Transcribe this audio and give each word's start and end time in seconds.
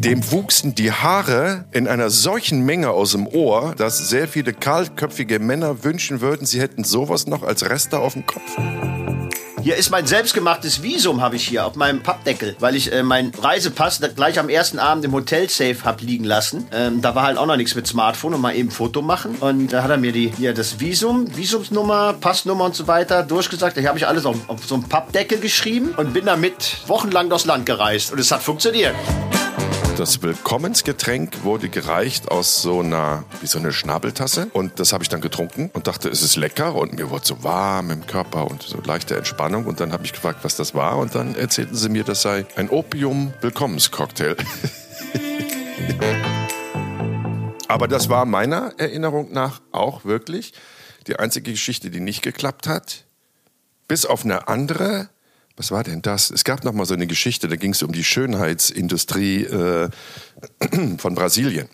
Dem 0.00 0.32
wuchsen 0.32 0.74
die 0.74 0.92
Haare 0.92 1.66
in 1.72 1.86
einer 1.86 2.08
solchen 2.08 2.64
Menge 2.64 2.88
aus 2.88 3.12
dem 3.12 3.26
Ohr, 3.26 3.74
dass 3.76 4.08
sehr 4.08 4.28
viele 4.28 4.54
kahlköpfige 4.54 5.38
Männer 5.38 5.84
wünschen 5.84 6.22
würden, 6.22 6.46
sie 6.46 6.58
hätten 6.58 6.84
sowas 6.84 7.26
noch 7.26 7.42
als 7.42 7.68
Reste 7.68 7.98
auf 7.98 8.14
dem 8.14 8.24
Kopf. 8.24 8.56
Hier 9.62 9.76
ist 9.76 9.90
mein 9.90 10.06
selbstgemachtes 10.06 10.82
Visum, 10.82 11.20
habe 11.20 11.36
ich 11.36 11.46
hier 11.46 11.66
auf 11.66 11.74
meinem 11.74 12.02
Pappdeckel, 12.02 12.56
weil 12.60 12.76
ich 12.76 12.90
äh, 12.90 13.02
meinen 13.02 13.30
Reisepass 13.34 14.00
gleich 14.16 14.38
am 14.38 14.48
ersten 14.48 14.78
Abend 14.78 15.04
im 15.04 15.12
Hotel-Safe 15.12 15.76
hab 15.84 16.00
liegen 16.00 16.24
lassen. 16.24 16.66
Ähm, 16.72 17.02
da 17.02 17.14
war 17.14 17.24
halt 17.24 17.36
auch 17.36 17.44
noch 17.44 17.58
nichts 17.58 17.74
mit 17.74 17.86
Smartphone 17.86 18.32
und 18.32 18.40
mal 18.40 18.56
eben 18.56 18.70
Foto 18.70 19.02
machen. 19.02 19.34
Und 19.40 19.74
da 19.74 19.82
hat 19.82 19.90
er 19.90 19.98
mir 19.98 20.12
die, 20.12 20.32
hier 20.34 20.54
das 20.54 20.80
Visum, 20.80 21.36
Visumsnummer, 21.36 22.14
Passnummer 22.14 22.64
und 22.64 22.74
so 22.74 22.86
weiter 22.86 23.22
durchgesagt. 23.22 23.76
Da 23.76 23.82
habe 23.82 23.98
ich 23.98 24.06
alles 24.06 24.24
auf, 24.24 24.48
auf 24.48 24.64
so 24.64 24.76
einem 24.76 24.84
Pappdeckel 24.84 25.40
geschrieben 25.40 25.92
und 25.94 26.14
bin 26.14 26.24
damit 26.24 26.78
wochenlang 26.86 27.28
durchs 27.28 27.44
Land 27.44 27.66
gereist. 27.66 28.12
Und 28.12 28.18
es 28.18 28.32
hat 28.32 28.42
funktioniert. 28.42 28.94
Das 29.96 30.22
Willkommensgetränk 30.22 31.44
wurde 31.44 31.68
gereicht 31.68 32.30
aus 32.30 32.62
so 32.62 32.80
einer, 32.80 33.24
wie 33.40 33.46
so 33.46 33.58
eine 33.58 33.72
Schnabeltasse. 33.72 34.48
Und 34.52 34.80
das 34.80 34.92
habe 34.92 35.02
ich 35.04 35.08
dann 35.08 35.20
getrunken 35.20 35.70
und 35.72 35.86
dachte, 35.86 36.08
es 36.08 36.22
ist 36.22 36.36
lecker. 36.36 36.74
Und 36.74 36.94
mir 36.94 37.10
wurde 37.10 37.26
so 37.26 37.42
warm 37.42 37.90
im 37.90 38.06
Körper 38.06 38.50
und 38.50 38.62
so 38.62 38.80
leichte 38.80 39.16
Entspannung. 39.16 39.66
Und 39.66 39.80
dann 39.80 39.92
habe 39.92 40.04
ich 40.04 40.12
gefragt, 40.12 40.40
was 40.42 40.56
das 40.56 40.74
war. 40.74 40.98
Und 40.98 41.14
dann 41.14 41.34
erzählten 41.34 41.76
sie 41.76 41.88
mir, 41.88 42.04
das 42.04 42.22
sei 42.22 42.46
ein 42.56 42.70
Opium-Willkommenscocktail. 42.70 44.36
Aber 47.68 47.86
das 47.86 48.08
war 48.08 48.24
meiner 48.24 48.72
Erinnerung 48.78 49.32
nach 49.32 49.60
auch 49.70 50.04
wirklich 50.04 50.52
die 51.06 51.18
einzige 51.18 51.52
Geschichte, 51.52 51.90
die 51.90 52.00
nicht 52.00 52.22
geklappt 52.22 52.66
hat. 52.66 53.04
Bis 53.86 54.06
auf 54.06 54.24
eine 54.24 54.48
andere, 54.48 55.08
was 55.56 55.70
war 55.70 55.84
denn 55.84 56.02
das? 56.02 56.30
Es 56.30 56.44
gab 56.44 56.64
noch 56.64 56.72
mal 56.72 56.86
so 56.86 56.94
eine 56.94 57.06
Geschichte, 57.06 57.48
da 57.48 57.56
ging 57.56 57.72
es 57.72 57.82
um 57.82 57.92
die 57.92 58.04
Schönheitsindustrie 58.04 59.44
äh, 59.44 59.88
von 60.98 61.14
Brasilien. 61.14 61.68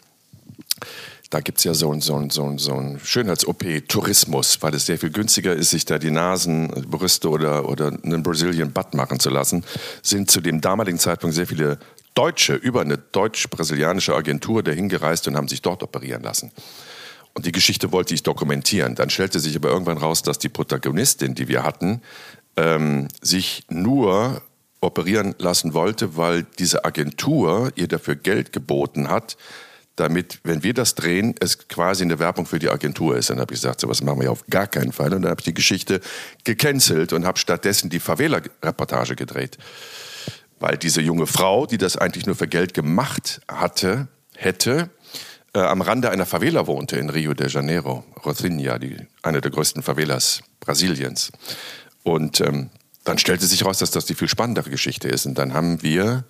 Da 1.31 1.41
gibt 1.41 1.59
es 1.59 1.65
ja 1.65 1.75
so 1.75 1.91
einen 1.91 2.01
so 2.01 2.29
so 2.31 2.57
so 2.57 2.75
ein 2.75 3.01
Schönheits-OP-Tourismus, 3.03 4.63
weil 4.63 4.75
es 4.75 4.87
sehr 4.87 4.99
viel 4.99 5.11
günstiger 5.11 5.55
ist, 5.55 5.71
sich 5.71 5.85
da 5.85 5.99
die 5.99 6.11
Nasenbrüste 6.11 7.29
oder, 7.29 7.69
oder 7.69 7.93
einen 8.03 8.23
Brazilian 8.23 8.73
Butt 8.73 8.95
machen 8.95 9.19
zu 9.19 9.31
lassen, 9.31 9.65
sind 10.03 10.31
zu 10.31 10.41
dem 10.41 10.61
damaligen 10.61 10.99
Zeitpunkt 10.99 11.35
sehr 11.35 11.47
viele 11.47 11.79
Deutsche 12.15 12.55
über 12.55 12.81
eine 12.81 12.97
deutsch-brasilianische 12.97 14.15
Agentur 14.15 14.63
dahin 14.63 14.89
gereist 14.89 15.29
und 15.29 15.37
haben 15.37 15.49
sich 15.49 15.63
dort 15.63 15.83
operieren 15.83 16.23
lassen. 16.23 16.53
Und 17.35 17.45
die 17.45 17.53
Geschichte 17.53 17.93
wollte 17.93 18.15
ich 18.15 18.23
dokumentieren. 18.23 18.95
Dann 18.95 19.11
stellte 19.11 19.41
sich 19.41 19.55
aber 19.57 19.69
irgendwann 19.69 19.99
raus, 19.99 20.23
dass 20.23 20.39
die 20.39 20.49
Protagonistin, 20.49 21.35
die 21.35 21.49
wir 21.49 21.65
hatten, 21.65 22.01
ähm, 22.57 23.09
sich 23.21 23.65
nur 23.69 24.43
operieren 24.81 25.35
lassen 25.39 25.75
wollte, 25.75 26.17
weil 26.17 26.45
diese 26.59 26.85
Agentur 26.85 27.73
ihr 27.77 27.89
dafür 27.89 28.17
Geld 28.17 28.53
geboten 28.53 29.09
hat, 29.09 29.37
damit, 29.97 30.41
wenn 30.45 30.63
wir 30.63 30.75
das 30.75 30.95
drehen, 30.95 31.35
es 31.41 31.69
quasi 31.69 32.05
eine 32.05 32.19
Werbung 32.19 32.47
für 32.47 32.59
die 32.59 32.69
Agentur 32.69 33.17
ist. 33.17 33.31
Dann 33.31 33.41
habe 33.41 33.55
ich 33.55 33.61
gesagt, 33.61 33.81
so 33.81 33.89
was 33.89 34.03
machen 34.03 34.19
wir 34.19 34.27
ja 34.27 34.31
auf 34.31 34.45
gar 34.49 34.67
keinen 34.67 34.93
Fall. 34.93 35.13
Und 35.15 35.23
dann 35.23 35.31
habe 35.31 35.41
ich 35.41 35.47
die 35.47 35.55
Geschichte 35.55 36.01
gecancelt 36.45 37.15
und 37.15 37.25
habe 37.25 37.39
stattdessen 37.39 37.89
die 37.89 37.99
Favela-Reportage 37.99 39.17
gedreht. 39.17 39.57
Weil 40.61 40.77
diese 40.77 41.01
junge 41.01 41.27
Frau, 41.27 41.67
die 41.67 41.79
das 41.79 41.97
eigentlich 41.97 42.27
nur 42.27 42.37
für 42.37 42.47
Geld 42.47 42.75
gemacht 42.75 43.41
hatte, 43.49 44.09
hätte, 44.35 44.91
äh, 45.55 45.61
am 45.61 45.81
Rande 45.81 46.11
einer 46.11 46.27
Favela 46.27 46.67
wohnte 46.67 46.97
in 46.97 47.09
Rio 47.09 47.33
de 47.33 47.49
Janeiro, 47.49 48.05
Rocinha, 48.25 48.79
die, 48.79 48.97
eine 49.23 49.41
der 49.41 49.51
größten 49.51 49.83
Favelas 49.83 50.43
Brasiliens. 50.61 51.33
Und 52.07 52.41
ähm, 52.41 52.71
dann 53.03 53.19
stellte 53.19 53.47
sich 53.47 53.63
heraus, 53.63 53.79
dass 53.79 53.91
das 53.91 54.07
die 54.07 54.15
viel 54.15 54.29
spannendere 54.29 54.71
Geschichte 54.71 55.09
ist. 55.09 55.27
Und 55.27 55.37
dann 55.39 55.55
haben 55.55 55.83
wir 55.83 56.23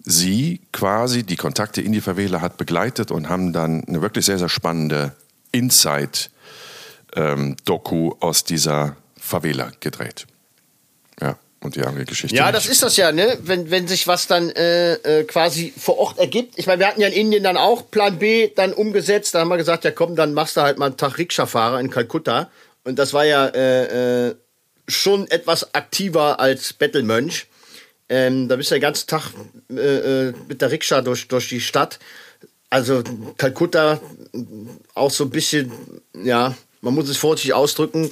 sie 0.00 0.62
quasi, 0.72 1.22
die 1.22 1.36
Kontakte 1.36 1.80
in 1.80 1.92
die 1.92 2.00
Favela 2.00 2.40
hat 2.40 2.56
begleitet 2.56 3.12
und 3.12 3.28
haben 3.28 3.52
dann 3.52 3.84
eine 3.84 4.02
wirklich 4.02 4.26
sehr, 4.26 4.40
sehr 4.40 4.48
spannende 4.48 5.12
Inside-Doku 5.52 8.06
ähm, 8.08 8.16
aus 8.18 8.42
dieser 8.42 8.96
Favela 9.16 9.70
gedreht. 9.78 10.26
Ja, 11.20 11.38
und 11.60 11.76
die 11.76 11.82
andere 11.82 12.04
Geschichte. 12.04 12.34
Ja, 12.34 12.50
das 12.50 12.66
ist 12.66 12.82
das 12.82 12.96
ja, 12.96 13.12
ne? 13.12 13.38
Wenn, 13.42 13.70
wenn 13.70 13.86
sich 13.86 14.08
was 14.08 14.26
dann 14.26 14.50
äh, 14.50 14.94
äh, 14.94 15.22
quasi 15.22 15.72
vor 15.76 15.98
Ort 15.98 16.18
ergibt. 16.18 16.58
Ich 16.58 16.66
meine, 16.66 16.80
wir 16.80 16.88
hatten 16.88 17.00
ja 17.00 17.06
in 17.06 17.14
Indien 17.14 17.44
dann 17.44 17.56
auch 17.56 17.92
Plan 17.92 18.18
B 18.18 18.50
dann 18.56 18.72
umgesetzt. 18.72 19.36
Da 19.36 19.40
haben 19.40 19.50
wir 19.50 19.56
gesagt, 19.56 19.84
ja 19.84 19.92
komm, 19.92 20.16
dann 20.16 20.34
machst 20.34 20.56
du 20.56 20.62
halt 20.62 20.78
mal 20.78 20.86
einen 20.86 20.96
Tag 20.96 21.16
Rikscha-Fahrer 21.16 21.78
in 21.78 21.90
Kalkutta. 21.90 22.50
Und 22.82 22.98
das 22.98 23.12
war 23.12 23.24
ja 23.24 23.46
äh, 23.46 24.30
äh, 24.30 24.34
schon 24.90 25.28
etwas 25.30 25.74
aktiver 25.74 26.40
als 26.40 26.72
Bettelmönch. 26.72 27.46
Ähm, 28.08 28.48
da 28.48 28.56
bist 28.56 28.70
du 28.70 28.74
den 28.74 28.82
ganzen 28.82 29.06
Tag 29.06 29.30
äh, 29.70 30.28
äh, 30.28 30.34
mit 30.48 30.60
der 30.60 30.70
Rikscha 30.70 31.00
durch, 31.00 31.28
durch 31.28 31.48
die 31.48 31.60
Stadt. 31.60 31.98
Also 32.68 33.02
Kalkutta 33.36 34.00
auch 34.94 35.10
so 35.10 35.24
ein 35.24 35.30
bisschen, 35.30 35.72
ja, 36.14 36.54
man 36.80 36.94
muss 36.94 37.08
es 37.08 37.16
vorsichtig 37.16 37.54
ausdrücken, 37.54 38.10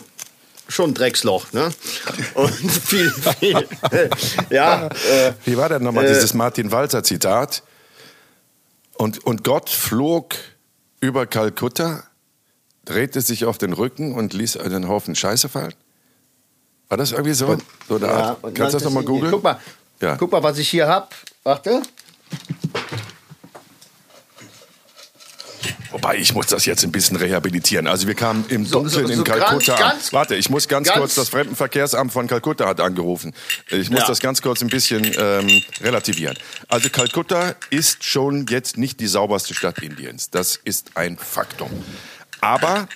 schon 0.69 0.91
ein 0.91 0.95
Drecksloch, 0.95 1.53
ne? 1.53 1.71
Und 2.35 2.53
viel, 2.53 3.11
viel, 3.11 3.67
ja. 4.51 4.87
Äh, 4.87 5.33
Wie 5.45 5.57
war 5.57 5.69
denn 5.69 5.83
nochmal 5.83 6.05
äh, 6.05 6.09
dieses 6.09 6.35
Martin 6.35 6.71
Walzer 6.71 7.03
Zitat? 7.03 7.63
Und, 8.95 9.25
und 9.25 9.45
Gott 9.45 9.71
flog 9.71 10.35
über 11.01 11.27
Kalkutta, 11.27 12.05
drehte 12.85 13.21
sich 13.21 13.45
auf 13.45 13.59
den 13.59 13.73
Rücken 13.73 14.13
und 14.13 14.33
ließ 14.33 14.57
einen 14.57 14.89
Haufen 14.89 15.15
Scheiße 15.15 15.49
fallen? 15.49 15.75
War 16.89 16.97
das 16.97 17.13
irgendwie 17.13 17.35
so? 17.35 17.47
Und, 17.49 17.63
so 17.89 17.99
ja? 17.99 18.37
Kannst 18.43 18.59
du 18.59 18.65
das 18.79 18.85
nochmal 18.85 19.05
googeln? 19.05 19.31
Guck 19.31 19.43
mal, 19.43 19.61
ja. 20.01 20.17
guck 20.17 20.33
mal, 20.33 20.43
was 20.43 20.59
ich 20.59 20.69
hier 20.69 20.89
habe. 20.89 21.09
Warte. 21.43 21.83
Wobei, 25.91 26.17
ich 26.17 26.35
muss 26.35 26.47
das 26.47 26.67
jetzt 26.67 26.85
ein 26.85 26.93
bisschen 26.93 27.17
rehabilitieren. 27.17 27.87
Also 27.87 28.07
wir 28.07 28.15
kamen 28.15 28.45
im 28.49 28.71
Dunkeln 28.71 28.91
so, 28.91 29.07
so 29.07 29.13
in 29.13 29.25
Kalkutta 29.25 29.77
ganz, 29.77 29.93
ganz, 29.93 30.13
Warte, 30.13 30.35
ich 30.37 30.51
muss 30.51 30.69
ganz, 30.69 30.87
ganz, 30.89 30.99
kurz, 30.99 31.15
das 31.15 31.31
Fremdenverkehrsamt 31.31 32.13
von 32.13 32.27
Kalkutta 32.27 32.67
hat 32.67 32.81
angerufen. 32.81 33.35
Ich 33.69 33.91
muss 33.91 34.01
ja. 34.01 34.07
das 34.07 34.21
ganz 34.21 34.43
kurz 34.43 34.61
ein 34.61 34.69
bisschen 34.69 35.05
ähm, 35.19 35.63
relativieren. 35.81 36.37
Also 36.69 36.91
Kalkutta 36.91 37.55
ist 37.71 38.05
schon 38.05 38.47
jetzt 38.49 38.77
nicht 38.77 39.01
die 39.01 39.07
sauberste 39.07 39.55
Stadt 39.55 39.79
Indiens. 39.79 40.31
Das 40.31 40.57
ist 40.63 40.97
ein 40.97 41.17
Faktum. 41.17 41.71
Aber 42.41 42.87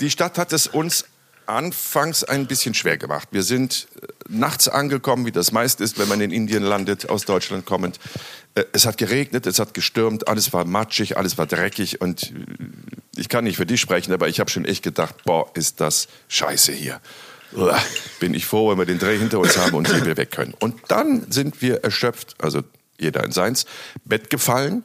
die 0.00 0.10
Stadt 0.10 0.38
hat 0.38 0.52
es 0.52 0.66
uns 0.66 1.04
anfangs 1.50 2.24
ein 2.24 2.46
bisschen 2.46 2.74
schwer 2.74 2.96
gemacht. 2.96 3.28
Wir 3.32 3.42
sind 3.42 3.88
äh, 4.00 4.06
nachts 4.28 4.68
angekommen, 4.68 5.26
wie 5.26 5.32
das 5.32 5.52
meist 5.52 5.80
ist, 5.80 5.98
wenn 5.98 6.08
man 6.08 6.20
in 6.20 6.30
Indien 6.30 6.62
landet, 6.62 7.10
aus 7.10 7.24
Deutschland 7.24 7.66
kommend. 7.66 7.98
Äh, 8.54 8.64
es 8.72 8.86
hat 8.86 8.98
geregnet, 8.98 9.46
es 9.46 9.58
hat 9.58 9.74
gestürmt, 9.74 10.28
alles 10.28 10.52
war 10.52 10.64
matschig, 10.64 11.16
alles 11.16 11.38
war 11.38 11.46
dreckig 11.46 12.00
und 12.00 12.30
äh, 12.30 12.34
ich 13.16 13.28
kann 13.28 13.44
nicht 13.44 13.56
für 13.56 13.66
dich 13.66 13.80
sprechen, 13.80 14.12
aber 14.12 14.28
ich 14.28 14.40
habe 14.40 14.50
schon 14.50 14.64
echt 14.64 14.82
gedacht, 14.82 15.24
boah, 15.24 15.50
ist 15.54 15.80
das 15.80 16.08
scheiße 16.28 16.72
hier. 16.72 17.00
Bin 18.20 18.32
ich 18.32 18.46
froh, 18.46 18.70
wenn 18.70 18.78
wir 18.78 18.86
den 18.86 19.00
Dreh 19.00 19.18
hinter 19.18 19.40
uns 19.40 19.58
haben 19.58 19.74
und 19.74 19.92
wieder 19.94 20.16
weg 20.16 20.30
können. 20.30 20.54
Und 20.60 20.80
dann 20.86 21.30
sind 21.32 21.60
wir 21.60 21.82
erschöpft, 21.82 22.36
also 22.38 22.62
jeder 22.98 23.24
in 23.24 23.32
seins 23.32 23.66
Bett 24.04 24.30
gefallen 24.30 24.84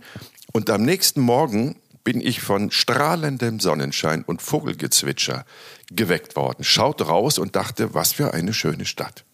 und 0.51 0.69
am 0.69 0.81
nächsten 0.81 1.21
Morgen 1.21 1.75
bin 2.05 2.21
ich 2.21 2.39
von 2.39 2.71
strahlendem 2.71 3.59
Sonnenschein 3.59 4.23
und 4.23 4.41
Vogelgezwitscher 4.41 5.43
geweckt 5.91 6.37
worden, 6.37 6.63
schaute 6.63 7.07
raus 7.07 7.37
und 7.37 7.57
dachte, 7.57 7.93
was 7.93 8.13
für 8.13 8.33
eine 8.33 8.53
schöne 8.53 8.85
Stadt. 8.85 9.25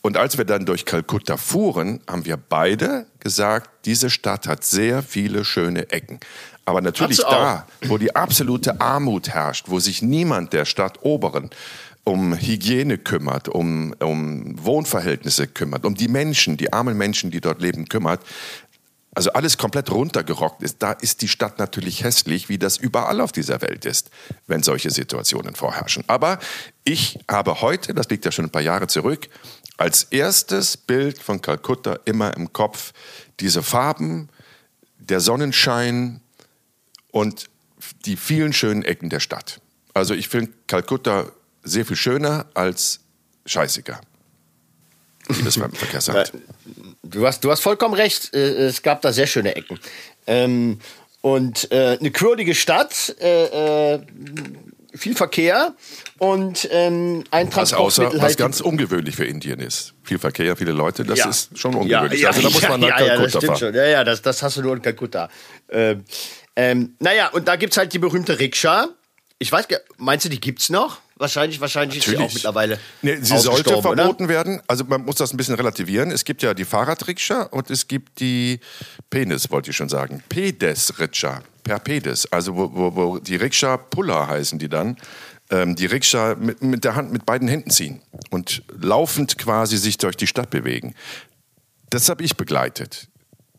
Und 0.00 0.16
als 0.16 0.36
wir 0.36 0.44
dann 0.44 0.66
durch 0.66 0.84
Kalkutta 0.84 1.36
fuhren, 1.36 2.00
haben 2.08 2.24
wir 2.24 2.36
beide 2.36 3.06
gesagt, 3.20 3.70
diese 3.84 4.10
Stadt 4.10 4.48
hat 4.48 4.64
sehr 4.64 5.02
viele 5.02 5.44
schöne 5.44 5.90
Ecken. 5.90 6.20
Aber 6.64 6.80
natürlich 6.80 7.18
da, 7.18 7.66
wo 7.86 7.98
die 7.98 8.16
absolute 8.16 8.80
Armut 8.80 9.28
herrscht, 9.28 9.66
wo 9.68 9.78
sich 9.78 10.02
niemand 10.02 10.52
der 10.52 10.64
Stadt 10.64 11.04
Oberen 11.04 11.50
um 12.04 12.34
Hygiene 12.34 12.98
kümmert, 12.98 13.48
um, 13.48 13.94
um 14.00 14.62
Wohnverhältnisse 14.62 15.46
kümmert, 15.46 15.86
um 15.86 15.94
die 15.94 16.08
Menschen, 16.08 16.58
die 16.58 16.72
armen 16.72 16.98
Menschen, 16.98 17.30
die 17.30 17.40
dort 17.40 17.62
leben, 17.62 17.86
kümmert, 17.86 18.20
also 19.14 19.32
alles 19.32 19.58
komplett 19.58 19.90
runtergerockt 19.90 20.62
ist, 20.62 20.82
da 20.82 20.92
ist 20.92 21.22
die 21.22 21.28
Stadt 21.28 21.58
natürlich 21.58 22.02
hässlich, 22.02 22.48
wie 22.48 22.58
das 22.58 22.76
überall 22.76 23.20
auf 23.20 23.32
dieser 23.32 23.62
Welt 23.62 23.84
ist, 23.84 24.10
wenn 24.46 24.62
solche 24.62 24.90
Situationen 24.90 25.54
vorherrschen. 25.54 26.04
Aber 26.08 26.38
ich 26.82 27.18
habe 27.30 27.60
heute, 27.60 27.94
das 27.94 28.08
liegt 28.08 28.24
ja 28.24 28.32
schon 28.32 28.46
ein 28.46 28.50
paar 28.50 28.62
Jahre 28.62 28.88
zurück, 28.88 29.28
als 29.76 30.04
erstes 30.04 30.76
Bild 30.76 31.18
von 31.18 31.40
Kalkutta 31.40 31.98
immer 32.04 32.36
im 32.36 32.52
Kopf 32.52 32.92
diese 33.40 33.62
Farben, 33.62 34.28
der 34.98 35.20
Sonnenschein 35.20 36.20
und 37.10 37.48
die 38.06 38.16
vielen 38.16 38.52
schönen 38.52 38.82
Ecken 38.82 39.10
der 39.10 39.20
Stadt. 39.20 39.60
Also 39.92 40.14
ich 40.14 40.28
finde 40.28 40.52
Kalkutta 40.66 41.30
sehr 41.62 41.84
viel 41.84 41.96
schöner 41.96 42.46
als 42.54 43.00
scheißiger. 43.46 44.00
Liebes 45.28 45.54
Fremdenverkehrsamt. 45.58 46.32
Du 47.14 47.26
hast, 47.26 47.44
du 47.44 47.50
hast 47.50 47.60
vollkommen 47.60 47.94
recht. 47.94 48.34
Äh, 48.34 48.66
es 48.66 48.82
gab 48.82 49.00
da 49.02 49.12
sehr 49.12 49.26
schöne 49.26 49.56
Ecken. 49.56 49.78
Ähm, 50.26 50.80
und 51.20 51.70
äh, 51.72 51.96
eine 51.98 52.10
quirlige 52.10 52.54
Stadt. 52.54 53.16
Äh, 53.20 53.94
äh, 53.94 54.00
viel 54.96 55.16
Verkehr 55.16 55.74
und 56.18 56.68
ähm, 56.70 57.24
ein 57.30 57.50
Transportmittel 57.50 58.06
was, 58.06 58.14
außer, 58.14 58.22
was 58.22 58.36
ganz 58.36 58.60
ungewöhnlich 58.60 59.16
für 59.16 59.24
Indien 59.24 59.58
ist. 59.58 59.94
Viel 60.04 60.18
Verkehr, 60.18 60.56
viele 60.56 60.72
Leute, 60.72 61.04
das 61.04 61.18
ja. 61.18 61.28
ist 61.28 61.58
schon 61.58 61.74
ungewöhnlich. 61.74 62.20
Ja, 62.20 62.30
ja, 62.30 62.36
also 62.36 62.42
da 62.42 62.50
muss 62.50 62.68
man 62.68 62.80
nach 62.80 62.96
Kalkutta 62.96 63.14
ja, 63.16 63.26
das 63.26 63.44
fahren. 63.44 63.74
Ja, 63.74 63.86
ja, 63.86 64.04
das, 64.04 64.22
das 64.22 64.42
hast 64.42 64.56
du 64.56 64.62
nur 64.62 64.76
in 64.76 64.82
Kalkutta. 64.82 65.28
Ähm, 65.68 66.04
ähm, 66.54 66.94
naja, 67.00 67.28
und 67.28 67.48
da 67.48 67.56
gibt's 67.56 67.76
halt 67.76 67.92
die 67.92 67.98
berühmte 67.98 68.38
Rikscha. 68.38 68.88
Ich 69.38 69.50
weiß, 69.50 69.66
meinst 69.96 70.26
du, 70.26 70.28
die 70.28 70.40
gibt's 70.40 70.70
noch? 70.70 71.00
Wahrscheinlich, 71.16 71.60
wahrscheinlich 71.60 72.00
Natürlich. 72.00 72.20
ist 72.20 72.20
sie 72.20 72.30
auch 72.30 72.34
mittlerweile. 72.34 72.80
Nee, 73.02 73.18
sie 73.20 73.38
sollte 73.38 73.80
verboten 73.80 74.24
oder? 74.24 74.28
werden. 74.28 74.60
Also 74.66 74.84
man 74.84 75.04
muss 75.04 75.16
das 75.16 75.32
ein 75.32 75.36
bisschen 75.36 75.54
relativieren. 75.54 76.10
Es 76.10 76.24
gibt 76.24 76.42
ja 76.42 76.54
die 76.54 76.64
Fahrradrikscha 76.64 77.42
und 77.42 77.70
es 77.70 77.86
gibt 77.86 78.18
die 78.18 78.58
Penis, 79.10 79.50
wollte 79.50 79.70
ich 79.70 79.76
schon 79.76 79.88
sagen. 79.88 80.22
Pedes-Rikscha. 80.28 81.42
Per 81.62 81.78
Pedes. 81.78 82.30
Also 82.32 82.56
wo, 82.56 82.70
wo, 82.74 82.96
wo 82.96 83.18
die 83.18 83.36
Rikscha-Puller 83.36 84.26
heißen 84.26 84.58
die 84.58 84.68
dann. 84.68 84.96
Ähm, 85.50 85.76
die 85.76 85.86
Rikscha 85.86 86.34
mit, 86.34 86.62
mit 86.62 86.84
der 86.84 86.96
Hand, 86.96 87.12
mit 87.12 87.24
beiden 87.24 87.46
Händen 87.46 87.70
ziehen 87.70 88.02
und 88.30 88.62
laufend 88.80 89.38
quasi 89.38 89.76
sich 89.76 89.98
durch 89.98 90.16
die 90.16 90.26
Stadt 90.26 90.50
bewegen. 90.50 90.94
Das 91.90 92.08
habe 92.08 92.24
ich 92.24 92.36
begleitet. 92.36 93.08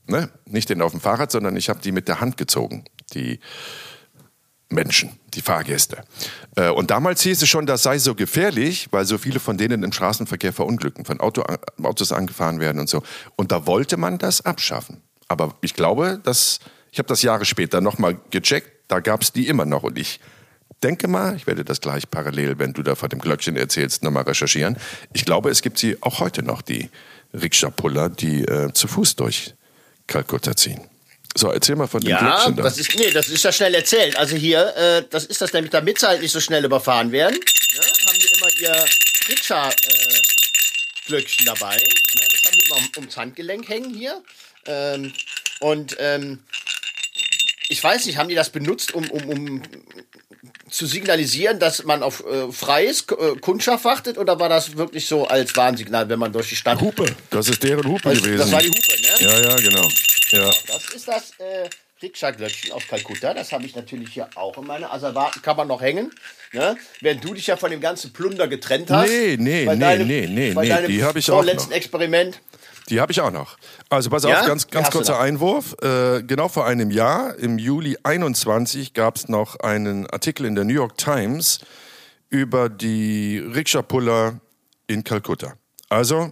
Ne? 0.08 0.30
Nicht 0.46 0.70
den 0.70 0.82
auf 0.82 0.92
dem 0.92 1.00
Fahrrad, 1.00 1.32
sondern 1.32 1.56
ich 1.56 1.70
habe 1.70 1.80
die 1.82 1.94
mit 1.94 2.08
der 2.10 2.20
Hand 2.20 2.38
gezogen. 2.38 2.84
Die 3.14 3.40
Menschen, 4.70 5.12
die 5.34 5.42
Fahrgäste. 5.42 6.04
Äh, 6.56 6.70
und 6.70 6.92
damals 6.92 7.22
hieß 7.22 7.42
es 7.42 7.50
schon, 7.50 7.66
das 7.66 7.84
sei 7.84 8.00
so 8.00 8.16
gefährlich, 8.16 8.88
weil 8.92 9.06
so 9.06 9.18
viele 9.18 9.40
von 9.40 9.58
denen 9.58 9.84
im 9.84 9.92
Straßenverkehr 9.92 10.54
verunglücken, 10.54 11.06
von 11.06 11.20
Auto, 11.20 11.44
Autos 11.82 12.12
angefahren 12.12 12.60
werden 12.60 12.80
und 12.80 12.90
so. 12.90 13.04
Und 13.36 13.52
da 13.52 13.68
wollte 13.68 13.98
man 13.98 14.18
das 14.18 14.46
abschaffen. 14.46 15.02
Aber 15.28 15.56
ich 15.62 15.74
glaube, 15.74 16.20
dass, 16.24 16.60
ich 16.92 17.00
habe 17.00 17.08
das 17.08 17.22
Jahre 17.22 17.46
später 17.46 17.82
nochmal 17.82 18.18
gecheckt, 18.32 18.72
da 18.88 19.00
gab 19.00 19.22
es 19.22 19.32
die 19.32 19.48
immer 19.48 19.66
noch. 19.66 19.84
Und 19.84 19.98
ich 19.98 20.20
denke 20.84 21.08
mal, 21.08 21.36
ich 21.36 21.48
werde 21.48 21.64
das 21.64 21.82
gleich 21.82 22.10
parallel, 22.10 22.60
wenn 22.60 22.74
du 22.74 22.84
da 22.84 22.96
vor 22.96 23.10
dem 23.10 23.20
Glöckchen 23.20 23.56
erzählst, 23.56 24.04
nochmal 24.04 24.24
recherchieren. 24.24 24.78
Ich 25.14 25.26
glaube, 25.26 25.50
es 25.50 25.62
gibt 25.62 25.78
sie 25.78 26.02
auch 26.02 26.20
heute 26.20 26.44
noch, 26.44 26.62
die 26.62 26.90
Rikscha-Puller, 27.34 28.10
die 28.10 28.44
äh, 28.44 28.72
zu 28.74 28.88
Fuß 28.88 29.16
durch 29.16 29.56
Kalkutta 30.08 30.56
ziehen. 30.56 30.82
So, 31.38 31.52
erzähl 31.52 31.76
mal 31.76 31.88
von 31.88 32.00
dem 32.00 32.12
ja, 32.12 32.20
Glöckchen 32.20 32.56
da. 32.56 32.64
Das 32.64 32.78
ist, 32.78 32.96
nee, 32.96 33.12
das 33.12 33.28
ist 33.28 33.44
ja 33.44 33.52
schnell 33.52 33.76
erzählt. 33.76 34.16
Also 34.16 34.38
hier, 34.38 34.74
äh, 34.78 35.04
das 35.10 35.26
ist 35.26 35.42
das 35.42 35.52
nämlich, 35.52 35.72
damit 35.72 36.00
sie 36.00 36.08
halt 36.08 36.22
nicht 36.22 36.32
so 36.32 36.40
schnell 36.40 36.64
überfahren 36.64 37.12
werden, 37.12 37.38
ne, 37.38 37.82
haben 38.08 38.18
die 38.18 38.30
immer 38.38 38.48
ihr 38.62 38.86
Rikscha-Glöckchen 39.28 41.46
äh, 41.46 41.46
dabei. 41.46 41.76
Ne, 41.76 42.24
das 42.32 42.42
haben 42.46 42.56
die 42.58 42.64
immer 42.66 42.78
um, 42.78 42.90
ums 42.96 43.18
Handgelenk 43.18 43.68
hängen 43.68 43.94
hier. 43.94 44.24
Ähm, 44.66 45.12
und 45.60 45.98
ähm, 46.00 46.42
ich 47.68 47.84
weiß 47.84 48.06
nicht, 48.06 48.18
haben 48.18 48.30
die 48.30 48.36
das 48.36 48.50
benutzt, 48.50 48.94
um, 48.94 49.10
um, 49.10 49.30
um 49.30 49.62
zu 50.70 50.86
signalisieren, 50.86 51.60
dass 51.60 51.84
man 51.84 52.02
auf 52.02 52.24
äh, 52.26 52.50
freies 52.52 53.08
äh, 53.10 53.36
Kundschaft 53.42 53.84
wartet 53.84 54.18
oder 54.18 54.40
war 54.40 54.48
das 54.48 54.78
wirklich 54.78 55.06
so 55.06 55.28
als 55.28 55.54
Warnsignal, 55.58 56.08
wenn 56.08 56.20
man 56.20 56.32
durch 56.32 56.48
die 56.50 56.56
Stadt... 56.56 56.80
Hupe, 56.80 57.14
das 57.30 57.50
ist 57.50 57.62
deren 57.62 57.86
Hupe 57.86 58.10
das, 58.10 58.20
gewesen. 58.20 58.38
Das 58.38 58.52
war 58.52 58.62
die 58.62 58.70
Hupe, 58.70 59.02
ne? 59.02 59.10
Ja, 59.20 59.42
ja, 59.42 59.56
genau. 59.58 59.90
Ja. 60.36 60.50
Das 60.68 60.90
ist 60.94 61.08
das 61.08 61.32
äh, 61.40 61.70
Rikscha-Glöckchen 62.02 62.72
aus 62.74 62.88
Kalkutta. 62.88 63.34
Das 63.34 63.52
habe 63.52 63.66
ich 63.66 63.76
natürlich 63.76 64.14
hier 64.14 64.30
auch 64.36 64.58
in 64.58 64.68
meiner 64.68 64.94
Asservaten 64.94 65.68
noch 65.68 65.82
hängen. 65.82 66.12
Ne? 66.52 66.78
Während 67.02 67.24
du 67.24 67.34
dich 67.34 67.48
ja 67.48 67.58
von 67.58 67.72
dem 67.72 67.82
ganzen 67.82 68.12
Plunder 68.14 68.48
getrennt 68.48 68.92
hast. 68.92 69.08
Nee, 69.08 69.38
nee, 69.40 69.66
nee, 69.66 69.78
deinem, 69.78 70.08
nee, 70.08 70.28
nee, 70.28 70.54
nee, 70.54 70.88
die 70.88 71.04
habe 71.04 71.20
ich 71.20 71.32
auch 71.32 71.44
noch. 71.44 71.72
Experiment. 71.72 72.42
Die 72.90 73.00
habe 73.00 73.12
ich 73.12 73.20
auch 73.22 73.32
noch. 73.32 73.58
Also 73.90 74.10
pass 74.10 74.24
ja? 74.24 74.42
auf, 74.42 74.48
ganz, 74.48 74.68
ganz 74.68 74.92
kurzer 74.92 75.20
Einwurf. 75.20 75.76
Äh, 75.82 76.22
genau 76.24 76.50
vor 76.50 76.68
einem 76.68 76.92
Jahr, 76.92 77.36
im 77.36 77.58
Juli 77.58 77.98
21, 78.04 78.94
gab 78.94 79.16
es 79.16 79.28
noch 79.28 79.60
einen 79.60 80.08
Artikel 80.08 80.46
in 80.46 80.56
der 80.56 80.66
New 80.66 80.74
York 80.74 80.98
Times 80.98 81.60
über 82.30 82.70
die 82.70 83.40
Rikscha-Puller 83.40 84.40
in 84.88 85.04
Kalkutta. 85.04 85.54
Also 85.90 86.32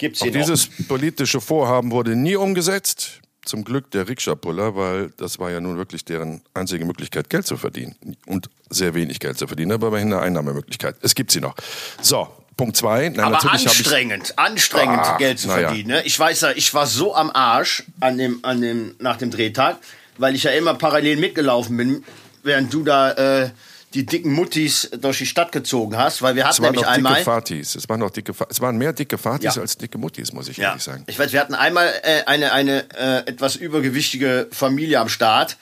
Gibt's 0.00 0.22
Auch 0.22 0.28
dieses 0.28 0.66
politische 0.88 1.42
Vorhaben 1.42 1.90
wurde 1.90 2.16
nie 2.16 2.34
umgesetzt. 2.34 3.20
Zum 3.44 3.64
Glück 3.64 3.90
der 3.90 4.08
Rikscha-Puller, 4.08 4.76
weil 4.76 5.10
das 5.18 5.38
war 5.38 5.50
ja 5.50 5.60
nun 5.60 5.76
wirklich 5.76 6.04
deren 6.04 6.40
einzige 6.54 6.84
Möglichkeit, 6.86 7.28
Geld 7.28 7.46
zu 7.46 7.58
verdienen. 7.58 7.96
Und 8.26 8.48
sehr 8.70 8.94
wenig 8.94 9.20
Geld 9.20 9.38
zu 9.38 9.46
verdienen, 9.46 9.72
aber 9.72 9.88
immerhin 9.88 10.12
eine 10.12 10.22
Einnahmemöglichkeit. 10.22 10.96
Es 11.02 11.14
gibt 11.14 11.30
sie 11.30 11.40
noch. 11.40 11.54
So, 12.00 12.28
Punkt 12.56 12.76
zwei. 12.76 13.10
Na, 13.14 13.24
aber 13.24 13.50
anstrengend, 13.50 14.38
anstrengend 14.38 15.00
ah, 15.00 15.16
Geld 15.18 15.38
zu 15.38 15.48
verdienen. 15.48 15.90
Ja. 15.90 15.96
Ne? 15.96 16.02
Ich 16.04 16.18
weiß 16.18 16.40
ja, 16.42 16.50
ich 16.52 16.72
war 16.72 16.86
so 16.86 17.14
am 17.14 17.30
Arsch 17.30 17.84
an 18.00 18.16
dem, 18.16 18.40
an 18.42 18.62
dem, 18.62 18.94
nach 19.00 19.18
dem 19.18 19.30
Drehtag, 19.30 19.78
weil 20.16 20.34
ich 20.34 20.44
ja 20.44 20.50
immer 20.52 20.74
parallel 20.74 21.16
mitgelaufen 21.16 21.76
bin, 21.76 22.04
während 22.42 22.72
du 22.72 22.84
da 22.84 23.12
äh, 23.12 23.50
die 23.94 24.06
dicken 24.06 24.32
Muttis 24.32 24.88
durch 25.00 25.18
die 25.18 25.26
Stadt 25.26 25.50
gezogen 25.50 25.96
hast, 25.96 26.22
weil 26.22 26.36
wir 26.36 26.46
hatten 26.46 26.62
nämlich 26.62 26.86
einmal 26.86 27.14
dicke 27.14 27.24
Fatis. 27.24 27.74
Es 27.74 27.88
waren 27.88 27.98
noch 27.98 28.10
dicke, 28.10 28.32
es 28.48 28.60
waren 28.60 28.76
mehr 28.78 28.92
dicke 28.92 29.18
Fatis 29.18 29.56
ja. 29.56 29.62
als 29.62 29.78
dicke 29.78 29.98
Muttis, 29.98 30.32
muss 30.32 30.48
ich 30.48 30.58
ja. 30.58 30.68
ehrlich 30.68 30.82
sagen. 30.82 31.04
Ich 31.08 31.18
weiß, 31.18 31.32
wir 31.32 31.40
hatten 31.40 31.54
einmal 31.54 31.92
äh, 32.02 32.22
eine 32.26 32.52
eine 32.52 32.84
äh, 32.96 33.28
etwas 33.28 33.56
übergewichtige 33.56 34.48
Familie 34.52 35.00
am 35.00 35.08
Start, 35.08 35.56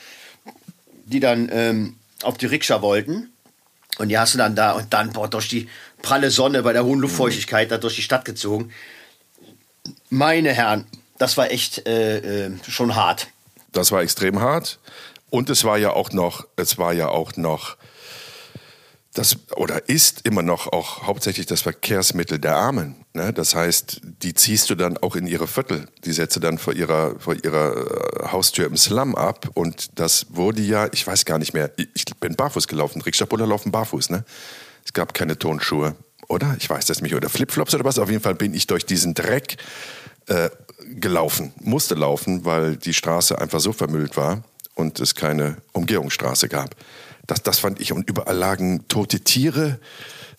die 1.06 1.20
dann 1.20 1.48
ähm, 1.50 1.96
auf 2.22 2.36
die 2.36 2.46
Rikscha 2.46 2.82
wollten 2.82 3.30
und 3.98 4.08
die 4.08 4.18
hast 4.18 4.34
du 4.34 4.38
dann 4.38 4.54
da 4.54 4.72
und 4.72 4.92
dann 4.92 5.12
boah, 5.12 5.28
durch 5.28 5.48
die 5.48 5.68
pralle 6.02 6.30
Sonne 6.30 6.62
bei 6.62 6.74
der 6.74 6.84
hohen 6.84 7.00
Luftfeuchtigkeit 7.00 7.68
mhm. 7.68 7.70
da 7.70 7.78
durch 7.78 7.96
die 7.96 8.02
Stadt 8.02 8.24
gezogen. 8.24 8.72
Meine 10.10 10.52
Herren, 10.52 10.86
das 11.16 11.38
war 11.38 11.50
echt 11.50 11.86
äh, 11.86 12.46
äh, 12.46 12.50
schon 12.68 12.94
hart. 12.94 13.28
Das 13.72 13.90
war 13.90 14.02
extrem 14.02 14.40
hart. 14.40 14.78
Und 15.30 15.50
es 15.50 15.64
war 15.64 15.78
ja 15.78 15.90
auch 15.90 16.12
noch, 16.12 16.46
es 16.56 16.78
war 16.78 16.92
ja 16.92 17.08
auch 17.08 17.36
noch 17.36 17.76
das 19.18 19.36
oder 19.56 19.88
ist 19.88 20.24
immer 20.24 20.42
noch 20.42 20.72
auch 20.72 21.02
hauptsächlich 21.02 21.46
das 21.46 21.62
Verkehrsmittel 21.62 22.38
der 22.38 22.56
Armen. 22.56 22.94
Ne? 23.14 23.32
Das 23.32 23.54
heißt, 23.54 24.00
die 24.22 24.32
ziehst 24.32 24.70
du 24.70 24.76
dann 24.76 24.96
auch 24.96 25.16
in 25.16 25.26
ihre 25.26 25.48
Viertel. 25.48 25.88
Die 26.04 26.12
setzt 26.12 26.36
du 26.36 26.40
dann 26.40 26.56
vor 26.56 26.72
ihrer, 26.72 27.18
vor 27.18 27.34
ihrer 27.34 27.76
äh, 27.76 28.28
Haustür 28.28 28.66
im 28.66 28.76
Slum 28.76 29.16
ab. 29.16 29.50
Und 29.54 29.98
das 29.98 30.26
wurde 30.30 30.62
ja, 30.62 30.88
ich 30.92 31.04
weiß 31.04 31.24
gar 31.24 31.38
nicht 31.38 31.52
mehr, 31.52 31.72
ich 31.76 32.04
bin 32.20 32.36
barfuß 32.36 32.68
gelaufen. 32.68 33.02
Rikscha-Puller 33.02 33.46
laufen 33.46 33.72
barfuß. 33.72 34.10
Ne? 34.10 34.24
Es 34.84 34.92
gab 34.92 35.14
keine 35.14 35.36
Tonschuhe, 35.36 35.96
oder? 36.28 36.54
Ich 36.58 36.70
weiß 36.70 36.86
das 36.86 37.02
nicht. 37.02 37.14
Oder 37.14 37.28
Flipflops 37.28 37.74
oder 37.74 37.84
was. 37.84 37.98
Auf 37.98 38.10
jeden 38.10 38.22
Fall 38.22 38.36
bin 38.36 38.54
ich 38.54 38.68
durch 38.68 38.86
diesen 38.86 39.14
Dreck 39.14 39.56
äh, 40.26 40.48
gelaufen. 40.94 41.52
Musste 41.60 41.96
laufen, 41.96 42.44
weil 42.44 42.76
die 42.76 42.94
Straße 42.94 43.36
einfach 43.38 43.58
so 43.58 43.72
vermüllt 43.72 44.16
war 44.16 44.44
und 44.76 45.00
es 45.00 45.16
keine 45.16 45.56
Umgehungsstraße 45.72 46.48
gab. 46.48 46.76
Das, 47.28 47.42
das 47.44 47.60
fand 47.60 47.80
ich. 47.80 47.92
Und 47.92 48.10
überall 48.10 48.36
lagen 48.36 48.88
tote 48.88 49.20
Tiere 49.20 49.78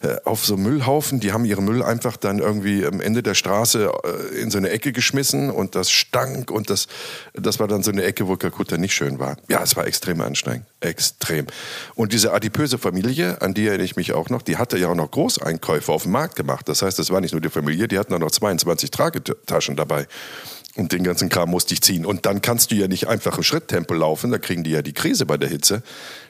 äh, 0.02 0.16
auf 0.24 0.46
so 0.46 0.58
Müllhaufen. 0.58 1.20
Die 1.20 1.34
haben 1.34 1.44
ihren 1.46 1.66
Müll 1.66 1.84
einfach 1.84 2.18
dann 2.18 2.40
irgendwie 2.40 2.86
am 2.86 3.00
Ende 3.00 3.22
der 3.22 3.36
Straße 3.36 3.92
äh, 4.04 4.42
in 4.42 4.50
so 4.50 4.58
eine 4.58 4.70
Ecke 4.70 4.92
geschmissen 4.92 5.52
und 5.52 5.76
das 5.76 5.92
stank 5.92 6.52
und 6.52 6.70
das, 6.70 6.88
das 7.34 7.60
war 7.60 7.68
dann 7.68 7.84
so 7.84 7.92
eine 7.92 8.04
Ecke, 8.04 8.28
wo 8.28 8.38
Kalkutta 8.38 8.78
nicht 8.78 8.94
schön 8.94 9.20
war. 9.20 9.38
Ja, 9.50 9.62
es 9.62 9.76
war 9.76 9.86
extrem 9.86 10.22
anstrengend. 10.22 10.66
Extrem. 10.80 11.48
Und 11.96 12.14
diese 12.14 12.34
adipöse 12.34 12.78
Familie, 12.78 13.42
an 13.42 13.54
die 13.54 13.68
erinnere 13.68 13.86
ich 13.86 13.98
mich 13.98 14.14
auch 14.14 14.30
noch, 14.30 14.42
die 14.42 14.58
hatte 14.58 14.78
ja 14.78 14.88
auch 14.88 14.96
noch 14.96 15.12
Großeinkäufe 15.12 15.92
auf 15.92 16.04
dem 16.04 16.14
Markt 16.14 16.36
gemacht. 16.36 16.70
Das 16.70 16.82
heißt, 16.82 16.98
das 16.98 17.12
war 17.12 17.22
nicht 17.22 17.34
nur 17.34 17.42
die 17.42 17.50
Familie, 17.50 17.88
die 17.88 18.00
hatten 18.00 18.14
auch 18.14 18.20
noch 18.20 18.32
22 18.32 18.90
Tragetaschen 18.90 19.76
dabei. 19.76 20.08
Und 20.76 20.92
den 20.92 21.04
ganzen 21.04 21.30
Kram 21.30 21.50
musste 21.50 21.74
ich 21.74 21.82
ziehen. 21.82 22.06
Und 22.06 22.26
dann 22.26 22.42
kannst 22.42 22.72
du 22.72 22.76
ja 22.76 22.88
nicht 22.88 23.08
einfach 23.08 23.38
im 23.38 23.44
Schritttempo 23.44 23.94
laufen, 23.94 24.32
da 24.32 24.38
kriegen 24.38 24.64
die 24.64 24.72
ja 24.72 24.82
die 24.82 24.94
Krise 24.94 25.26
bei 25.26 25.38
der 25.38 25.50
Hitze. 25.50 25.84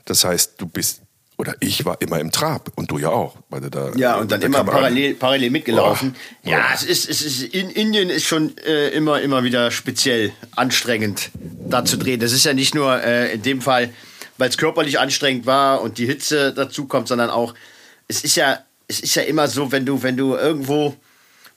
Das 0.06 0.24
heißt, 0.24 0.54
du 0.58 0.66
bist, 0.66 1.02
oder 1.38 1.56
ich 1.60 1.86
war 1.86 2.02
immer 2.02 2.20
im 2.20 2.32
Trab 2.32 2.72
und 2.76 2.92
du 2.92 2.98
ja 2.98 3.10
auch. 3.10 3.38
Weil 3.50 3.62
du 3.62 3.70
da, 3.70 3.92
ja, 3.96 4.16
und 4.16 4.32
dann 4.32 4.42
immer 4.42 4.64
parallel, 4.64 5.16
parallel 5.16 5.50
mitgelaufen. 5.52 6.16
Oh, 6.46 6.50
ja, 6.50 6.66
oh. 6.70 6.74
Es, 6.74 6.84
ist, 6.84 7.10
es 7.10 7.22
ist, 7.22 7.44
in 7.44 7.70
Indien 7.70 8.10
ist 8.10 8.26
schon 8.26 8.58
äh, 8.60 8.90
immer, 8.90 9.22
immer 9.22 9.44
wieder 9.44 9.72
speziell 9.72 10.32
anstrengend, 10.56 11.32
da 11.68 11.86
zu 11.86 11.98
drehen. 11.98 12.20
Das 12.20 12.32
ist 12.32 12.46
ja 12.46 12.54
nicht 12.54 12.76
nur 12.76 13.02
äh, 13.02 13.34
in 13.34 13.42
dem 13.42 13.62
Fall, 13.62 13.94
weil 14.38 14.50
es 14.50 14.58
körperlich 14.58 15.00
anstrengend 15.00 15.46
war 15.46 15.82
und 15.82 15.98
die 15.98 16.06
Hitze 16.06 16.54
dazu 16.54 16.86
kommt, 16.86 17.08
sondern 17.08 17.30
auch, 17.30 17.54
es 18.08 18.24
ist 18.24 18.36
ja, 18.36 18.60
es 18.88 19.00
ist 19.00 19.16
ja 19.16 19.22
immer 19.24 19.48
so, 19.48 19.72
wenn 19.72 19.86
du, 19.86 20.02
wenn 20.02 20.18
du 20.18 20.36
irgendwo 20.36 20.96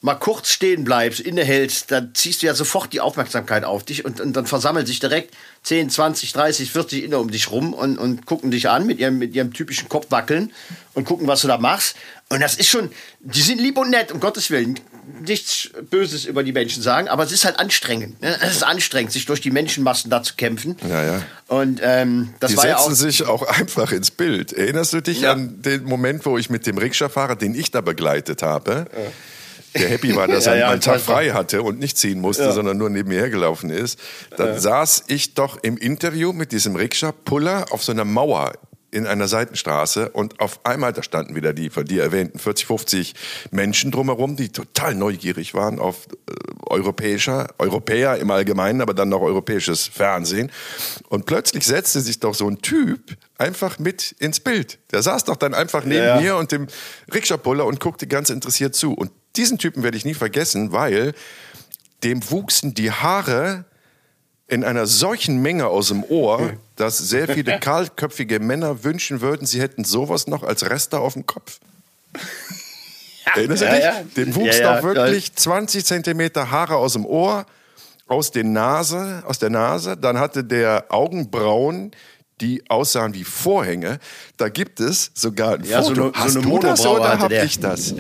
mal 0.03 0.17
kurz 0.17 0.49
stehen 0.49 0.83
bleibst, 0.83 1.21
innehältst, 1.21 1.93
dann 1.93 2.13
ziehst 2.13 2.43
du 2.43 2.47
ja 2.47 2.55
sofort 2.55 2.93
die 2.93 3.01
Aufmerksamkeit 3.01 3.65
auf 3.65 3.85
dich 3.85 4.05
und, 4.05 4.21
und 4.21 4.35
dann 4.35 4.47
versammeln 4.47 4.85
sich 4.85 4.99
direkt 4.99 5.33
10, 5.63 5.91
20, 5.91 6.33
30, 6.33 6.73
40 6.73 7.05
Inner 7.05 7.21
um 7.21 7.31
dich 7.31 7.53
rum 7.53 7.73
und, 7.73 7.99
und 7.99 8.27
gucken 8.27 8.51
dich 8.51 8.69
an 8.69 8.85
mit 8.85 8.99
ihrem, 8.99 9.19
mit 9.19 9.33
ihrem 9.37 9.53
typischen 9.53 9.89
Kopfwackeln 9.89 10.53
und 10.95 11.05
gucken, 11.05 11.29
was 11.29 11.43
du 11.43 11.49
da 11.49 11.57
machst. 11.57 11.95
Und 12.31 12.41
das 12.41 12.57
ist 12.57 12.69
schon, 12.69 12.91
die 13.21 13.43
sind 13.43 13.61
lieb 13.61 13.79
und 13.79 13.91
nett, 13.91 14.11
um 14.11 14.19
Gottes 14.19 14.51
Willen. 14.51 14.81
Nichts 15.25 15.71
Böses 15.89 16.25
über 16.25 16.43
die 16.43 16.53
Menschen 16.53 16.83
sagen, 16.83 17.07
aber 17.07 17.23
es 17.23 17.31
ist 17.31 17.45
halt 17.45 17.61
anstrengend. 17.61 18.21
Ne? 18.23 18.37
Es 18.41 18.57
ist 18.57 18.63
anstrengend, 18.65 19.13
sich 19.13 19.27
durch 19.27 19.41
die 19.41 19.53
Menschenmassen 19.53 20.11
da 20.11 20.25
zu 20.25 20.35
kämpfen. 20.35 20.77
Ja, 20.89 21.05
ja. 21.05 21.23
Und 21.47 21.81
ähm, 21.81 22.35
das 22.41 22.51
die 22.51 22.57
war 22.57 22.63
setzen 22.63 22.77
ja 22.77 22.79
auch 22.79 22.91
sich 22.91 23.25
auch 23.25 23.43
einfach 23.43 23.93
ins 23.93 24.11
Bild. 24.11 24.53
Erinnerst 24.53 24.95
du 24.95 25.01
dich 25.01 25.21
ja. 25.21 25.33
an 25.33 25.63
den 25.63 25.85
Moment, 25.85 26.27
wo 26.27 26.39
ich 26.39 26.51
mit 26.51 26.67
dem 26.67 26.79
Rikscha-Fahrer, 26.79 27.37
den 27.37 27.55
ich 27.55 27.71
da 27.71 27.81
begleitet 27.83 28.43
habe, 28.43 28.87
ja 28.93 29.13
der 29.75 29.89
happy 29.89 30.15
war, 30.15 30.29
dass 30.29 30.45
ja, 30.47 30.53
er 30.53 30.59
ja, 30.59 30.69
einen 30.71 30.81
Tag 30.81 31.01
frei 31.01 31.31
hatte 31.31 31.63
und 31.63 31.79
nicht 31.79 31.97
ziehen 31.97 32.21
musste, 32.21 32.45
ja. 32.45 32.53
sondern 32.53 32.79
nur 32.79 32.91
neben 32.91 33.09
mir 33.09 33.21
hergelaufen 33.21 33.71
ist. 33.71 33.99
Dann 34.37 34.59
saß 34.59 35.05
ich 35.09 35.35
doch 35.35 35.59
im 35.63 35.77
Interview 35.77 36.33
mit 36.33 36.53
diesem 36.53 36.77
Rikscha-Puller 36.77 37.67
auf 37.71 37.83
so 37.83 37.93
einer 37.93 38.05
Mauer 38.05 38.53
in 38.93 39.07
einer 39.07 39.27
Seitenstraße 39.27 40.11
und 40.11 40.39
auf 40.39 40.61
einmal, 40.65 40.93
da 40.93 41.03
standen 41.03 41.35
wieder 41.35 41.55
die 41.55 41.71
von 41.71 41.87
dir 41.87 42.03
erwähnten 42.03 42.39
40, 42.39 42.67
50 42.67 43.15
Menschen 43.51 43.91
drumherum, 43.91 44.37
die 44.37 44.51
total 44.51 44.95
neugierig 44.95 45.55
waren 45.55 45.79
auf 45.79 46.07
äh, 46.29 46.35
europäischer, 46.67 47.49
Europäer 47.59 48.19
im 48.19 48.31
Allgemeinen, 48.31 48.83
aber 48.83 48.93
dann 48.93 49.09
noch 49.09 49.23
europäisches 49.23 49.87
Fernsehen. 49.87 50.53
Und 51.09 51.25
plötzlich 51.25 51.65
setzte 51.65 52.03
sich 52.03 52.21
doch 52.21 52.35
so 52.35 52.49
ein 52.49 52.59
Typ 52.59 53.17
einfach 53.39 53.79
mit 53.79 54.13
ins 54.19 54.41
Bild. 54.41 54.79
Der 54.93 55.03
saß 55.03 55.25
doch 55.25 55.37
dann 55.37 55.55
einfach 55.55 55.85
neben 55.85 56.05
ja. 56.05 56.21
mir 56.21 56.37
und 56.37 56.53
dem 56.53 56.67
Rikscha-Puller 57.13 57.65
und 57.65 57.81
guckte 57.81 58.07
ganz 58.07 58.29
interessiert 58.29 58.75
zu. 58.75 58.93
Und 58.93 59.11
diesen 59.37 59.59
Typen 59.59 59.83
werde 59.83 59.97
ich 59.97 60.05
nie 60.05 60.15
vergessen, 60.15 60.73
weil 60.73 61.15
dem 62.03 62.31
wuchsen 62.31 62.75
die 62.75 62.91
Haare 62.91 63.65
in 64.49 64.65
einer 64.65 64.87
solchen 64.87 65.41
Menge 65.41 65.69
aus 65.69 65.89
dem 65.89 66.05
Ohr, 66.05 66.55
dass 66.77 66.99
sehr 66.99 67.29
viele 67.29 67.59
kahlköpfige 67.61 68.39
Männer 68.39 68.85
wünschen 68.85 69.21
würden, 69.21 69.47
sie 69.47 69.61
hätten 69.61 69.85
sowas 69.85 70.27
noch 70.27 70.43
als 70.43 70.69
Reste 70.69 70.99
auf 70.99 71.15
dem 71.15 71.27
Kopf. 71.27 71.59
Erinnerst 73.35 73.63
du 73.63 73.67
ja, 73.67 73.75
dich? 73.75 73.85
Ja. 73.85 74.03
Dem 74.17 74.35
wuchs 74.35 74.59
ja, 74.59 74.77
doch 74.77 74.83
wirklich 74.83 75.35
20 75.35 75.85
Zentimeter 75.85 76.51
Haare 76.51 76.77
aus 76.77 76.93
dem 76.95 77.07
Ohr, 77.07 77.47
aus, 78.07 78.31
der 78.31 78.45
Nase, 78.45 79.23
aus 79.27 79.39
der 79.39 79.49
Nase. 79.49 79.97
Dann 79.97 80.19
hatte 80.19 80.45
der 80.45 80.87
Augenbrauen, 80.91 81.93
die 82.41 82.63
aussahen 82.69 83.15
wie 83.15 83.25
Vorhänge. 83.25 84.01
Da 84.37 84.49
gibt 84.49 84.81
es 84.81 85.13
sogar 85.15 85.55
ein 85.55 85.65
Foto. 85.65 85.83
So 85.83 86.03
eine, 86.03 86.13
hast 86.15 86.33
so 86.33 86.41
eine 86.41 86.51
du 86.51 86.59
das 86.59 86.87
oder 86.87 87.19
habe 87.19 87.37
ich 87.37 87.59
das? 87.61 87.95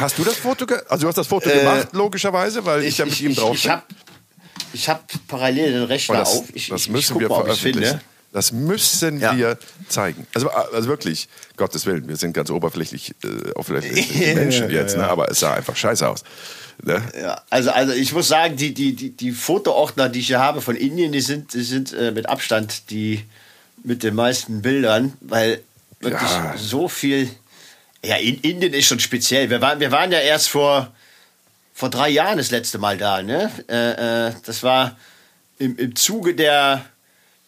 Hast 0.00 0.18
du 0.18 0.24
das 0.24 0.36
Foto? 0.36 0.66
Also 0.88 1.02
du 1.02 1.08
hast 1.08 1.18
das 1.18 1.26
Foto 1.26 1.48
äh, 1.48 1.58
gemacht, 1.58 1.88
logischerweise, 1.92 2.64
weil 2.64 2.82
ich, 2.82 2.88
ich 2.88 2.98
ja 2.98 3.04
mit 3.04 3.20
ihm 3.20 3.34
drauf 3.34 3.50
bin. 3.50 3.58
Ich 3.58 3.68
habe 3.68 3.82
ich 4.72 4.88
habe 4.88 5.00
parallel 5.26 5.72
den 5.72 5.84
Rechner 5.84 6.18
das, 6.18 6.36
auf. 6.36 6.44
Ich, 6.54 6.68
das 6.68 6.88
müssen 6.88 7.16
ich 7.16 7.20
wir 7.20 7.28
veröffentlichen. 7.28 8.00
Das 8.32 8.52
müssen 8.52 9.20
ja. 9.20 9.34
wir 9.36 9.58
zeigen. 9.88 10.26
Also, 10.34 10.50
also 10.50 10.88
wirklich, 10.88 11.28
Gottes 11.56 11.86
Willen, 11.86 12.08
wir 12.08 12.16
sind 12.16 12.34
ganz 12.34 12.50
oberflächlich, 12.50 13.14
äh, 13.24 13.50
oberflächliche 13.52 14.34
Menschen 14.34 14.70
jetzt, 14.70 14.98
ne? 14.98 15.08
aber 15.08 15.30
es 15.30 15.40
sah 15.40 15.54
einfach 15.54 15.74
scheiße 15.74 16.06
aus. 16.06 16.24
Ne? 16.82 17.02
Ja, 17.18 17.40
also, 17.48 17.70
also 17.70 17.94
ich 17.94 18.12
muss 18.12 18.28
sagen, 18.28 18.56
die, 18.56 18.74
die, 18.74 18.94
die, 18.94 19.10
die 19.10 19.32
Fotoordner, 19.32 20.10
die 20.10 20.20
ich 20.20 20.26
hier 20.26 20.40
habe 20.40 20.60
von 20.60 20.76
Indien, 20.76 21.10
die 21.10 21.22
sind, 21.22 21.54
die 21.54 21.62
sind 21.62 21.94
äh, 21.94 22.12
mit 22.12 22.28
Abstand 22.28 22.90
die 22.90 23.24
mit 23.82 24.02
den 24.02 24.14
meisten 24.14 24.60
Bildern, 24.60 25.14
weil 25.20 25.62
wirklich 26.00 26.30
ja. 26.30 26.54
so 26.56 26.88
viel. 26.88 27.30
Ja, 28.04 28.16
in, 28.16 28.40
Indien 28.40 28.72
ist 28.74 28.86
schon 28.86 29.00
speziell. 29.00 29.50
Wir 29.50 29.60
waren, 29.60 29.80
wir 29.80 29.90
waren 29.90 30.12
ja 30.12 30.20
erst 30.20 30.48
vor 30.48 30.92
vor 31.78 31.90
drei 31.90 32.08
Jahren 32.08 32.38
das 32.38 32.50
letzte 32.50 32.78
Mal 32.78 32.98
da. 32.98 33.22
Ne? 33.22 33.52
Äh, 33.68 34.26
äh, 34.26 34.32
das 34.44 34.64
war 34.64 34.96
im, 35.58 35.76
im 35.76 35.94
Zuge 35.94 36.34
der, 36.34 36.84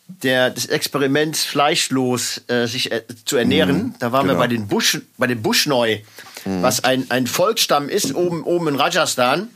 der, 0.06 0.50
des 0.50 0.66
Experiments 0.66 1.42
fleischlos 1.42 2.40
äh, 2.46 2.66
sich 2.66 2.92
äh, 2.92 3.02
zu 3.24 3.36
ernähren. 3.36 3.76
Mhm, 3.76 3.94
da 3.98 4.12
waren 4.12 4.28
genau. 4.28 4.34
wir 4.34 4.38
bei 4.38 4.46
den 4.46 4.68
Busch, 4.68 5.00
bei 5.18 5.26
den 5.26 5.42
Bushneu, 5.42 5.98
mhm. 6.44 6.62
was 6.62 6.84
ein, 6.84 7.10
ein 7.10 7.26
Volksstamm 7.26 7.88
ist 7.88 8.14
oben, 8.14 8.44
oben 8.44 8.68
in 8.68 8.76
Rajasthan, 8.76 9.48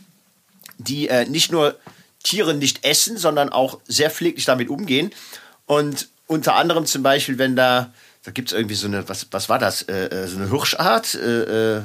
die 0.78 1.06
äh, 1.06 1.24
nicht 1.26 1.52
nur 1.52 1.78
Tiere 2.24 2.54
nicht 2.54 2.84
essen, 2.84 3.16
sondern 3.16 3.50
auch 3.50 3.78
sehr 3.86 4.10
pfleglich 4.10 4.44
damit 4.44 4.70
umgehen. 4.70 5.12
Und 5.66 6.08
unter 6.26 6.56
anderem 6.56 6.84
zum 6.84 7.04
Beispiel, 7.04 7.38
wenn 7.38 7.54
da, 7.54 7.92
da 8.24 8.30
gibt 8.30 8.48
es 8.48 8.56
irgendwie 8.56 8.74
so 8.74 8.86
eine, 8.86 9.08
was, 9.08 9.28
was 9.30 9.48
war 9.48 9.58
das, 9.58 9.82
äh, 9.82 10.06
äh 10.06 10.26
so 10.26 10.38
eine 10.38 10.50
Hirschart, 10.50 11.14
äh, 11.14 11.82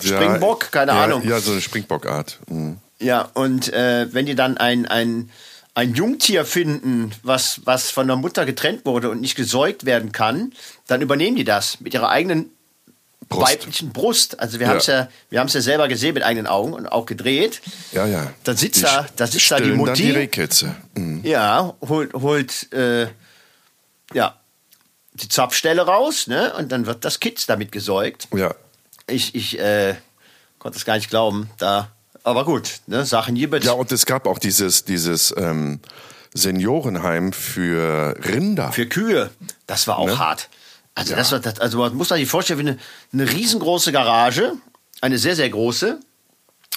Springbock, 0.00 0.72
keine 0.72 0.92
ja, 0.92 1.04
Ahnung. 1.04 1.26
Ja, 1.26 1.40
so 1.40 1.52
eine 1.52 1.60
Springbockart. 1.60 2.40
Mhm. 2.48 2.78
Ja, 2.98 3.28
und 3.34 3.72
äh, 3.72 4.12
wenn 4.12 4.26
die 4.26 4.34
dann 4.34 4.56
ein, 4.56 4.86
ein, 4.86 5.30
ein 5.74 5.94
Jungtier 5.94 6.44
finden, 6.44 7.12
was, 7.22 7.60
was 7.64 7.90
von 7.90 8.06
der 8.06 8.16
Mutter 8.16 8.46
getrennt 8.46 8.84
wurde 8.84 9.10
und 9.10 9.20
nicht 9.20 9.36
gesäugt 9.36 9.84
werden 9.84 10.12
kann, 10.12 10.52
dann 10.86 11.02
übernehmen 11.02 11.36
die 11.36 11.44
das 11.44 11.80
mit 11.80 11.94
ihrer 11.94 12.08
eigenen 12.08 12.50
Brust. 13.28 13.52
weiblichen 13.52 13.92
Brust. 13.92 14.40
Also 14.40 14.58
wir 14.58 14.66
ja. 14.66 14.70
haben 14.70 14.78
es 14.78 14.86
ja, 14.86 15.08
wir 15.30 15.40
haben 15.40 15.48
es 15.48 15.54
ja 15.54 15.60
selber 15.60 15.88
gesehen 15.88 16.14
mit 16.14 16.22
eigenen 16.22 16.46
Augen 16.46 16.72
und 16.72 16.86
auch 16.86 17.06
gedreht. 17.06 17.60
Ja, 17.92 18.06
ja. 18.06 18.30
Da 18.44 18.54
sitzt 18.54 18.80
die 18.80 18.82
da, 18.82 19.06
da 19.16 19.26
sitzt 19.26 19.50
da 19.50 19.60
die 19.60 19.70
Mutti. 19.70 19.90
Dann 19.90 19.94
die 19.96 20.10
Rehkitze. 20.10 20.76
Mhm. 20.94 21.20
Ja, 21.24 21.74
holt, 21.86 22.14
holt, 22.14 22.72
äh, 22.72 23.08
ja, 24.14 24.36
die 25.16 25.28
Zapfstelle 25.28 25.82
raus, 25.82 26.26
ne? 26.26 26.54
Und 26.54 26.72
dann 26.72 26.86
wird 26.86 27.04
das 27.04 27.20
Kitz 27.20 27.46
damit 27.46 27.72
gesäugt. 27.72 28.28
Ja 28.34 28.54
ich, 29.06 29.34
ich 29.34 29.58
äh, 29.58 29.94
konnte 30.58 30.78
es 30.78 30.84
gar 30.84 30.96
nicht 30.96 31.10
glauben. 31.10 31.50
Da, 31.58 31.90
aber 32.22 32.44
gut, 32.44 32.80
ne, 32.86 33.04
Sachen 33.04 33.34
gibt 33.34 33.64
Ja, 33.64 33.72
und 33.72 33.92
es 33.92 34.06
gab 34.06 34.26
auch 34.26 34.38
dieses, 34.38 34.84
dieses 34.84 35.34
ähm, 35.36 35.80
Seniorenheim 36.34 37.32
für 37.32 38.16
Rinder. 38.24 38.72
Für 38.72 38.86
Kühe. 38.86 39.30
Das 39.66 39.86
war 39.86 39.98
auch 39.98 40.06
ne? 40.06 40.18
hart. 40.18 40.48
Also, 40.94 41.12
ja. 41.12 41.18
das 41.18 41.32
war, 41.32 41.40
das, 41.40 41.60
also 41.60 41.78
man 41.78 41.94
muss 41.94 42.08
sich 42.08 42.28
vorstellen, 42.28 42.58
wie 42.58 42.68
eine, 42.68 42.78
eine 43.12 43.30
riesengroße 43.30 43.92
Garage, 43.92 44.54
eine 45.00 45.18
sehr, 45.18 45.36
sehr 45.36 45.50
große, 45.50 46.00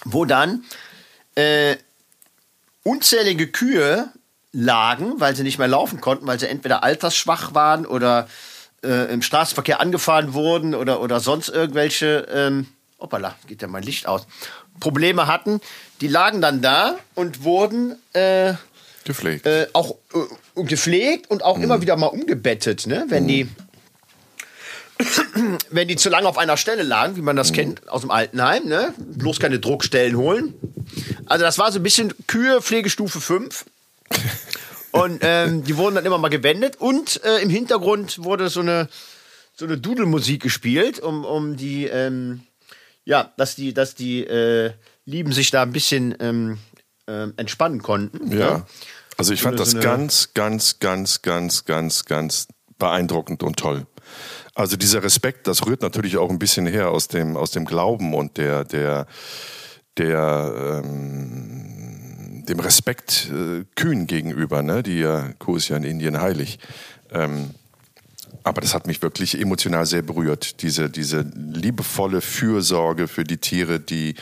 wo 0.06 0.26
dann 0.26 0.66
äh, 1.36 1.78
unzählige 2.84 3.48
Kühe 3.48 4.12
lagen, 4.52 5.20
weil 5.20 5.36
sie 5.36 5.44
nicht 5.44 5.60
mehr 5.60 5.68
laufen 5.68 6.02
konnten, 6.02 6.26
weil 6.28 6.40
sie 6.40 6.48
entweder 6.48 6.84
altersschwach 6.84 7.54
waren 7.54 7.86
oder 7.86 8.28
äh, 8.84 9.12
im 9.12 9.22
Straßenverkehr 9.22 9.80
angefahren 9.80 10.34
wurden 10.34 10.74
oder, 10.76 11.02
oder 11.02 11.20
sonst 11.20 11.50
irgendwelche, 11.50 12.28
ähm, 12.32 12.68
hoppala, 13.00 13.36
geht 13.48 13.62
ja 13.62 13.68
mein 13.68 13.84
Licht 13.84 14.08
aus, 14.08 14.26
Probleme 14.80 15.28
hatten, 15.28 15.60
die 16.02 16.08
lagen 16.08 16.42
dann 16.42 16.62
da 16.62 16.98
und 17.16 17.44
wurden 17.44 17.96
äh, 18.14 18.54
gepflegt. 19.04 19.46
Äh, 19.46 19.68
auch 19.74 19.96
äh, 20.14 20.64
gepflegt 20.64 21.30
und 21.30 21.44
auch 21.44 21.58
mhm. 21.58 21.64
immer 21.64 21.82
wieder 21.82 21.96
mal 21.98 22.08
umgebettet, 22.08 22.88
ne? 22.88 23.06
wenn 23.10 23.24
mhm. 23.24 23.28
die 23.28 23.50
wenn 25.70 25.88
die 25.88 25.96
zu 25.96 26.10
lange 26.10 26.28
auf 26.28 26.38
einer 26.38 26.58
Stelle 26.58 26.84
lagen, 26.84 27.16
wie 27.16 27.22
man 27.22 27.36
das 27.36 27.52
mhm. 27.52 27.56
kennt 27.56 27.90
aus 27.90 28.02
dem 28.02 28.12
Altenheim, 28.12 28.66
ne? 28.66 28.94
bloß 28.98 29.40
keine 29.40 29.60
Druckstellen 29.60 30.18
holen. 30.18 30.54
Also 31.26 31.46
das 31.46 31.58
war 31.58 31.72
so 31.72 31.80
ein 31.80 31.84
bisschen 31.84 32.14
Kühe 32.28 32.62
Pflegestufe 32.62 33.22
5. 33.22 33.66
Und 34.92 35.20
ähm, 35.22 35.64
die 35.64 35.78
wurden 35.78 35.96
dann 35.96 36.06
immer 36.06 36.18
mal 36.18 36.30
gewendet 36.30 36.78
und 36.78 37.24
äh, 37.24 37.42
im 37.42 37.50
Hintergrund 37.50 38.24
wurde 38.24 38.50
so 38.50 38.62
eine, 38.62 38.90
so 39.54 39.66
eine 39.66 39.78
Dudelmusik 39.78 40.42
gespielt, 40.42 41.00
um, 41.00 41.26
um 41.26 41.58
die, 41.58 41.86
ähm, 41.86 42.42
ja, 43.06 43.32
dass 43.38 43.56
die, 43.56 43.74
dass 43.74 43.94
die 43.94 44.26
äh, 44.26 44.72
Lieben 45.06 45.32
sich 45.32 45.52
da 45.52 45.62
ein 45.62 45.72
bisschen 45.72 46.16
ähm, 46.20 46.58
äh, 47.08 47.28
entspannen 47.38 47.82
konnten. 47.82 48.32
Ja. 48.32 48.40
ja. 48.40 48.68
Also 49.18 49.34
ich 49.34 49.42
so 49.42 49.44
fand 49.44 49.56
eine, 49.56 49.66
das 49.66 49.72
so 49.72 49.80
ganz, 49.80 50.34
ganz, 50.34 50.80
ganz, 50.80 51.22
ganz, 51.22 51.66
ganz, 51.66 52.06
ganz 52.06 52.48
beeindruckend 52.80 53.44
und 53.44 53.58
toll. 53.58 53.86
Also 54.56 54.76
dieser 54.76 55.04
Respekt, 55.04 55.46
das 55.46 55.66
rührt 55.66 55.82
natürlich 55.82 56.18
auch 56.18 56.30
ein 56.30 56.40
bisschen 56.40 56.66
her 56.66 56.90
aus 56.90 57.08
dem, 57.08 57.38
aus 57.38 57.52
dem 57.52 57.66
Glauben 57.66 58.14
und 58.14 58.38
der, 58.38 58.66
der, 58.66 59.06
der, 59.98 60.82
ähm, 60.84 61.89
dem 62.50 62.60
Respekt 62.60 63.30
äh, 63.32 63.64
Kühen 63.76 64.08
gegenüber, 64.08 64.62
ne? 64.62 64.84
die 64.84 65.00
ja, 65.00 65.30
Kuh 65.40 65.56
ist 65.56 65.70
ja 65.70 65.78
in 65.78 65.84
Indien 65.84 66.20
heilig. 66.20 66.60
Ähm, 67.12 67.52
aber 68.44 68.62
das 68.62 68.74
hat 68.74 68.88
mich 68.88 69.02
wirklich 69.02 69.40
emotional 69.40 69.86
sehr 69.86 70.02
berührt. 70.02 70.62
Diese, 70.62 70.90
diese 70.90 71.22
liebevolle 71.36 72.22
Fürsorge 72.22 73.08
für 73.08 73.24
die 73.24 73.38
Tiere, 73.38 73.80
die, 73.80 74.16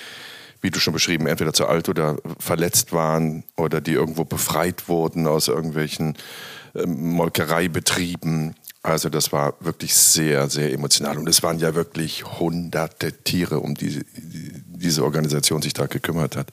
wie 0.62 0.70
du 0.70 0.80
schon 0.80 0.94
beschrieben, 0.94 1.28
entweder 1.28 1.54
zu 1.54 1.68
alt 1.68 1.88
oder 1.88 2.18
verletzt 2.40 2.94
waren 2.94 3.44
oder 3.56 3.80
die 3.80 3.94
irgendwo 3.94 4.26
befreit 4.26 4.88
wurden 4.88 5.28
aus 5.28 5.48
irgendwelchen 5.48 6.16
äh, 6.74 6.86
Molkereibetrieben. 6.86 8.56
Also 8.84 9.10
das 9.10 9.32
war 9.32 9.56
wirklich 9.60 9.94
sehr, 9.94 10.50
sehr 10.50 10.72
emotional. 10.72 11.18
Und 11.18 11.28
es 11.28 11.44
waren 11.44 11.60
ja 11.60 11.76
wirklich 11.76 12.26
hunderte 12.40 13.12
Tiere, 13.12 13.60
um 13.60 13.76
die, 13.76 14.04
die 14.16 14.52
diese 14.66 15.04
Organisation 15.04 15.62
sich 15.62 15.74
da 15.74 15.88
gekümmert 15.88 16.36
hat 16.36 16.52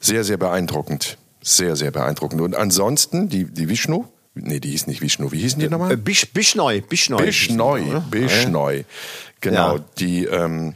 sehr, 0.00 0.24
sehr 0.24 0.38
beeindruckend. 0.38 1.18
Sehr, 1.42 1.76
sehr 1.76 1.90
beeindruckend. 1.90 2.40
Und 2.40 2.56
ansonsten, 2.56 3.28
die, 3.28 3.44
die 3.44 3.68
Vishnu, 3.68 4.06
nee, 4.34 4.60
die 4.60 4.70
hieß 4.70 4.86
nicht 4.86 5.00
Vishnu, 5.00 5.30
wie 5.32 5.38
hießen 5.38 5.60
die 5.60 5.66
äh, 5.66 5.70
nochmal? 5.70 5.96
Bisch, 5.96 6.32
Bischneu, 6.32 6.80
Bischneu. 6.80 7.24
Bischneu, 7.24 8.00
Bischneu. 8.10 8.82
Genau, 9.40 9.76
ja. 9.76 9.84
die 9.98 10.24
ähm, 10.24 10.74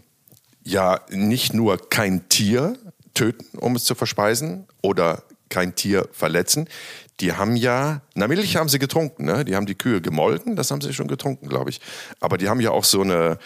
ja 0.62 1.00
nicht 1.11 1.52
nur 1.52 1.90
kein 1.90 2.28
Tier 2.28 2.78
töten, 3.12 3.59
um 3.59 3.76
es 3.76 3.85
zu 3.85 3.95
verspeisen, 3.95 4.66
oder 4.83 5.23
kein 5.49 5.75
Tier 5.75 6.09
verletzen. 6.13 6.69
Die 7.21 7.33
haben 7.33 7.57
ja, 7.57 8.01
na 8.15 8.27
Milch 8.27 8.57
haben 8.57 8.69
sie 8.69 8.79
getrunken, 8.79 9.25
ne? 9.25 9.45
Die 9.45 9.55
haben 9.55 9.67
die 9.67 9.77
Kühe 9.77 10.01
gemolken, 10.01 10.57
das 10.57 10.71
haben 10.71 10.81
sie 10.81 10.93
schon 10.93 11.07
getrunken, 11.07 11.49
glaube 11.49 11.71
ich. 11.71 11.81
Aber 12.21 12.39
die 12.39 12.49
haben 12.49 12.61
ja 12.61 12.73
auch 12.73 12.85
so 12.85 13.03
eine, 13.03 13.39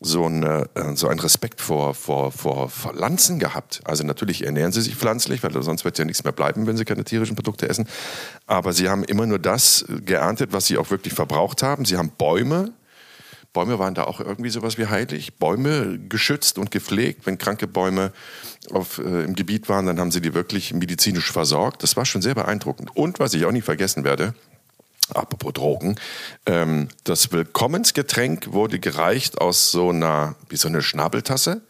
so, 0.00 0.26
eine, 0.26 0.68
äh, 0.74 0.94
so 0.94 1.08
einen 1.08 1.20
Respekt 1.20 1.60
vor, 1.60 1.94
vor, 1.94 2.30
vor 2.32 2.68
Pflanzen 2.68 3.38
gehabt. 3.38 3.80
Also 3.84 4.04
natürlich 4.04 4.44
ernähren 4.44 4.72
sie 4.72 4.82
sich 4.82 4.96
pflanzlich, 4.96 5.42
weil 5.42 5.62
sonst 5.62 5.84
wird 5.84 5.98
ja 5.98 6.04
nichts 6.04 6.24
mehr 6.24 6.32
bleiben, 6.32 6.66
wenn 6.66 6.76
sie 6.76 6.84
keine 6.84 7.04
tierischen 7.04 7.36
Produkte 7.36 7.68
essen. 7.68 7.88
Aber 8.46 8.72
sie 8.72 8.88
haben 8.88 9.04
immer 9.04 9.26
nur 9.26 9.38
das 9.38 9.84
geerntet, 10.04 10.52
was 10.52 10.66
sie 10.66 10.78
auch 10.78 10.90
wirklich 10.90 11.14
verbraucht 11.14 11.62
haben. 11.62 11.84
Sie 11.84 11.96
haben 11.96 12.10
Bäume. 12.16 12.72
Bäume 13.58 13.80
waren 13.80 13.94
da 13.94 14.04
auch 14.04 14.20
irgendwie 14.20 14.50
sowas 14.50 14.78
wie 14.78 14.86
heilig. 14.86 15.34
Bäume 15.34 15.98
geschützt 15.98 16.58
und 16.58 16.70
gepflegt. 16.70 17.26
Wenn 17.26 17.38
kranke 17.38 17.66
Bäume 17.66 18.12
auf, 18.70 18.98
äh, 18.98 19.24
im 19.24 19.34
Gebiet 19.34 19.68
waren, 19.68 19.84
dann 19.84 19.98
haben 19.98 20.12
sie 20.12 20.20
die 20.20 20.32
wirklich 20.32 20.72
medizinisch 20.74 21.32
versorgt. 21.32 21.82
Das 21.82 21.96
war 21.96 22.06
schon 22.06 22.22
sehr 22.22 22.36
beeindruckend. 22.36 22.96
Und 22.96 23.18
was 23.18 23.34
ich 23.34 23.44
auch 23.46 23.50
nie 23.50 23.60
vergessen 23.60 24.04
werde, 24.04 24.32
apropos 25.12 25.54
Drogen, 25.54 25.96
ähm, 26.46 26.86
das 27.02 27.32
Willkommensgetränk 27.32 28.52
wurde 28.52 28.78
gereicht 28.78 29.40
aus 29.40 29.72
so 29.72 29.88
einer, 29.88 30.36
wie 30.48 30.56
so 30.56 30.68
eine 30.68 30.80
Schnabeltasse. 30.80 31.60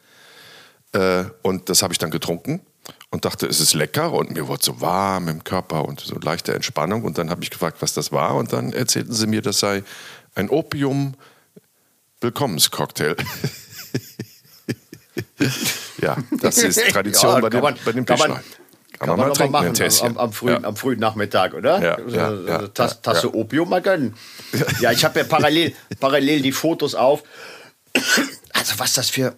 Äh, 0.92 1.25
und 1.40 1.71
das 1.71 1.83
habe 1.83 1.95
ich 1.95 1.99
dann 1.99 2.11
getrunken 2.11 2.61
und 3.09 3.25
dachte, 3.25 3.47
es 3.47 3.61
ist 3.61 3.73
lecker 3.73 4.12
und 4.12 4.33
mir 4.33 4.47
wurde 4.47 4.62
so 4.62 4.83
warm 4.83 5.28
im 5.28 5.42
Körper 5.42 5.87
und 5.87 6.00
so 6.00 6.18
leichte 6.18 6.54
Entspannung. 6.54 7.04
Und 7.04 7.16
dann 7.16 7.30
habe 7.30 7.42
ich 7.42 7.49
gefragt, 7.49 7.78
was 7.80 7.95
das 7.95 8.12
war. 8.12 8.35
Und 8.35 8.52
dann 8.52 8.75
erzählten 8.75 9.14
sie 9.14 9.26
mir, 9.26 9.40
das 9.40 9.59
sei 9.59 9.85
ein 10.35 10.50
Opium-Willkommenscocktail. 12.19 13.17
ja, 16.03 16.17
das 16.41 16.59
ist 16.59 16.81
Tradition 16.91 17.35
ja, 17.35 17.41
bei, 17.41 17.49
dem, 17.49 17.63
man, 17.63 17.77
bei 17.85 17.93
dem. 17.93 18.05
Kann, 18.05 18.19
kann, 18.19 18.29
man, 18.31 18.43
man 19.09 19.19
mal 19.19 19.33
trinken, 19.33 19.53
machen, 19.53 19.75
am, 20.03 20.19
am, 20.19 20.33
frühen, 20.33 20.63
ja. 20.63 20.69
am, 20.69 20.77
frühen, 20.77 20.99
Nachmittag, 20.99 21.55
oder? 21.55 21.81
Ja, 21.81 21.99
ja, 22.09 22.33
ja, 22.33 22.69
Tasse, 22.69 23.01
Tasse 23.03 23.35
Opium 23.35 23.69
mal 23.69 23.83
gönnen. 23.83 24.17
Ja, 24.81 24.91
ich 24.93 25.05
habe 25.05 25.21
ja 25.21 25.25
parallel, 25.25 25.75
parallel 26.01 26.43
die 26.43 26.53
Fotos 26.53 26.95
auf. 26.95 27.23
Also 28.53 28.79
was 28.79 28.95
das 28.95 29.11
für 29.11 29.37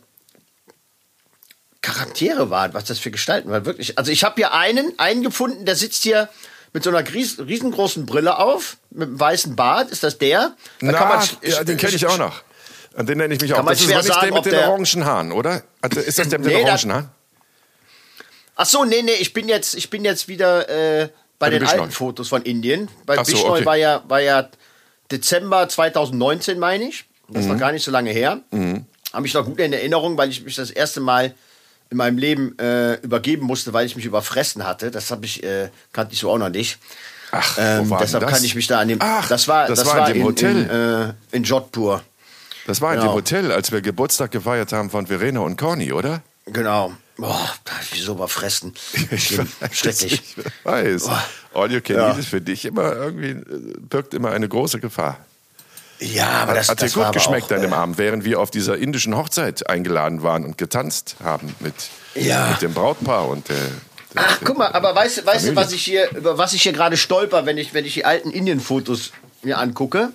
Charaktere 1.83 2.51
waren, 2.51 2.75
was 2.75 2.85
das 2.85 2.99
für 2.99 3.11
Gestalten 3.11 3.51
waren. 3.51 3.67
Wirklich. 3.67 3.99
Also 3.99 4.13
ich 4.13 4.25
habe 4.25 4.37
hier 4.37 4.53
einen, 4.53 4.93
einen 4.99 5.23
gefunden, 5.23 5.67
der 5.67 5.77
sitzt 5.77 6.03
hier 6.03 6.29
mit 6.73 6.85
so 6.85 6.91
einer 6.91 7.03
riesengroßen 7.07 8.07
Brille 8.07 8.39
auf, 8.39 8.77
mit 8.91 9.09
einem 9.09 9.19
weißen 9.21 9.57
Bart. 9.57 9.91
Ist 9.91 10.05
das 10.05 10.19
der? 10.19 10.55
Da 10.81 10.93
Na, 10.93 11.05
man, 11.05 11.29
ja, 11.43 11.65
den 11.65 11.77
kenne 11.77 11.97
ich 11.97 12.07
auch 12.07 12.19
noch. 12.19 12.43
An 12.95 13.07
den 13.07 13.19
nenne 13.19 13.35
ich 13.35 13.41
mich 13.41 13.55
auch. 13.55 13.65
Das 13.65 13.81
ist 13.81 13.89
nicht 13.89 14.03
sagen, 14.03 14.27
der 14.27 14.35
mit 14.35 14.45
den 14.47 14.55
orangen 14.55 15.05
Haaren, 15.05 15.33
oder? 15.33 15.63
Also 15.81 16.01
ist 16.01 16.19
das 16.19 16.29
der 16.29 16.39
mit 16.39 16.49
nee, 16.49 16.59
den 16.59 16.67
orangen 16.67 16.93
Haaren? 16.93 17.09
Ach 18.57 18.67
so, 18.67 18.85
nee, 18.85 19.03
nee, 19.03 19.13
ich 19.13 19.33
bin 19.33 19.49
jetzt, 19.49 19.75
ich 19.75 19.89
bin 19.89 20.05
jetzt 20.05 20.29
wieder 20.29 20.69
äh, 20.69 21.09
bei 21.39 21.51
den 21.51 21.65
alten 21.65 21.85
neu. 21.85 21.91
Fotos 21.91 22.29
von 22.29 22.43
Indien. 22.43 22.89
Bei 23.07 23.17
so, 23.17 23.23
Bishnoi 23.23 23.51
okay. 23.59 23.65
war 23.65 23.77
ja, 23.77 24.03
war 24.07 24.21
ja 24.21 24.49
Dezember 25.11 25.69
2019, 25.69 26.59
meine 26.59 26.85
ich. 26.85 27.05
Das 27.29 27.45
mhm. 27.45 27.51
war 27.51 27.57
gar 27.57 27.73
nicht 27.73 27.85
so 27.85 27.91
lange 27.91 28.11
her. 28.11 28.41
Mhm. 28.51 28.85
Habe 29.13 29.27
ich 29.27 29.35
noch 29.35 29.45
gut 29.45 29.59
in 29.61 29.73
Erinnerung, 29.73 30.17
weil 30.19 30.29
ich 30.29 30.45
mich 30.45 30.57
das 30.57 30.71
erste 30.71 31.01
Mal 31.01 31.35
in 31.91 31.97
meinem 31.97 32.19
Leben 32.19 32.57
äh, 32.59 32.95
übergeben 32.97 33.47
musste, 33.47 33.73
weil 33.73 33.87
ich 33.87 33.97
mich 33.97 34.05
überfressen 34.05 34.67
hatte. 34.67 34.91
Das 34.91 35.11
habe 35.11 35.27
ich 35.27 35.43
äh, 35.43 35.71
kannte 35.93 36.15
ich 36.15 36.21
so 36.21 36.31
auch 36.31 36.39
noch 36.39 36.51
nicht. 36.51 36.79
Ach, 37.33 37.57
ähm, 37.59 37.97
deshalb 38.01 38.27
kann 38.27 38.45
ich 38.45 38.55
mich 38.55 38.67
da 38.67 38.81
an 38.81 38.89
dem. 38.89 38.99
Ach, 39.01 39.29
das 39.29 39.49
war 39.49 39.67
das, 39.67 39.81
das 39.81 39.89
war, 39.89 40.07
in 40.09 40.15
dem 40.15 40.21
in, 40.21 40.27
Hotel 40.27 40.57
in, 40.57 40.71
äh, 40.71 41.37
in 41.37 41.45
Jodhpur. 41.45 42.03
Das 42.67 42.81
war 42.81 42.93
in 42.95 43.01
genau. 43.01 43.13
dem 43.13 43.17
Hotel, 43.17 43.53
als 43.53 43.73
wir 43.73 43.81
Geburtstag 43.81 44.31
gefeiert 44.31 44.73
haben 44.73 44.91
von 44.91 45.07
Verena 45.07 45.41
und 45.41 45.57
Conny, 45.57 45.93
oder? 45.93 46.23
Genau. 46.47 46.93
Boah, 47.17 47.51
wieso 47.93 48.13
überfressen? 48.13 48.75
Schrecklich. 49.73 50.23
Ich 50.37 50.37
weiß. 50.65 51.05
Boah. 51.05 51.25
All 51.55 51.71
you 51.71 51.81
can 51.81 51.97
ja. 51.97 52.11
eat 52.11 52.19
ist 52.19 52.29
für 52.29 52.41
dich 52.41 52.65
immer 52.65 52.95
irgendwie, 52.95 53.31
äh, 53.31 53.77
birgt 53.79 54.15
immer 54.15 54.31
eine 54.31 54.49
große 54.49 54.81
Gefahr. 54.81 55.19
Ja, 55.99 56.29
aber 56.43 56.55
das 56.55 56.71
hat 56.71 56.81
das 56.81 56.95
dir 56.95 57.05
gut 57.05 57.13
geschmeckt 57.13 57.53
auch, 57.53 57.57
an 57.57 57.63
dem 57.63 57.73
äh, 57.73 57.77
Abend, 57.77 57.99
während 57.99 58.25
wir 58.25 58.41
auf 58.41 58.51
dieser 58.51 58.79
indischen 58.79 59.17
Hochzeit 59.17 59.69
eingeladen 59.69 60.23
waren 60.23 60.45
und 60.45 60.57
getanzt 60.57 61.17
haben 61.23 61.55
mit, 61.61 61.75
ja. 62.15 62.49
mit 62.49 62.63
dem 62.63 62.73
Brautpaar 62.73 63.29
und 63.29 63.49
der 63.51 63.57
Ach, 64.17 64.41
guck 64.45 64.59
mal, 64.59 64.73
aber 64.73 64.95
weißt, 64.95 65.25
weißt 65.25 65.49
du, 65.49 65.57
was 65.57 65.73
ich 65.73 65.85
hier, 65.85 66.11
über 66.17 66.37
was 66.37 66.53
ich 66.53 66.63
hier 66.63 66.73
gerade 66.73 66.97
stolper, 66.97 67.47
wenn 67.47 67.59
ich, 67.59 67.75
wenn 67.75 67.85
ich 67.85 67.95
die 67.95 68.05
alten 68.05 68.31
Indien-Fotos 68.31 69.13
mir 69.43 69.59
angucke? 69.59 70.11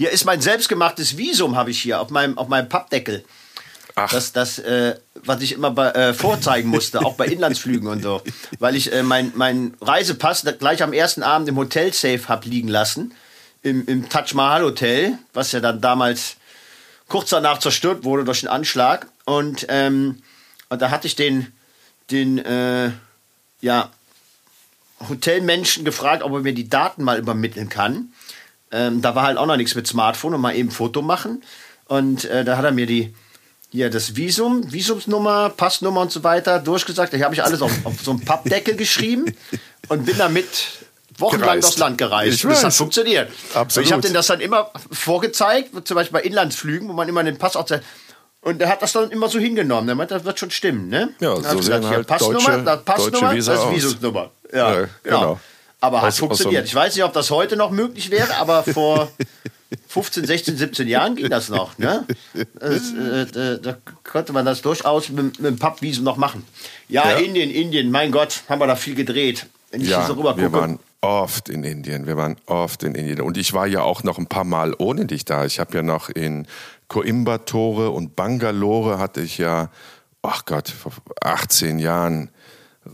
Hier 0.00 0.08
ist 0.08 0.24
mein 0.24 0.40
selbstgemachtes 0.40 1.18
Visum, 1.18 1.56
habe 1.56 1.70
ich 1.70 1.78
hier 1.78 2.00
auf 2.00 2.08
meinem, 2.08 2.38
auf 2.38 2.48
meinem 2.48 2.70
Pappdeckel. 2.70 3.22
Ach. 3.96 4.10
Das, 4.10 4.32
das 4.32 4.58
äh, 4.58 4.94
was 5.12 5.42
ich 5.42 5.52
immer 5.52 5.72
bei, 5.72 5.90
äh, 5.90 6.14
vorzeigen 6.14 6.70
musste, 6.70 7.04
auch 7.04 7.16
bei 7.16 7.26
Inlandsflügen 7.26 7.86
und 7.86 8.02
so. 8.02 8.22
Weil 8.58 8.76
ich 8.76 8.90
äh, 8.94 9.02
mein, 9.02 9.30
mein 9.34 9.74
Reisepass 9.82 10.46
gleich 10.58 10.82
am 10.82 10.94
ersten 10.94 11.22
Abend 11.22 11.50
im 11.50 11.58
Hotel-Safe 11.58 12.28
habe 12.28 12.48
liegen 12.48 12.68
lassen 12.68 13.12
im, 13.60 13.86
im 13.86 14.08
Taj 14.08 14.32
Mahal 14.32 14.62
Hotel, 14.62 15.18
was 15.34 15.52
ja 15.52 15.60
dann 15.60 15.82
damals 15.82 16.36
kurz 17.06 17.28
danach 17.28 17.58
zerstört 17.58 18.02
wurde 18.02 18.24
durch 18.24 18.42
einen 18.42 18.54
Anschlag. 18.54 19.06
Und, 19.26 19.66
ähm, 19.68 20.22
und 20.70 20.80
da 20.80 20.90
hatte 20.90 21.08
ich 21.08 21.14
den, 21.14 21.52
den 22.10 22.38
äh, 22.38 22.90
ja, 23.60 23.90
Hotelmenschen 25.10 25.84
gefragt, 25.84 26.22
ob 26.22 26.32
er 26.32 26.40
mir 26.40 26.54
die 26.54 26.70
Daten 26.70 27.04
mal 27.04 27.18
übermitteln 27.18 27.68
kann. 27.68 28.14
Ähm, 28.72 29.02
da 29.02 29.14
war 29.14 29.24
halt 29.24 29.38
auch 29.38 29.46
noch 29.46 29.56
nichts 29.56 29.74
mit 29.74 29.86
Smartphone 29.86 30.34
und 30.34 30.40
mal 30.40 30.54
eben 30.54 30.70
Foto 30.70 31.02
machen. 31.02 31.42
Und 31.86 32.24
äh, 32.24 32.44
da 32.44 32.56
hat 32.56 32.64
er 32.64 32.72
mir 32.72 32.86
die, 32.86 33.14
hier 33.70 33.90
das 33.90 34.16
Visum, 34.16 34.70
Visumsnummer, 34.72 35.50
Passnummer 35.50 36.02
und 36.02 36.12
so 36.12 36.22
weiter 36.22 36.58
durchgesagt. 36.58 37.12
Da 37.12 37.20
habe 37.20 37.34
ich 37.34 37.42
alles 37.42 37.62
auf, 37.62 37.72
auf 37.84 38.00
so 38.02 38.12
einem 38.12 38.20
Pappdeckel 38.20 38.76
geschrieben 38.76 39.34
und 39.88 40.06
bin 40.06 40.16
damit 40.18 40.46
wochenlang 41.18 41.48
gereist. 41.48 41.64
durchs 41.64 41.78
Land 41.78 41.98
gereist. 41.98 42.36
Ich 42.36 42.42
das 42.42 42.64
hat 42.64 42.74
funktioniert. 42.74 43.30
Absolut. 43.54 43.86
Ich 43.86 43.92
habe 43.92 44.02
denen 44.02 44.14
das 44.14 44.28
dann 44.28 44.40
immer 44.40 44.70
vorgezeigt, 44.90 45.70
zum 45.86 45.94
Beispiel 45.96 46.20
bei 46.20 46.26
Inlandsflügen, 46.26 46.88
wo 46.88 46.92
man 46.92 47.08
immer 47.08 47.22
den 47.22 47.38
Pass 47.38 47.56
auch 47.56 47.66
und 48.42 48.60
er 48.62 48.68
hat 48.70 48.80
das 48.80 48.92
dann 48.92 49.10
immer 49.10 49.28
so 49.28 49.38
hingenommen. 49.38 49.88
Er 49.88 49.94
meinte, 49.94 50.14
das 50.14 50.24
wird 50.24 50.38
schon 50.38 50.50
stimmen, 50.50 50.88
ne? 50.88 51.12
Ja, 51.20 51.36
so 51.36 51.42
sehen 51.42 51.56
gesagt, 51.58 51.84
halt 51.84 52.06
Passnummer, 52.06 52.58
deutsche, 52.58 52.82
Passnummer, 52.84 53.34
Visa 53.34 53.52
das 53.52 53.64
ist 53.64 53.70
Visumsnummer. 53.70 54.30
Ja, 54.52 54.72
ja 54.72 54.88
genau. 55.02 55.20
genau. 55.20 55.40
Aber 55.80 56.02
hat 56.02 56.14
funktioniert. 56.14 56.66
Ich 56.66 56.74
weiß 56.74 56.94
nicht, 56.94 57.04
ob 57.04 57.12
das 57.12 57.30
heute 57.30 57.56
noch 57.56 57.70
möglich 57.70 58.10
wäre, 58.10 58.36
aber 58.36 58.62
vor 58.64 59.10
15, 59.88 60.26
16, 60.26 60.56
17 60.56 60.88
Jahren 60.88 61.16
ging 61.16 61.30
das 61.30 61.48
noch. 61.48 61.78
Ne? 61.78 62.06
Das, 62.58 62.92
äh, 62.92 63.60
da 63.60 63.76
konnte 64.04 64.32
man 64.32 64.44
das 64.44 64.62
durchaus 64.62 65.08
mit, 65.08 65.40
mit 65.40 65.52
dem 65.52 65.58
Pappvisum 65.58 66.04
noch 66.04 66.16
machen. 66.16 66.44
Ja, 66.88 67.10
ja, 67.10 67.16
Indien, 67.18 67.50
Indien, 67.50 67.90
mein 67.90 68.12
Gott, 68.12 68.42
haben 68.48 68.60
wir 68.60 68.66
da 68.66 68.76
viel 68.76 68.94
gedreht. 68.94 69.46
Wenn 69.70 69.80
ich 69.80 69.88
ja, 69.88 70.06
so 70.06 70.14
rüber 70.14 70.30
gucke. 70.30 70.42
Wir 70.42 70.52
waren 70.52 70.80
oft 71.00 71.48
in 71.48 71.62
Indien. 71.64 72.06
Wir 72.06 72.16
waren 72.16 72.36
oft 72.46 72.82
in 72.82 72.94
Indien. 72.94 73.20
Und 73.20 73.38
ich 73.38 73.52
war 73.52 73.66
ja 73.66 73.82
auch 73.82 74.02
noch 74.02 74.18
ein 74.18 74.26
paar 74.26 74.44
Mal 74.44 74.74
ohne 74.78 75.06
dich 75.06 75.24
da. 75.24 75.44
Ich 75.44 75.60
habe 75.60 75.74
ja 75.76 75.82
noch 75.82 76.08
in 76.08 76.46
Coimbatore 76.88 77.90
und 77.90 78.16
Bangalore 78.16 78.98
hatte 78.98 79.20
ich 79.20 79.38
ja, 79.38 79.70
ach 80.22 80.44
Gott, 80.44 80.68
vor 80.68 80.92
18 81.22 81.78
Jahren 81.78 82.30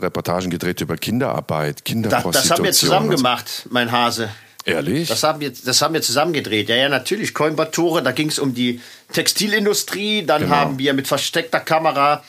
Reportagen 0.01 0.49
gedreht 0.49 0.81
über 0.81 0.97
Kinderarbeit, 0.97 1.85
Kinderprostitution. 1.85 2.33
Das, 2.33 2.43
das 2.43 2.51
haben 2.51 2.63
wir 2.63 2.71
zusammen 2.73 3.09
gemacht, 3.09 3.67
mein 3.69 3.91
Hase. 3.91 4.29
Ehrlich? 4.65 5.07
Das 5.07 5.23
haben 5.23 5.39
wir, 5.39 5.51
das 5.51 5.81
haben 5.81 5.93
wir 5.93 6.01
zusammen 6.01 6.33
gedreht. 6.33 6.67
Ja, 6.67 6.75
ja, 6.75 6.89
natürlich. 6.89 7.33
Coimbatore, 7.33 8.03
da 8.03 8.11
ging 8.11 8.27
es 8.27 8.37
um 8.37 8.53
die 8.53 8.81
Textilindustrie. 9.13 10.25
Dann 10.25 10.43
genau. 10.43 10.55
haben 10.55 10.79
wir 10.79 10.93
mit 10.93 11.07
versteckter 11.07 11.61
Kamera 11.61 12.23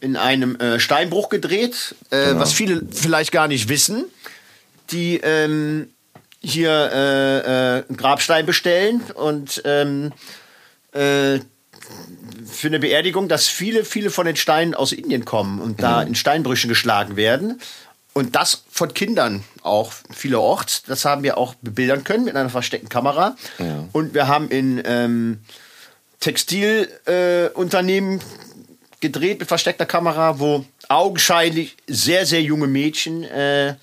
in 0.00 0.16
einem 0.16 0.54
äh, 0.56 0.78
Steinbruch 0.78 1.28
gedreht, 1.30 1.96
äh, 2.10 2.26
genau. 2.26 2.40
was 2.40 2.52
viele 2.52 2.82
vielleicht 2.92 3.32
gar 3.32 3.48
nicht 3.48 3.68
wissen 3.68 4.04
die 4.92 5.18
ähm, 5.18 5.88
hier 6.42 6.70
äh, 6.70 7.38
äh, 7.38 7.84
einen 7.88 7.96
Grabstein 7.96 8.46
bestellen 8.46 9.02
und 9.14 9.62
ähm, 9.64 10.12
äh, 10.92 11.40
für 12.46 12.68
eine 12.68 12.78
Beerdigung, 12.78 13.28
dass 13.28 13.48
viele, 13.48 13.84
viele 13.84 14.10
von 14.10 14.26
den 14.26 14.36
Steinen 14.36 14.74
aus 14.74 14.92
Indien 14.92 15.24
kommen 15.24 15.60
und 15.60 15.78
mhm. 15.78 15.82
da 15.82 16.02
in 16.02 16.14
Steinbrüchen 16.14 16.68
geschlagen 16.68 17.16
werden. 17.16 17.60
Und 18.12 18.34
das 18.34 18.64
von 18.70 18.92
Kindern 18.92 19.44
auch 19.62 19.92
vielerorts. 20.10 20.82
Das 20.82 21.04
haben 21.04 21.22
wir 21.22 21.38
auch 21.38 21.54
bebildern 21.62 22.02
können 22.02 22.24
mit 22.24 22.34
einer 22.34 22.50
versteckten 22.50 22.88
Kamera. 22.88 23.36
Ja. 23.58 23.84
Und 23.92 24.14
wir 24.14 24.26
haben 24.26 24.48
in 24.48 24.82
ähm, 24.84 25.38
Textilunternehmen 26.18 28.18
äh, 28.18 28.22
gedreht 29.00 29.38
mit 29.38 29.46
versteckter 29.48 29.86
Kamera, 29.86 30.40
wo 30.40 30.64
augenscheinlich 30.88 31.76
sehr, 31.86 32.26
sehr 32.26 32.42
junge 32.42 32.66
Mädchen 32.66 33.22
äh, 33.24 33.76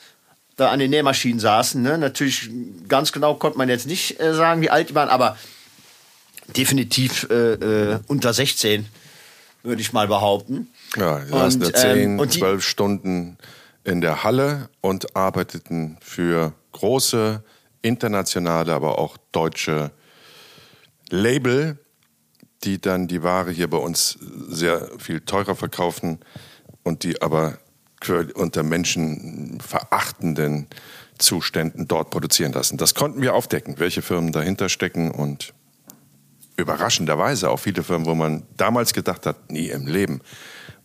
da 0.57 0.71
an 0.71 0.79
den 0.79 0.89
Nähmaschinen 0.89 1.39
saßen. 1.39 1.81
Ne? 1.81 1.97
Natürlich 1.97 2.49
ganz 2.87 3.13
genau 3.13 3.35
konnte 3.35 3.57
man 3.57 3.69
jetzt 3.69 3.87
nicht 3.87 4.19
äh, 4.19 4.33
sagen, 4.33 4.61
wie 4.61 4.69
alt 4.69 4.89
die 4.89 4.95
waren, 4.95 5.09
aber 5.09 5.37
definitiv 6.55 7.27
äh, 7.29 7.53
äh, 7.53 7.99
unter 8.07 8.33
16, 8.33 8.85
würde 9.63 9.81
ich 9.81 9.93
mal 9.93 10.07
behaupten. 10.07 10.67
Ja, 10.95 11.19
die 11.19 11.29
saßen 11.29 11.61
da 11.61 11.73
10, 11.73 12.19
ähm, 12.19 12.29
12 12.29 12.63
Stunden 12.63 13.37
in 13.83 14.01
der 14.01 14.23
Halle 14.23 14.69
und 14.81 15.15
arbeiteten 15.15 15.97
für 16.01 16.53
große 16.73 17.43
internationale, 17.81 18.73
aber 18.73 18.99
auch 18.99 19.17
deutsche 19.31 19.91
Label, 21.09 21.77
die 22.63 22.81
dann 22.81 23.07
die 23.07 23.23
Ware 23.23 23.51
hier 23.51 23.69
bei 23.69 23.77
uns 23.77 24.17
sehr 24.49 24.89
viel 24.97 25.21
teurer 25.21 25.55
verkaufen 25.55 26.19
und 26.83 27.03
die 27.03 27.21
aber 27.21 27.59
unter 28.35 28.63
menschenverachtenden 28.63 30.67
Zuständen 31.17 31.87
dort 31.87 32.11
produzieren 32.11 32.53
lassen. 32.53 32.77
Das 32.77 32.93
konnten 32.93 33.21
wir 33.21 33.33
aufdecken, 33.33 33.79
welche 33.79 34.01
Firmen 34.01 34.31
dahinter 34.31 34.69
stecken 34.69 35.11
und 35.11 35.53
überraschenderweise 36.57 37.49
auch 37.49 37.57
viele 37.57 37.83
Firmen, 37.83 38.07
wo 38.07 38.15
man 38.15 38.43
damals 38.57 38.93
gedacht 38.93 39.25
hat, 39.25 39.51
nie 39.51 39.69
im 39.69 39.87
Leben, 39.87 40.21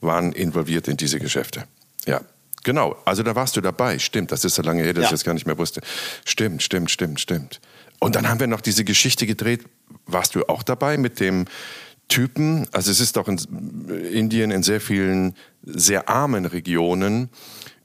waren 0.01 0.33
involviert 0.33 0.89
in 0.89 0.97
diese 0.97 1.19
Geschäfte. 1.19 1.65
Ja, 2.07 2.21
genau. 2.63 2.97
Also 3.05 3.23
da 3.23 3.35
warst 3.35 3.57
du 3.57 3.61
dabei. 3.61 3.99
Stimmt, 3.99 4.33
das 4.33 4.45
ist 4.45 4.55
so 4.55 4.63
lange 4.63 4.83
her, 4.83 4.93
dass 4.93 5.05
ja. 5.05 5.09
ich 5.09 5.13
das 5.13 5.25
gar 5.25 5.35
nicht 5.35 5.47
mehr 5.47 5.59
wusste. 5.59 5.81
Stimmt, 6.25 6.63
stimmt, 6.63 6.91
stimmt, 6.91 7.21
stimmt. 7.21 7.61
Und 7.99 8.17
dann 8.17 8.29
haben 8.29 8.41
wir 8.41 8.49
noch 8.49 8.61
diese 8.61 8.85
Geschichte 8.85 9.27
gedreht. 9.27 9.65
Warst 10.07 10.35
du 10.35 10.45
auch 10.49 10.63
dabei 10.63 10.97
mit 10.97 11.21
dem 11.21 11.47
Typen? 12.09 12.67
Also 12.73 12.91
es 12.91 13.01
ist 13.01 13.17
doch 13.17 13.29
in 13.29 13.39
Indien 14.11 14.51
in 14.51 14.63
sehr 14.63 14.81
vielen 14.81 15.35
sehr 15.63 16.09
armen 16.09 16.45
Regionen 16.45 17.31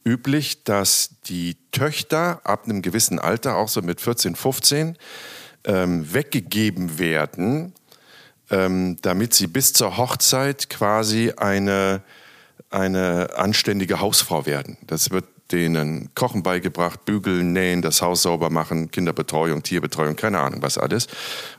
üblich, 0.03 0.63
dass 0.63 1.21
die 1.25 1.57
Töchter 1.71 2.41
ab 2.43 2.65
einem 2.65 2.81
gewissen 2.81 3.19
Alter, 3.19 3.57
auch 3.57 3.67
so 3.67 3.81
mit 3.81 4.01
14, 4.01 4.35
15, 4.35 4.97
ähm, 5.67 6.11
weggegeben 6.13 6.97
werden, 6.97 7.73
ähm, 8.49 8.97
damit 9.01 9.33
sie 9.33 9.47
bis 9.47 9.73
zur 9.73 9.97
Hochzeit 9.97 10.69
quasi 10.69 11.33
eine, 11.35 12.01
eine 12.71 13.35
anständige 13.35 13.99
Hausfrau 13.99 14.45
werden. 14.45 14.77
Das 14.87 15.11
wird 15.11 15.25
denen 15.51 16.09
Kochen 16.13 16.43
beigebracht, 16.43 17.05
bügeln, 17.05 17.53
nähen, 17.53 17.81
das 17.81 18.01
Haus 18.01 18.23
sauber 18.23 18.49
machen, 18.49 18.91
Kinderbetreuung, 18.91 19.63
Tierbetreuung, 19.63 20.15
keine 20.15 20.39
Ahnung 20.39 20.61
was 20.61 20.77
alles. 20.77 21.07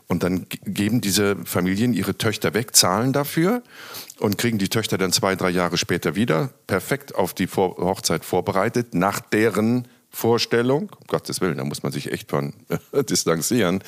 Und 0.06 0.22
dann 0.22 0.46
geben 0.64 1.00
diese 1.00 1.36
Familien 1.44 1.94
ihre 1.94 2.16
Töchter 2.16 2.54
weg, 2.54 2.76
zahlen 2.76 3.12
dafür 3.12 3.62
und 4.18 4.36
kriegen 4.38 4.58
die 4.58 4.68
Töchter 4.68 4.98
dann 4.98 5.12
zwei, 5.12 5.36
drei 5.36 5.50
Jahre 5.50 5.78
später 5.78 6.14
wieder, 6.14 6.50
perfekt 6.66 7.14
auf 7.14 7.34
die 7.34 7.46
Vor 7.46 7.76
Hochzeit 7.78 8.24
vorbereitet, 8.24 8.94
nach 8.94 9.20
deren 9.20 9.88
Vorstellung, 10.10 10.90
um 10.98 11.06
Gottes 11.06 11.40
Willen, 11.40 11.58
da 11.58 11.64
muss 11.64 11.82
man 11.82 11.92
sich 11.92 12.12
echt 12.12 12.30
von 12.30 12.54
distanzieren. 13.08 13.82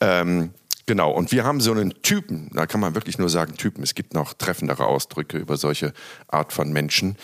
Ähm, 0.00 0.50
genau, 0.86 1.10
und 1.12 1.32
wir 1.32 1.44
haben 1.44 1.60
so 1.60 1.72
einen 1.72 2.02
Typen, 2.02 2.50
da 2.54 2.66
kann 2.66 2.80
man 2.80 2.94
wirklich 2.94 3.18
nur 3.18 3.28
sagen 3.28 3.56
Typen, 3.56 3.82
es 3.82 3.94
gibt 3.94 4.14
noch 4.14 4.34
treffendere 4.34 4.86
Ausdrücke 4.86 5.38
über 5.38 5.56
solche 5.56 5.92
Art 6.28 6.52
von 6.52 6.72
Menschen 6.72 7.16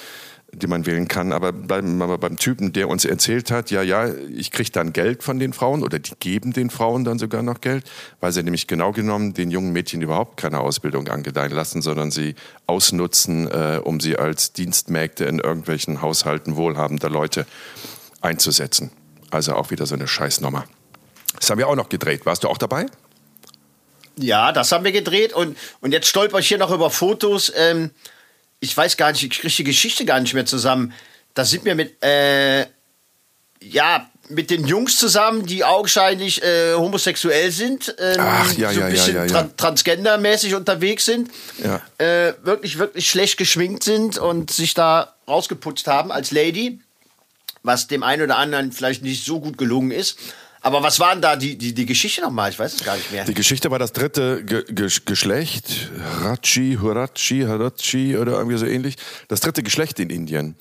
die 0.52 0.66
man 0.66 0.86
wählen 0.86 1.08
kann. 1.08 1.32
Aber 1.32 1.52
beim, 1.52 1.98
beim 1.98 2.36
Typen, 2.36 2.72
der 2.72 2.88
uns 2.88 3.04
erzählt 3.04 3.50
hat, 3.50 3.70
ja, 3.70 3.82
ja, 3.82 4.08
ich 4.14 4.50
kriege 4.50 4.70
dann 4.70 4.92
Geld 4.92 5.22
von 5.22 5.38
den 5.38 5.52
Frauen 5.52 5.82
oder 5.82 5.98
die 5.98 6.12
geben 6.18 6.52
den 6.52 6.70
Frauen 6.70 7.04
dann 7.04 7.18
sogar 7.18 7.42
noch 7.42 7.60
Geld, 7.60 7.84
weil 8.20 8.32
sie 8.32 8.42
nämlich 8.42 8.66
genau 8.66 8.92
genommen 8.92 9.34
den 9.34 9.50
jungen 9.50 9.72
Mädchen 9.72 10.02
überhaupt 10.02 10.36
keine 10.36 10.60
Ausbildung 10.60 11.08
angedeihen 11.08 11.52
lassen, 11.52 11.82
sondern 11.82 12.10
sie 12.10 12.34
ausnutzen, 12.66 13.48
äh, 13.48 13.80
um 13.82 14.00
sie 14.00 14.16
als 14.16 14.52
Dienstmägde 14.52 15.24
in 15.24 15.38
irgendwelchen 15.40 16.00
Haushalten 16.00 16.56
wohlhabender 16.56 17.10
Leute 17.10 17.46
einzusetzen. 18.26 18.90
Also 19.30 19.54
auch 19.54 19.70
wieder 19.70 19.86
so 19.86 19.94
eine 19.94 20.06
Scheißnummer. 20.06 20.64
Das 21.38 21.50
haben 21.50 21.58
wir 21.58 21.68
auch 21.68 21.76
noch 21.76 21.88
gedreht. 21.88 22.26
Warst 22.26 22.44
du 22.44 22.48
auch 22.48 22.58
dabei? 22.58 22.86
Ja, 24.18 24.52
das 24.52 24.72
haben 24.72 24.84
wir 24.84 24.92
gedreht 24.92 25.32
und, 25.32 25.56
und 25.80 25.92
jetzt 25.92 26.08
stolper 26.08 26.38
ich 26.38 26.48
hier 26.48 26.58
noch 26.58 26.70
über 26.70 26.90
Fotos. 26.90 27.52
Ähm 27.54 27.90
ich 28.60 28.76
weiß 28.76 28.96
gar 28.96 29.12
nicht, 29.12 29.22
ich 29.22 29.30
kriege 29.30 29.54
die 29.54 29.64
Geschichte 29.64 30.04
gar 30.04 30.20
nicht 30.20 30.34
mehr 30.34 30.46
zusammen. 30.46 30.92
Da 31.34 31.44
sind 31.44 31.64
wir 31.64 31.74
mit, 31.74 32.02
äh, 32.02 32.66
ja, 33.62 34.10
mit 34.28 34.50
den 34.50 34.66
Jungs 34.66 34.98
zusammen, 34.98 35.46
die 35.46 35.64
augenscheinlich 35.64 36.42
äh, 36.42 36.74
homosexuell 36.74 37.50
sind, 37.50 37.94
ähm, 37.98 38.16
Ach, 38.18 38.52
ja, 38.54 38.72
so 38.72 38.80
ein 38.80 38.90
bisschen 38.90 39.14
ja, 39.14 39.24
ja, 39.24 39.32
ja. 39.32 39.42
Tra 39.42 39.50
transgendermäßig 39.56 40.54
unterwegs 40.54 41.04
sind, 41.04 41.30
ja. 41.62 41.80
äh, 41.98 42.34
wirklich, 42.42 42.78
wirklich 42.78 43.08
schlecht 43.08 43.36
geschminkt 43.36 43.84
sind 43.84 44.18
und 44.18 44.50
sich 44.50 44.74
da 44.74 45.14
rausgeputzt 45.28 45.86
haben 45.86 46.10
als 46.10 46.30
Lady, 46.30 46.80
was 47.66 47.88
dem 47.88 48.02
einen 48.02 48.22
oder 48.22 48.38
anderen 48.38 48.72
vielleicht 48.72 49.02
nicht 49.02 49.24
so 49.24 49.40
gut 49.40 49.58
gelungen 49.58 49.90
ist. 49.90 50.18
Aber 50.62 50.82
was 50.82 50.98
war 50.98 51.12
denn 51.12 51.22
da 51.22 51.36
die, 51.36 51.56
die, 51.56 51.74
die 51.74 51.86
Geschichte 51.86 52.22
nochmal? 52.22 52.50
Ich 52.50 52.58
weiß 52.58 52.74
es 52.74 52.84
gar 52.84 52.96
nicht 52.96 53.12
mehr. 53.12 53.24
Die 53.24 53.34
Geschichte 53.34 53.70
war 53.70 53.78
das 53.78 53.92
dritte 53.92 54.44
Ge 54.44 54.64
Geschlecht, 55.04 55.90
Rachi, 56.22 56.78
Hurachi, 56.80 57.42
Harachi 57.42 58.16
oder 58.16 58.32
irgendwie 58.32 58.56
so 58.56 58.66
ähnlich. 58.66 58.96
Das 59.28 59.40
dritte 59.40 59.62
Geschlecht 59.62 60.00
in 60.00 60.10
Indien. 60.10 60.56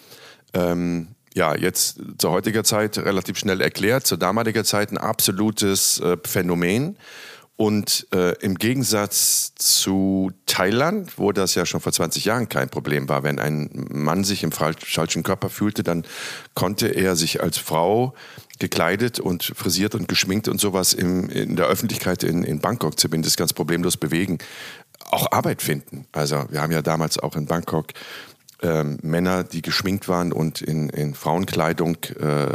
Ähm, 0.53 1.15
ja, 1.33 1.55
jetzt 1.55 1.99
zur 2.17 2.31
heutiger 2.31 2.63
Zeit 2.63 2.97
relativ 2.97 3.37
schnell 3.37 3.61
erklärt, 3.61 4.05
zur 4.05 4.17
damaliger 4.17 4.63
Zeit 4.63 4.91
ein 4.91 4.97
absolutes 4.97 5.99
äh, 5.99 6.17
Phänomen. 6.23 6.97
Und 7.57 8.07
äh, 8.13 8.33
im 8.41 8.55
Gegensatz 8.55 9.53
zu 9.55 10.31
Thailand, 10.45 11.17
wo 11.17 11.31
das 11.31 11.55
ja 11.55 11.65
schon 11.65 11.79
vor 11.79 11.93
20 11.93 12.25
Jahren 12.25 12.49
kein 12.49 12.69
Problem 12.69 13.07
war, 13.07 13.23
wenn 13.23 13.39
ein 13.39 13.69
Mann 13.91 14.25
sich 14.25 14.43
im 14.43 14.51
falschen 14.51 15.23
Körper 15.23 15.49
fühlte, 15.49 15.81
dann 15.81 16.05
konnte 16.53 16.87
er 16.87 17.15
sich 17.15 17.41
als 17.41 17.57
Frau 17.57 18.13
gekleidet 18.59 19.21
und 19.21 19.43
frisiert 19.43 19.95
und 19.95 20.09
geschminkt 20.09 20.49
und 20.49 20.59
sowas 20.59 20.91
im, 20.91 21.29
in 21.29 21.55
der 21.55 21.67
Öffentlichkeit 21.67 22.23
in, 22.23 22.43
in 22.43 22.59
Bangkok 22.59 22.99
zumindest 22.99 23.37
ganz 23.37 23.53
problemlos 23.53 23.95
bewegen. 23.95 24.37
Auch 25.09 25.31
Arbeit 25.31 25.61
finden. 25.61 26.07
Also 26.11 26.45
wir 26.49 26.61
haben 26.61 26.73
ja 26.73 26.81
damals 26.81 27.17
auch 27.17 27.37
in 27.37 27.45
Bangkok 27.45 27.87
ähm, 28.61 28.97
Männer, 29.01 29.43
die 29.43 29.61
geschminkt 29.61 30.07
waren 30.07 30.31
und 30.31 30.61
in, 30.61 30.89
in 30.89 31.13
Frauenkleidung 31.13 31.97
äh, 32.19 32.47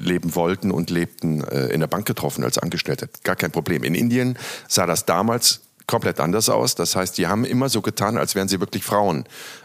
leben 0.00 0.34
wollten 0.34 0.70
und 0.70 0.90
lebten, 0.90 1.44
äh, 1.44 1.68
in 1.68 1.80
der 1.80 1.86
Bank 1.86 2.06
getroffen 2.06 2.44
als 2.44 2.58
Angestellte. 2.58 3.08
Gar 3.24 3.36
kein 3.36 3.50
Problem. 3.50 3.82
In 3.82 3.94
Indien 3.94 4.38
sah 4.68 4.86
das 4.86 5.04
damals 5.04 5.60
komplett 5.86 6.20
anders 6.20 6.48
aus. 6.48 6.74
Das 6.76 6.94
heißt, 6.94 7.18
die 7.18 7.26
haben 7.26 7.44
immer 7.44 7.68
so 7.68 7.82
getan, 7.82 8.16
als 8.16 8.34
wären 8.34 8.48
sie 8.48 8.60
wirklich 8.60 8.84
Frauen, 8.84 9.24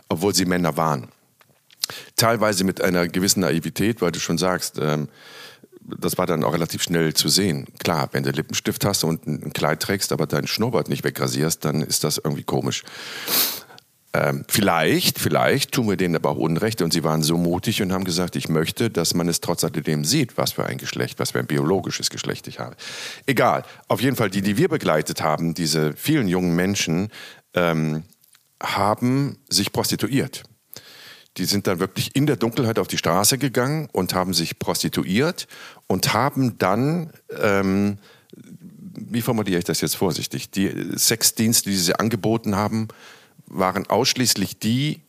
obwohl 0.09 0.33
sie 0.33 0.45
Männer 0.45 0.75
waren. 0.77 1.09
Teilweise 2.15 2.63
mit 2.63 2.81
einer 2.81 3.07
gewissen 3.07 3.41
Naivität, 3.41 4.01
weil 4.01 4.11
du 4.11 4.19
schon 4.19 4.37
sagst, 4.37 4.79
ähm, 4.79 5.09
das 5.85 6.17
war 6.17 6.25
dann 6.25 6.43
auch 6.45 6.53
relativ 6.53 6.81
schnell 6.81 7.13
zu 7.13 7.27
sehen. 7.27 7.67
Klar, 7.79 8.09
wenn 8.13 8.23
du 8.23 8.31
Lippenstift 8.31 8.85
hast 8.85 9.03
und 9.03 9.27
ein 9.27 9.51
Kleid 9.51 9.81
trägst, 9.81 10.13
aber 10.13 10.27
deinen 10.27 10.47
Schnurrbart 10.47 10.87
nicht 10.87 11.03
wegrasierst, 11.03 11.65
dann 11.65 11.81
ist 11.81 12.05
das 12.05 12.17
irgendwie 12.17 12.43
komisch. 12.43 12.83
Ähm, 14.15 14.45
vielleicht, 14.47 15.17
vielleicht 15.17 15.71
tun 15.71 15.89
wir 15.89 15.97
denen 15.97 16.15
aber 16.15 16.29
auch 16.29 16.37
Unrecht 16.37 16.83
und 16.83 16.93
sie 16.93 17.03
waren 17.03 17.23
so 17.23 17.35
mutig 17.35 17.81
und 17.81 17.91
haben 17.91 18.03
gesagt, 18.03 18.35
ich 18.35 18.47
möchte, 18.47 18.91
dass 18.91 19.15
man 19.15 19.27
es 19.27 19.41
trotz 19.41 19.63
alledem 19.63 20.05
sieht, 20.05 20.37
was 20.37 20.51
für 20.51 20.65
ein 20.65 20.77
Geschlecht, 20.77 21.17
was 21.17 21.31
für 21.31 21.39
ein 21.39 21.47
biologisches 21.47 22.11
Geschlecht 22.11 22.47
ich 22.47 22.59
habe. 22.59 22.75
Egal, 23.25 23.63
auf 23.87 24.01
jeden 24.01 24.15
Fall 24.15 24.29
die, 24.29 24.43
die 24.43 24.55
wir 24.55 24.69
begleitet 24.69 25.23
haben, 25.23 25.55
diese 25.55 25.93
vielen 25.93 26.27
jungen 26.27 26.55
Menschen, 26.55 27.09
ähm, 27.55 28.03
haben 28.61 29.39
sich 29.49 29.71
prostituiert. 29.71 30.43
Die 31.37 31.45
sind 31.45 31.65
dann 31.65 31.79
wirklich 31.79 32.15
in 32.15 32.27
der 32.27 32.35
Dunkelheit 32.35 32.77
auf 32.77 32.87
die 32.87 32.99
Straße 32.99 33.39
gegangen 33.39 33.89
und 33.91 34.13
haben 34.13 34.35
sich 34.35 34.59
prostituiert 34.59 35.47
und 35.87 36.13
haben 36.13 36.59
dann, 36.59 37.11
ähm, 37.41 37.97
wie 38.95 39.21
formuliere 39.21 39.57
ich 39.57 39.65
das 39.65 39.81
jetzt 39.81 39.95
vorsichtig, 39.95 40.51
die 40.51 40.71
Sexdienste, 40.95 41.71
die 41.71 41.75
sie 41.75 41.95
angeboten 41.95 42.55
haben, 42.55 42.89
waren 43.53 43.87
ausschließlich 43.87 44.59
die, 44.59 45.01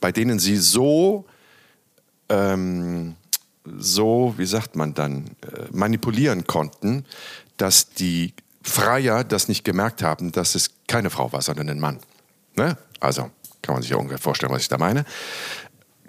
bei 0.00 0.12
denen 0.12 0.38
sie 0.38 0.56
so, 0.56 1.26
ähm, 2.28 3.16
so, 3.64 4.34
wie 4.36 4.46
sagt 4.46 4.76
man 4.76 4.94
dann, 4.94 5.26
äh, 5.42 5.64
manipulieren 5.70 6.46
konnten, 6.46 7.04
dass 7.56 7.90
die 7.90 8.34
Freier 8.62 9.24
das 9.24 9.48
nicht 9.48 9.64
gemerkt 9.64 10.02
haben, 10.02 10.32
dass 10.32 10.54
es 10.54 10.70
keine 10.86 11.10
Frau 11.10 11.32
war, 11.32 11.42
sondern 11.42 11.68
ein 11.68 11.80
Mann. 11.80 11.98
Ne? 12.56 12.76
Also 13.00 13.30
kann 13.62 13.74
man 13.74 13.82
sich 13.82 13.90
ja 13.90 13.96
ungefähr 13.96 14.18
vorstellen, 14.18 14.52
was 14.52 14.62
ich 14.62 14.68
da 14.68 14.78
meine. 14.78 15.04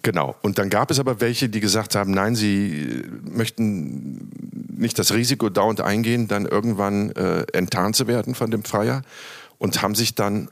Genau. 0.03 0.36
Und 0.41 0.57
dann 0.57 0.69
gab 0.69 0.89
es 0.89 0.99
aber 0.99 1.21
welche, 1.21 1.49
die 1.49 1.60
gesagt 1.60 1.95
haben, 1.95 2.12
nein, 2.12 2.36
sie 2.36 3.03
möchten 3.23 4.31
nicht 4.75 4.97
das 4.97 5.13
Risiko 5.13 5.49
dauernd 5.49 5.81
eingehen, 5.81 6.27
dann 6.27 6.45
irgendwann 6.45 7.12
äh, 7.12 7.45
enttarnt 7.53 7.95
zu 7.95 8.07
werden 8.07 8.34
von 8.34 8.49
dem 8.49 8.63
Freier 8.63 9.03
und 9.60 9.81
haben 9.81 9.93
sich 9.93 10.15
dann 10.15 10.49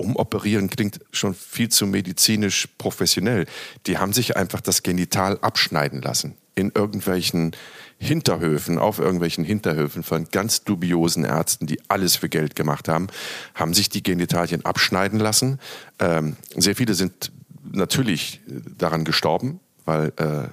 umoperieren 0.00 0.70
klingt 0.70 1.00
schon 1.12 1.34
viel 1.34 1.68
zu 1.68 1.86
medizinisch 1.86 2.68
professionell. 2.78 3.46
Die 3.86 3.98
haben 3.98 4.12
sich 4.12 4.36
einfach 4.36 4.60
das 4.60 4.82
Genital 4.82 5.38
abschneiden 5.40 6.02
lassen 6.02 6.34
in 6.54 6.72
irgendwelchen 6.74 7.52
Hinterhöfen, 7.98 8.78
auf 8.78 8.98
irgendwelchen 8.98 9.44
Hinterhöfen 9.44 10.02
von 10.02 10.24
ganz 10.30 10.64
dubiosen 10.64 11.24
Ärzten, 11.24 11.66
die 11.66 11.80
alles 11.88 12.16
für 12.16 12.28
Geld 12.28 12.56
gemacht 12.56 12.88
haben, 12.88 13.08
haben 13.54 13.74
sich 13.74 13.88
die 13.88 14.02
Genitalien 14.02 14.64
abschneiden 14.64 15.18
lassen. 15.18 15.58
Ähm, 15.98 16.36
sehr 16.56 16.76
viele 16.76 16.94
sind 16.94 17.30
natürlich 17.70 18.40
daran 18.78 19.04
gestorben, 19.04 19.60
weil 19.84 20.12
äh, 20.16 20.48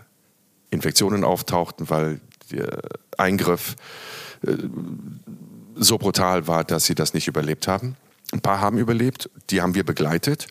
Infektionen 0.72 1.24
auftauchten, 1.24 1.90
weil 1.90 2.20
der 2.52 2.82
Eingriff 3.18 3.76
äh, 4.46 4.58
so 5.76 5.98
brutal 5.98 6.48
war, 6.48 6.64
dass 6.64 6.86
sie 6.86 6.96
das 6.96 7.14
nicht 7.14 7.28
überlebt 7.28 7.68
haben. 7.68 7.96
Ein 8.32 8.42
paar 8.42 8.60
haben 8.60 8.78
überlebt, 8.78 9.30
die 9.50 9.62
haben 9.62 9.76
wir 9.76 9.86
begleitet. 9.86 10.48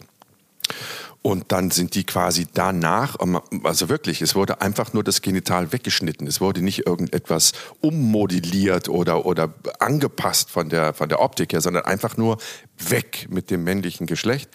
Und 1.22 1.50
dann 1.50 1.72
sind 1.72 1.96
die 1.96 2.04
quasi 2.04 2.46
danach, 2.54 3.16
also 3.64 3.88
wirklich, 3.88 4.22
es 4.22 4.36
wurde 4.36 4.60
einfach 4.60 4.92
nur 4.92 5.02
das 5.02 5.22
Genital 5.22 5.72
weggeschnitten. 5.72 6.26
Es 6.28 6.40
wurde 6.40 6.62
nicht 6.62 6.86
irgendetwas 6.86 7.52
ummodelliert 7.80 8.88
oder, 8.88 9.26
oder 9.26 9.52
angepasst 9.80 10.50
von 10.50 10.68
der, 10.68 10.94
von 10.94 11.08
der 11.08 11.20
Optik 11.20 11.52
her, 11.52 11.60
sondern 11.60 11.84
einfach 11.84 12.16
nur 12.16 12.38
weg 12.78 13.26
mit 13.28 13.50
dem 13.50 13.64
männlichen 13.64 14.06
Geschlecht. 14.06 14.50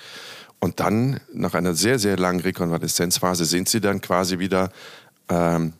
Und 0.59 0.79
dann, 0.79 1.19
nach 1.33 1.55
einer 1.55 1.73
sehr, 1.73 1.99
sehr 1.99 2.15
langen 2.15 2.39
Rekonvaleszenzphase, 2.39 3.43
sind 3.43 3.67
sie 3.67 3.81
dann 3.81 3.99
quasi 3.99 4.39
wieder 4.39 4.71
ähm, 5.27 5.73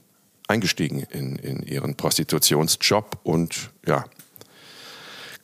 eingestiegen 0.48 1.04
in, 1.10 1.38
in 1.38 1.64
ihren 1.64 1.96
Prostitutionsjob 1.96 3.18
und 3.24 3.70
ja, 3.86 4.04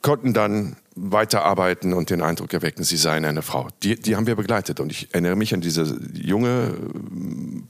konnten 0.02 0.34
dann 0.34 0.76
weiterarbeiten 1.00 1.92
und 1.92 2.10
den 2.10 2.22
Eindruck 2.22 2.52
erwecken, 2.52 2.84
sie 2.84 2.96
seien 2.96 3.24
eine 3.24 3.42
Frau. 3.42 3.68
Die, 3.82 3.96
die 3.96 4.16
haben 4.16 4.26
wir 4.26 4.36
begleitet. 4.36 4.80
Und 4.80 4.90
ich 4.90 5.08
erinnere 5.12 5.36
mich 5.36 5.54
an 5.54 5.60
diese 5.60 5.98
junge 6.12 6.74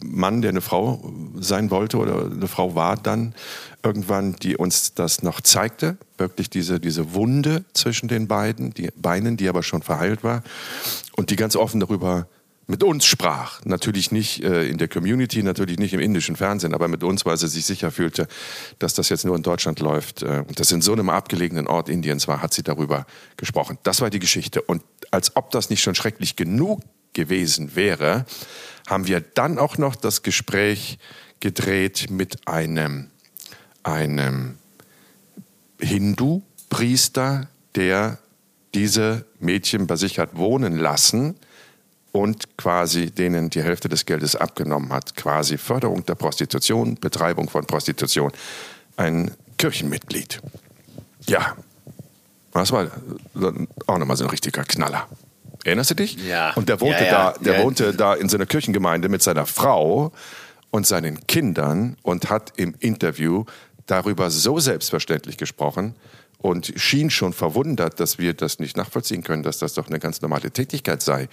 Mann, 0.00 0.42
der 0.42 0.50
eine 0.50 0.60
Frau 0.60 1.12
sein 1.38 1.70
wollte 1.70 1.98
oder 1.98 2.26
eine 2.26 2.48
Frau 2.48 2.74
war 2.74 2.96
dann 2.96 3.34
irgendwann, 3.82 4.34
die 4.36 4.56
uns 4.56 4.94
das 4.94 5.22
noch 5.22 5.40
zeigte. 5.40 5.96
Wirklich 6.16 6.50
diese, 6.50 6.80
diese 6.80 7.14
Wunde 7.14 7.64
zwischen 7.74 8.08
den 8.08 8.28
beiden, 8.28 8.74
die 8.74 8.90
Beinen, 8.96 9.36
die 9.36 9.48
aber 9.48 9.62
schon 9.62 9.82
verheilt 9.82 10.24
war. 10.24 10.42
Und 11.16 11.30
die 11.30 11.36
ganz 11.36 11.56
offen 11.56 11.80
darüber 11.80 12.26
mit 12.68 12.82
uns 12.82 13.06
sprach. 13.06 13.64
Natürlich 13.64 14.12
nicht 14.12 14.44
äh, 14.44 14.68
in 14.68 14.76
der 14.76 14.88
Community, 14.88 15.42
natürlich 15.42 15.78
nicht 15.78 15.94
im 15.94 16.00
indischen 16.00 16.36
Fernsehen, 16.36 16.74
aber 16.74 16.86
mit 16.86 17.02
uns, 17.02 17.24
weil 17.24 17.38
sie 17.38 17.48
sich 17.48 17.64
sicher 17.64 17.90
fühlte, 17.90 18.28
dass 18.78 18.92
das 18.92 19.08
jetzt 19.08 19.24
nur 19.24 19.34
in 19.34 19.42
Deutschland 19.42 19.80
läuft. 19.80 20.22
Äh, 20.22 20.44
und 20.46 20.60
das 20.60 20.70
in 20.70 20.82
so 20.82 20.92
einem 20.92 21.08
abgelegenen 21.08 21.66
Ort 21.66 21.88
Indiens 21.88 22.28
war, 22.28 22.42
hat 22.42 22.52
sie 22.52 22.62
darüber 22.62 23.06
gesprochen. 23.38 23.78
Das 23.84 24.02
war 24.02 24.10
die 24.10 24.18
Geschichte. 24.18 24.60
Und 24.60 24.82
als 25.10 25.34
ob 25.34 25.50
das 25.50 25.70
nicht 25.70 25.82
schon 25.82 25.94
schrecklich 25.94 26.36
genug 26.36 26.82
gewesen 27.14 27.74
wäre, 27.74 28.26
haben 28.86 29.06
wir 29.06 29.22
dann 29.22 29.58
auch 29.58 29.78
noch 29.78 29.96
das 29.96 30.22
Gespräch 30.22 30.98
gedreht 31.40 32.10
mit 32.10 32.46
einem, 32.46 33.08
einem 33.82 34.58
Hindu-Priester, 35.80 37.48
der 37.74 38.18
diese 38.74 39.24
Mädchen 39.40 39.86
bei 39.86 39.96
sich 39.96 40.18
hat 40.18 40.36
wohnen 40.36 40.76
lassen 40.76 41.34
und 42.12 42.56
quasi 42.56 43.10
denen 43.10 43.50
die 43.50 43.62
Hälfte 43.62 43.88
des 43.88 44.06
Geldes 44.06 44.36
abgenommen 44.36 44.92
hat. 44.92 45.14
Quasi 45.16 45.58
Förderung 45.58 46.04
der 46.06 46.14
Prostitution, 46.14 46.94
Betreibung 46.96 47.48
von 47.48 47.66
Prostitution. 47.66 48.32
Ein 48.96 49.32
Kirchenmitglied. 49.58 50.40
Ja, 51.26 51.56
das 52.52 52.72
war 52.72 52.90
auch 53.86 53.98
nochmal 53.98 54.16
so 54.16 54.24
ein 54.24 54.30
richtiger 54.30 54.64
Knaller. 54.64 55.06
Erinnerst 55.64 55.90
du 55.90 55.94
dich? 55.94 56.16
Ja. 56.26 56.52
Und 56.54 56.68
der 56.68 56.80
wohnte, 56.80 57.04
ja, 57.04 57.10
ja. 57.10 57.32
Da, 57.32 57.38
der 57.38 57.58
ja. 57.58 57.64
wohnte 57.64 57.94
da 57.94 58.14
in 58.14 58.28
seiner 58.28 58.46
Kirchengemeinde 58.46 59.08
mit 59.08 59.22
seiner 59.22 59.46
Frau 59.46 60.12
und 60.70 60.86
seinen 60.86 61.26
Kindern 61.26 61.96
und 62.02 62.30
hat 62.30 62.52
im 62.56 62.74
Interview 62.78 63.44
darüber 63.86 64.30
so 64.30 64.58
selbstverständlich 64.58 65.36
gesprochen 65.36 65.94
und 66.38 66.72
schien 66.76 67.10
schon 67.10 67.32
verwundert, 67.32 68.00
dass 68.00 68.18
wir 68.18 68.34
das 68.34 68.58
nicht 68.60 68.76
nachvollziehen 68.76 69.22
können, 69.22 69.42
dass 69.42 69.58
das 69.58 69.74
doch 69.74 69.88
eine 69.88 69.98
ganz 69.98 70.20
normale 70.22 70.50
Tätigkeit 70.50 71.02
sei, 71.02 71.28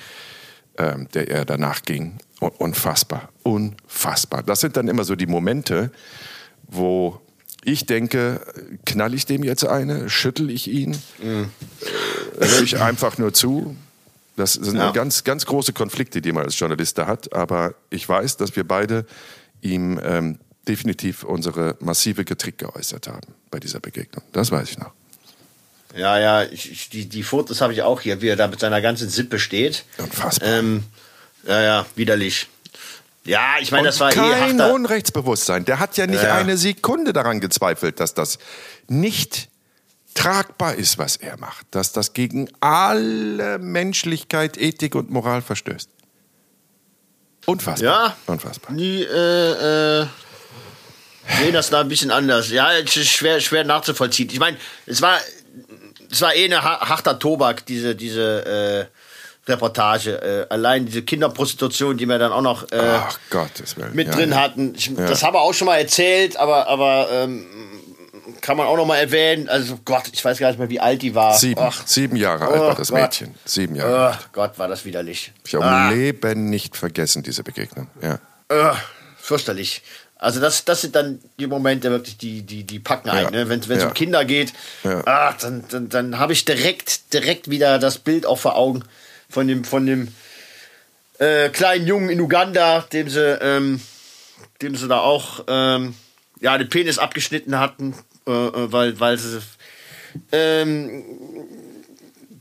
ähm, 0.78 1.08
der 1.14 1.30
er 1.30 1.46
danach 1.46 1.84
ging. 1.84 2.18
Unfassbar, 2.40 3.30
unfassbar. 3.44 4.44
Das 4.44 4.60
sind 4.60 4.78
dann 4.78 4.88
immer 4.88 5.04
so 5.04 5.16
die 5.16 5.26
Momente, 5.26 5.92
wo 6.68 7.20
ich 7.64 7.86
denke, 7.86 8.42
knall 8.86 9.14
ich 9.14 9.26
dem 9.26 9.44
jetzt 9.44 9.66
eine, 9.66 10.10
schüttel 10.10 10.52
ich 10.52 10.70
ihn, 10.70 10.98
mhm. 11.22 11.50
höre 12.40 12.62
ich 12.62 12.80
einfach 12.80 13.18
nur 13.18 13.34
zu. 13.34 13.76
Das 14.36 14.54
sind 14.54 14.76
ja. 14.76 14.92
ganz, 14.92 15.24
ganz 15.24 15.46
große 15.46 15.74
Konflikte, 15.74 16.22
die 16.22 16.32
man 16.32 16.44
als 16.44 16.60
Journalist 16.60 16.98
da 16.98 17.08
hat. 17.08 17.34
Aber 17.34 17.74
ich 17.90 18.08
weiß, 18.08 18.38
dass 18.38 18.56
wir 18.56 18.68
beide 18.68 19.06
ihm 19.62 20.00
ähm, 20.04 20.38
definitiv 20.68 21.24
unsere 21.24 21.78
massive 21.80 22.26
Kritik 22.26 22.58
geäußert 22.58 23.08
haben 23.08 23.34
bei 23.50 23.60
dieser 23.60 23.80
Begegnung. 23.80 24.24
Das 24.32 24.52
weiß 24.52 24.70
ich 24.70 24.78
noch. 24.78 24.92
Ja, 25.96 26.20
ja, 26.20 26.44
ich, 26.44 26.90
die, 26.90 27.06
die 27.06 27.24
Fotos 27.24 27.62
habe 27.62 27.72
ich 27.74 27.82
auch 27.82 28.02
hier, 28.02 28.22
wie 28.22 28.28
er 28.28 28.36
da 28.36 28.48
mit 28.48 28.60
seiner 28.60 28.82
ganzen 28.82 29.10
Sippe 29.10 29.40
steht. 29.40 29.86
Unfassbar. 29.98 30.50
Ähm, 30.50 30.84
ja, 31.48 31.62
ja, 31.62 31.86
widerlich. 31.96 32.48
Ja, 33.24 33.56
ich 33.60 33.72
meine, 33.72 33.88
das 33.88 34.00
war 34.00 34.12
kein 34.12 34.54
eh 34.54 34.58
kein 34.58 34.72
Unrechtsbewusstsein. 34.72 35.66
Der 35.66 35.80
hat 35.80 35.98
ja 35.98 36.06
nicht 36.06 36.22
ja. 36.22 36.36
eine 36.36 36.58
Sekunde 36.58 37.12
daran 37.12 37.40
gezweifelt, 37.40 38.00
dass 38.00 38.14
das 38.14 38.38
nicht 38.88 39.50
tragbar 40.14 40.76
ist, 40.76 40.98
was 40.98 41.18
er 41.18 41.38
macht, 41.38 41.66
dass 41.72 41.92
das 41.92 42.14
gegen 42.14 42.50
alle 42.60 43.58
Menschlichkeit, 43.58 44.58
Ethik 44.58 44.96
und 44.96 45.10
Moral 45.10 45.42
verstößt. 45.42 45.90
Unfassbar. 47.46 48.08
Ja. 48.08 48.18
Unfassbar. 48.26 48.72
Nie, 48.72 49.04
äh, 49.04 50.02
äh, 50.02 50.08
nee, 51.42 51.52
das 51.52 51.72
war 51.72 51.82
ein 51.82 51.90
bisschen 51.90 52.12
anders. 52.12 52.50
Ja, 52.50 52.74
es 52.74 52.96
ist 52.96 53.10
schwer, 53.10 53.40
schwer 53.40 53.64
nachzuvollziehen. 53.64 54.30
Ich 54.32 54.40
meine, 54.40 54.58
es 54.86 55.02
war, 55.02 55.20
es 56.12 56.22
war 56.22 56.36
eh 56.36 56.46
eine 56.46 56.64
harter 56.64 57.20
Tobak, 57.20 57.66
diese, 57.66 57.96
diese, 57.96 58.46
äh, 58.46 58.86
Reportage. 59.48 60.22
Äh, 60.22 60.54
allein 60.54 60.86
diese 60.86 61.04
Kinderprostitution, 61.04 61.98
die 61.98 62.06
wir 62.06 62.18
dann 62.18 62.32
auch 62.32 62.42
noch 62.42 62.72
äh, 62.72 62.80
Ach, 62.80 63.20
mit 63.94 64.08
ja, 64.08 64.14
drin 64.14 64.36
hatten. 64.36 64.74
Ich, 64.76 64.88
ja. 64.88 65.06
Das 65.06 65.24
haben 65.24 65.36
wir 65.36 65.42
auch 65.42 65.54
schon 65.54 65.68
mal 65.68 65.78
erzählt, 65.78 66.38
aber, 66.38 66.68
aber 66.68 67.08
ähm, 67.12 67.46
kann 68.42 68.58
man 68.58 68.68
auch 68.68 68.78
noch 68.78 68.86
mal 68.86 68.98
erwähnen. 68.98 69.48
Also 69.50 69.80
Gott, 69.86 70.10
ich 70.12 70.24
weiß 70.24 70.40
gar 70.40 70.50
nicht 70.50 70.60
mehr, 70.60 70.70
wie 70.70 70.80
alt 70.80 71.02
die 71.02 71.14
war. 71.14 71.38
Sieben, 71.38 71.62
Ach. 71.62 71.86
sieben 71.86 72.16
Jahre 72.16 72.48
alt 72.48 72.60
war 72.60 72.76
das 72.76 72.90
Gott. 72.90 73.00
Mädchen. 73.00 73.36
Sieben 73.46 73.76
Jahre. 73.76 74.18
Oh 74.20 74.26
Gott, 74.34 74.58
war 74.58 74.68
das 74.68 74.86
widerlich. 74.86 75.32
Ich 75.46 75.56
habe 75.56 75.66
ah. 75.66 75.92
im 75.92 75.98
Leben 75.98 76.50
nicht 76.50 76.76
vergessen, 76.76 77.24
diese 77.24 77.44
Begegnung. 77.44 77.88
Ja. 78.02 78.20
Oh, 78.50 78.76
fürchterlich. 79.18 79.84
Also 80.18 80.40
das, 80.40 80.66
das 80.66 80.82
sind 80.82 80.96
dann 80.96 81.20
die 81.40 81.48
Momente 81.48 81.92
wirklich, 81.92 82.18
die, 82.18 82.42
die, 82.42 82.64
die 82.64 82.80
packen 82.80 83.10
ein. 83.10 83.26
Ja. 83.26 83.32
Ne? 83.32 83.50
Wenn 83.50 83.60
es 83.60 83.68
ja. 83.68 83.88
um 83.88 83.94
Kinder 83.94 84.24
geht, 84.26 84.54
ja. 84.84 85.02
ah, 85.06 85.36
dann, 85.40 85.66
dann, 85.70 85.90
dann 85.90 86.20
habe 86.20 86.34
ich 86.34 86.46
direkt, 86.46 87.14
direkt 87.14 87.50
wieder 87.50 87.80
das 87.80 87.98
Bild 87.98 88.26
auch 88.26 88.40
vor 88.40 88.56
Augen 88.56 88.84
von 89.30 89.48
dem, 89.48 89.64
von 89.66 89.86
dem 89.86 90.08
äh, 91.20 91.50
kleinen 91.50 91.86
Jungen 91.88 92.10
in 92.10 92.22
Uganda, 92.22 92.86
dem 92.94 93.10
sie, 93.10 93.38
ähm, 93.42 93.82
dem 94.62 94.76
sie 94.76 94.88
da 94.88 95.00
auch 95.00 95.44
ähm, 95.48 95.96
ja, 96.40 96.58
den 96.58 96.70
Penis 96.70 96.98
abgeschnitten 96.98 97.60
hatten, 97.60 97.96
äh, 98.28 98.32
äh, 98.32 98.72
weil, 98.72 99.00
weil 99.00 99.18
sie 99.18 99.42
ähm, 100.32 101.04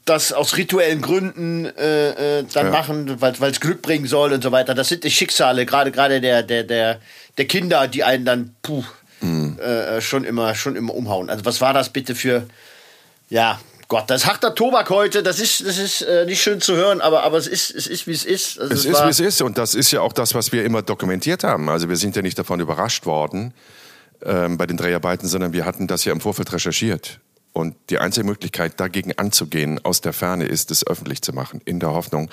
das 0.04 0.32
aus 0.32 0.56
rituellen 0.56 1.00
Gründen 1.00 1.64
äh, 1.64 2.40
äh, 2.40 2.44
dann 2.52 2.70
machen, 2.70 3.20
weil 3.20 3.50
es 3.50 3.60
Glück 3.60 3.80
bringen 3.82 4.06
soll 4.06 4.32
und 4.32 4.42
so 4.42 4.52
weiter. 4.52 4.74
Das 4.74 4.88
sind 4.88 5.04
die 5.04 5.10
Schicksale, 5.10 5.64
gerade 5.64 5.90
gerade 5.90 6.20
der, 6.20 6.42
der, 6.42 6.62
der, 6.62 7.00
der 7.36 7.46
Kinder, 7.46 7.88
die 7.88 8.04
einen 8.04 8.24
dann 8.24 8.54
puh, 8.62 8.84
mhm. 9.20 9.58
äh, 9.58 10.00
schon 10.00 10.24
immer 10.24 10.54
schon 10.54 10.76
immer 10.76 10.94
umhauen. 10.94 11.30
Also 11.30 11.44
was 11.44 11.60
war 11.60 11.72
das 11.72 11.90
bitte 11.90 12.14
für 12.14 12.46
ja 13.28 13.58
Gott, 13.88 14.08
das 14.08 14.22
ist 14.22 14.26
harter 14.26 14.54
Tobak 14.54 14.90
heute. 14.90 15.22
Das 15.22 15.38
ist, 15.38 15.66
das 15.66 15.78
ist 15.78 16.02
äh, 16.02 16.24
nicht 16.24 16.42
schön 16.42 16.60
zu 16.60 16.74
hören, 16.74 17.00
aber, 17.00 17.22
aber 17.22 17.36
es 17.36 17.46
ist, 17.46 17.70
es 17.70 17.86
ist, 17.86 18.06
wie 18.06 18.12
es 18.12 18.24
ist. 18.24 18.58
Also 18.58 18.72
es, 18.72 18.80
es 18.80 18.86
ist, 18.86 19.04
wie 19.04 19.10
es 19.10 19.20
ist. 19.20 19.42
Und 19.42 19.58
das 19.58 19.74
ist 19.74 19.90
ja 19.90 20.00
auch 20.00 20.12
das, 20.12 20.34
was 20.34 20.52
wir 20.52 20.64
immer 20.64 20.82
dokumentiert 20.82 21.44
haben. 21.44 21.68
Also 21.68 21.88
wir 21.88 21.96
sind 21.96 22.16
ja 22.16 22.22
nicht 22.22 22.38
davon 22.38 22.60
überrascht 22.60 23.04
worden, 23.06 23.52
ähm, 24.22 24.56
bei 24.56 24.66
den 24.66 24.76
Dreharbeiten, 24.76 25.28
sondern 25.28 25.52
wir 25.52 25.64
hatten 25.64 25.86
das 25.86 26.04
ja 26.04 26.12
im 26.12 26.20
Vorfeld 26.20 26.52
recherchiert. 26.52 27.20
Und 27.52 27.76
die 27.90 27.98
einzige 27.98 28.26
Möglichkeit, 28.26 28.80
dagegen 28.80 29.16
anzugehen, 29.16 29.84
aus 29.84 30.00
der 30.00 30.12
Ferne, 30.12 30.46
ist, 30.46 30.70
es 30.70 30.86
öffentlich 30.86 31.22
zu 31.22 31.32
machen, 31.32 31.60
in 31.64 31.78
der 31.78 31.92
Hoffnung, 31.92 32.30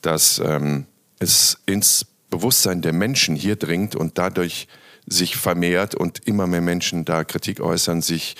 dass 0.00 0.38
ähm, 0.38 0.86
es 1.18 1.58
ins 1.66 2.06
Bewusstsein 2.34 2.82
der 2.82 2.92
Menschen 2.92 3.36
hier 3.36 3.54
dringt 3.54 3.94
und 3.94 4.18
dadurch 4.18 4.66
sich 5.06 5.36
vermehrt 5.36 5.94
und 5.94 6.26
immer 6.26 6.48
mehr 6.48 6.62
Menschen 6.62 7.04
da 7.04 7.22
Kritik 7.22 7.60
äußern, 7.60 8.02
sich 8.02 8.34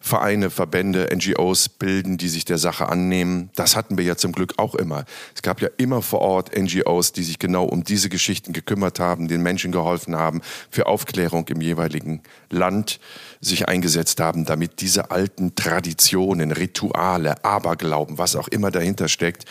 Vereine, 0.00 0.50
Verbände, 0.50 1.08
NGOs 1.12 1.68
bilden, 1.68 2.16
die 2.16 2.28
sich 2.28 2.44
der 2.44 2.58
Sache 2.58 2.88
annehmen. 2.88 3.50
Das 3.56 3.74
hatten 3.74 3.98
wir 3.98 4.04
ja 4.04 4.16
zum 4.16 4.30
Glück 4.30 4.54
auch 4.58 4.76
immer. 4.76 5.04
Es 5.34 5.42
gab 5.42 5.60
ja 5.60 5.68
immer 5.78 6.00
vor 6.00 6.20
Ort 6.20 6.56
NGOs, 6.56 7.12
die 7.12 7.24
sich 7.24 7.40
genau 7.40 7.64
um 7.64 7.82
diese 7.82 8.08
Geschichten 8.08 8.52
gekümmert 8.52 9.00
haben, 9.00 9.26
den 9.26 9.42
Menschen 9.42 9.72
geholfen 9.72 10.14
haben, 10.14 10.42
für 10.70 10.86
Aufklärung 10.86 11.48
im 11.48 11.60
jeweiligen 11.60 12.22
Land 12.50 13.00
sich 13.40 13.68
eingesetzt 13.68 14.20
haben, 14.20 14.44
damit 14.44 14.80
diese 14.80 15.10
alten 15.10 15.56
Traditionen, 15.56 16.52
Rituale, 16.52 17.42
Aberglauben, 17.44 18.18
was 18.18 18.36
auch 18.36 18.48
immer 18.48 18.70
dahinter 18.70 19.08
steckt, 19.08 19.44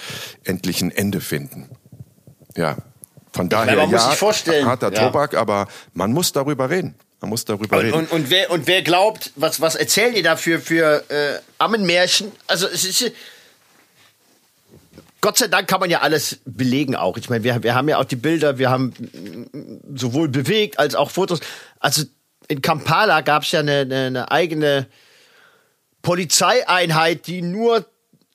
endlich 0.46 0.82
ein 0.82 0.92
Ende 0.92 1.20
finden. 1.20 1.68
Ja, 2.56 2.78
von 3.34 3.50
daher 3.50 3.76
meine, 3.76 3.92
ja, 3.92 4.66
harter 4.66 4.92
ja. 4.92 5.06
Tobak, 5.06 5.36
aber 5.36 5.68
man 5.94 6.12
muss 6.12 6.32
darüber 6.32 6.70
reden. 6.70 6.96
Man 7.22 7.30
muss 7.30 7.46
darüber 7.46 7.78
und, 7.78 7.84
reden. 7.84 7.94
Und, 7.94 8.12
und, 8.12 8.30
wer, 8.30 8.50
und 8.50 8.66
wer 8.68 8.82
glaubt, 8.82 9.32
was, 9.36 9.60
was 9.62 9.76
erzählen 9.76 10.14
die 10.14 10.22
dafür 10.22 10.60
für 10.60 11.04
äh, 11.10 11.40
Ammenmärchen? 11.58 12.32
Also 12.48 12.68
es 12.68 12.86
ist 12.86 13.12
Gott 15.22 15.38
sei 15.38 15.48
Dank 15.48 15.68
kann 15.68 15.82
man 15.82 15.90
ja 15.90 16.00
alles 16.00 16.40
belegen 16.46 16.96
auch. 16.96 17.18
Ich 17.18 17.30
meine, 17.30 17.44
wir, 17.44 17.62
wir 17.62 17.76
haben 17.76 17.90
ja 17.90 17.98
auch 17.98 18.06
die 18.06 18.16
Bilder, 18.16 18.58
wir 18.58 18.70
haben 18.70 18.94
sowohl 19.94 20.30
bewegt 20.30 20.80
als 20.80 20.96
auch 20.96 21.12
Fotos. 21.12 21.42
Also 21.80 22.04
in 22.48 22.62
Kampala 22.62 23.20
gab 23.22 23.44
es 23.44 23.52
ja 23.52 23.60
eine, 23.60 23.80
eine, 23.82 24.06
eine 24.06 24.32
eigene 24.32 24.88
Polizeieinheit, 26.02 27.28
die 27.28 27.42
nur 27.42 27.86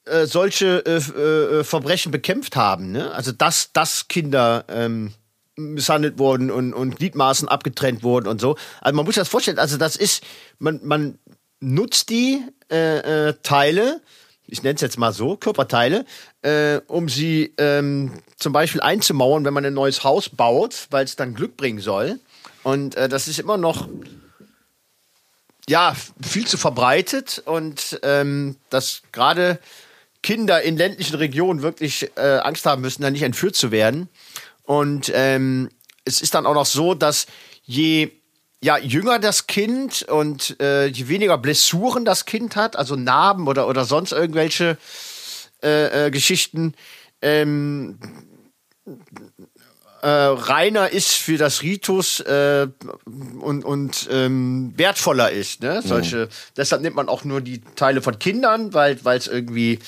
äh, 0.07 0.27
solche 0.27 0.85
äh, 0.87 0.97
äh, 0.97 1.65
Verbrechen 1.65 2.13
bekämpft 2.13 2.57
haben. 2.57 2.93
Ne? 2.93 3.11
Also 3.13 3.33
dass, 3.33 3.73
dass 3.73 4.09
Kinder 4.09 4.65
ähm, 4.69 5.13
misshandelt 5.57 6.19
wurden 6.19 6.51
und, 6.51 6.73
und 6.75 6.97
Gliedmaßen 6.97 7.49
abgetrennt 7.49 8.03
wurden 8.03 8.29
und 8.29 8.41
so. 8.41 8.57
Also 8.81 8.97
man 8.97 9.05
muss 9.05 9.15
sich 9.15 9.21
das 9.21 9.29
vorstellen, 9.29 9.59
also 9.59 9.77
das 9.77 9.97
ist, 9.97 10.23
man, 10.59 10.81
man 10.83 11.19
nutzt 11.61 12.11
die 12.11 12.43
äh, 12.71 13.29
äh, 13.29 13.35
Teile, 13.43 14.01
ich 14.47 14.63
nenne 14.63 14.75
es 14.75 14.81
jetzt 14.81 14.99
mal 14.99 15.13
so, 15.13 15.37
Körperteile, 15.37 16.05
äh, 16.43 16.81
um 16.87 17.09
sie 17.09 17.55
ähm, 17.57 18.13
zum 18.37 18.53
Beispiel 18.53 18.81
einzumauern, 18.81 19.45
wenn 19.45 19.55
man 19.55 19.65
ein 19.65 19.75
neues 19.75 20.05
Haus 20.05 20.29
baut, 20.29 20.87
weil 20.91 21.05
es 21.05 21.17
dann 21.17 21.35
Glück 21.35 21.57
bringen 21.57 21.81
soll. 21.81 22.21
Und 22.63 22.97
äh, 22.97 23.09
das 23.09 23.29
ist 23.29 23.39
immer 23.39 23.57
noch 23.57 23.89
ja 25.69 25.97
viel 26.21 26.47
zu 26.47 26.59
verbreitet 26.59 27.43
und 27.47 27.99
ähm, 28.03 28.57
das 28.69 29.03
gerade 29.13 29.59
Kinder 30.25 30.63
in 30.63 30.79
ländlichen 30.79 31.17
Regionen 31.17 31.61
wirklich 31.61 32.11
äh, 32.17 32.39
Angst 32.39 32.65
haben 32.65 32.81
müssen, 32.81 33.03
da 33.03 33.11
nicht 33.11 33.23
entführt 33.23 33.55
zu 33.57 33.71
werden. 33.71 34.09
Und 34.63 35.13
ähm, 35.15 35.69
es 36.07 36.23
ist 36.23 36.35
dann 36.35 36.47
auch 36.47 36.55
noch 36.55 36.65
so, 36.65 36.95
dass 36.95 37.27
je 37.63 38.11
ja, 38.63 38.79
jünger 38.79 39.19
das 39.19 39.47
Kind 39.47 40.03
und 40.05 40.59
äh, 40.61 40.87
je 40.87 41.09
weniger 41.09 41.37
Blessuren 41.37 42.07
das 42.07 42.25
Kind 42.25 42.57
hat, 42.57 42.75
also 42.75 42.97
Narben 42.97 43.47
oder, 43.47 43.69
oder 43.69 43.85
sonst 43.85 44.13
irgendwelche 44.13 44.79
äh, 45.63 46.07
äh, 46.07 46.11
Geschichten, 46.11 46.73
ähm, 47.21 47.99
äh, 50.05 50.09
reiner 50.09 50.91
ist 50.91 51.13
für 51.15 51.39
das 51.39 51.63
Ritus 51.63 52.21
äh, 52.21 52.69
und, 53.41 53.65
und 53.65 54.07
ähm, 54.11 54.75
wertvoller 54.77 55.31
ist. 55.31 55.63
Ne? 55.63 55.81
Solche, 55.83 56.27
mhm. 56.27 56.29
Deshalb 56.59 56.83
nimmt 56.83 56.95
man 56.95 57.09
auch 57.09 57.25
nur 57.25 57.41
die 57.41 57.63
Teile 57.75 58.03
von 58.03 58.19
Kindern, 58.19 58.75
weil 58.75 58.99
es 59.03 59.29
irgendwie 59.29 59.79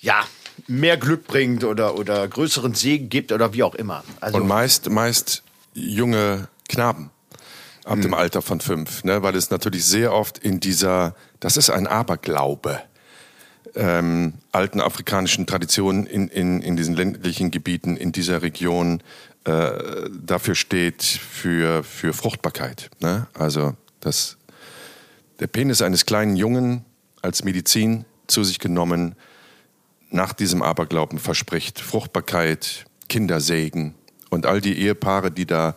ja 0.00 0.24
mehr 0.68 0.96
Glück 0.96 1.26
bringt 1.26 1.64
oder, 1.64 1.98
oder 1.98 2.26
größeren 2.26 2.72
Segen 2.72 3.10
gibt 3.10 3.30
oder 3.30 3.52
wie 3.52 3.62
auch 3.62 3.74
immer. 3.74 4.04
Also, 4.22 4.38
und 4.38 4.46
meist, 4.46 4.88
meist 4.88 5.42
junge 5.74 6.48
Knaben 6.70 7.10
ab 7.84 7.98
mhm. 7.98 8.02
dem 8.02 8.14
Alter 8.14 8.40
von 8.40 8.60
fünf, 8.60 9.04
ne? 9.04 9.22
weil 9.22 9.36
es 9.36 9.50
natürlich 9.50 9.84
sehr 9.84 10.14
oft 10.14 10.38
in 10.38 10.60
dieser, 10.60 11.14
das 11.40 11.58
ist 11.58 11.68
ein 11.68 11.86
Aberglaube 11.86 12.80
ähm, 13.74 14.34
alten 14.50 14.80
afrikanischen 14.80 15.46
Traditionen 15.46 16.06
in, 16.06 16.28
in, 16.28 16.60
in 16.62 16.76
diesen 16.76 16.94
ländlichen 16.94 17.50
Gebieten, 17.50 17.96
in 17.96 18.12
dieser 18.12 18.42
Region 18.42 19.02
äh, 19.44 20.08
dafür 20.10 20.54
steht 20.54 21.02
für, 21.02 21.82
für 21.82 22.12
Fruchtbarkeit. 22.12 22.90
Ne? 23.00 23.26
Also 23.34 23.74
das, 24.00 24.36
der 25.40 25.46
Penis 25.46 25.82
eines 25.82 26.06
kleinen 26.06 26.36
Jungen 26.36 26.84
als 27.22 27.44
Medizin 27.44 28.04
zu 28.26 28.44
sich 28.44 28.58
genommen, 28.58 29.14
nach 30.10 30.32
diesem 30.32 30.62
Aberglauben 30.62 31.18
verspricht 31.18 31.80
Fruchtbarkeit, 31.80 32.84
Kindersegen 33.08 33.94
und 34.30 34.46
all 34.46 34.60
die 34.60 34.78
Ehepaare, 34.78 35.30
die 35.30 35.46
da 35.46 35.74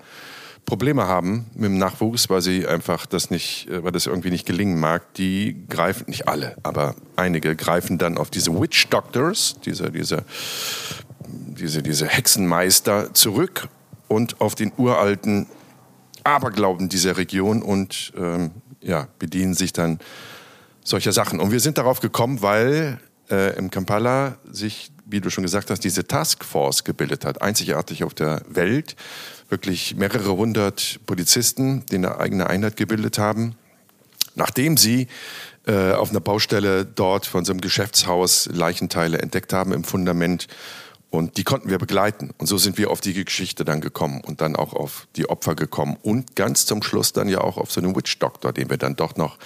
Probleme 0.66 1.06
haben 1.06 1.46
mit 1.54 1.66
dem 1.66 1.78
Nachwuchs, 1.78 2.30
weil 2.30 2.42
sie 2.42 2.68
einfach 2.68 3.06
das 3.06 3.30
nicht, 3.30 3.70
äh, 3.70 3.84
weil 3.84 3.92
das 3.92 4.08
irgendwie 4.08 4.32
nicht 4.32 4.46
gelingen 4.46 4.80
mag, 4.80 5.14
die 5.14 5.66
greifen, 5.70 6.06
nicht 6.08 6.28
alle, 6.28 6.56
aber 6.64 6.96
einige 7.16 7.56
greifen 7.56 7.98
dann 7.98 8.18
auf 8.18 8.30
diese 8.30 8.60
Witch 8.60 8.88
Doctors, 8.90 9.56
diese, 9.64 9.92
diese, 9.92 10.26
diese, 11.56 11.82
diese 11.82 12.08
Hexenmeister 12.08 13.14
zurück 13.14 13.68
und 14.08 14.42
auf 14.42 14.56
den 14.56 14.72
uralten 14.78 15.48
Aberglauben 16.24 16.90
dieser 16.90 17.18
Region 17.18 17.62
und 17.62 18.14
ähm, 18.18 18.52
ja, 18.82 19.08
bedienen 19.20 19.54
sich 19.54 19.74
dann 19.74 20.00
solcher 20.84 21.12
Sachen. 21.12 21.40
Und 21.40 21.52
wir 21.52 21.60
sind 21.60 21.78
darauf 21.78 22.00
gekommen, 22.00 22.42
weil 22.42 23.00
äh, 23.30 23.58
im 23.58 23.72
Kampala 23.72 24.38
sich, 24.50 24.92
wie 25.06 25.22
du 25.22 25.30
schon 25.30 25.44
gesagt 25.44 25.70
hast, 25.70 25.84
diese 25.84 26.08
Taskforce 26.08 26.84
gebildet 26.84 27.26
hat, 27.26 27.42
einzigartig 27.42 28.04
auf 28.04 28.14
der 28.14 28.42
Welt 28.48 28.96
wirklich 29.50 29.96
mehrere 29.96 30.36
hundert 30.36 31.00
Polizisten, 31.06 31.86
die 31.88 31.96
eine 31.96 32.20
eigene 32.20 32.48
Einheit 32.48 32.78
gebildet 32.78 33.20
haben, 33.20 33.56
nachdem 34.36 34.78
sie 34.78 35.08
äh, 35.68 35.94
auf 35.94 36.10
einer 36.10 36.20
Baustelle 36.20 36.86
dort 36.86 37.26
von 37.26 37.46
so 37.46 37.52
einem 37.52 37.62
Geschäftshaus 37.62 38.50
Leichenteile 38.52 39.20
entdeckt 39.20 39.54
haben 39.54 39.72
im 39.72 39.84
Fundament. 39.84 40.48
Und 41.16 41.38
die 41.38 41.44
konnten 41.44 41.70
wir 41.70 41.78
begleiten. 41.78 42.32
Und 42.38 42.48
so 42.48 42.58
sind 42.58 42.78
wir 42.78 42.92
auf 42.92 43.02
die 43.02 43.14
Geschichte 43.24 43.66
dann 43.66 43.82
gekommen 43.82 44.22
und 44.22 44.42
dann 44.42 44.56
auch 44.56 44.74
auf 44.74 45.08
die 45.16 45.30
Opfer 45.30 45.56
gekommen. 45.56 45.98
Und 46.02 46.36
ganz 46.36 46.66
zum 46.66 46.84
Schluss 46.84 47.14
dann 47.14 47.30
ja 47.30 47.42
auch 47.42 47.58
auf 47.58 47.72
so 47.72 47.82
einen 47.82 47.96
Witch 47.96 48.20
Doctor, 48.20 48.54
den 48.54 48.70
wir 48.70 48.78
dann 48.78 48.96
doch 48.96 49.16
noch 49.16 49.38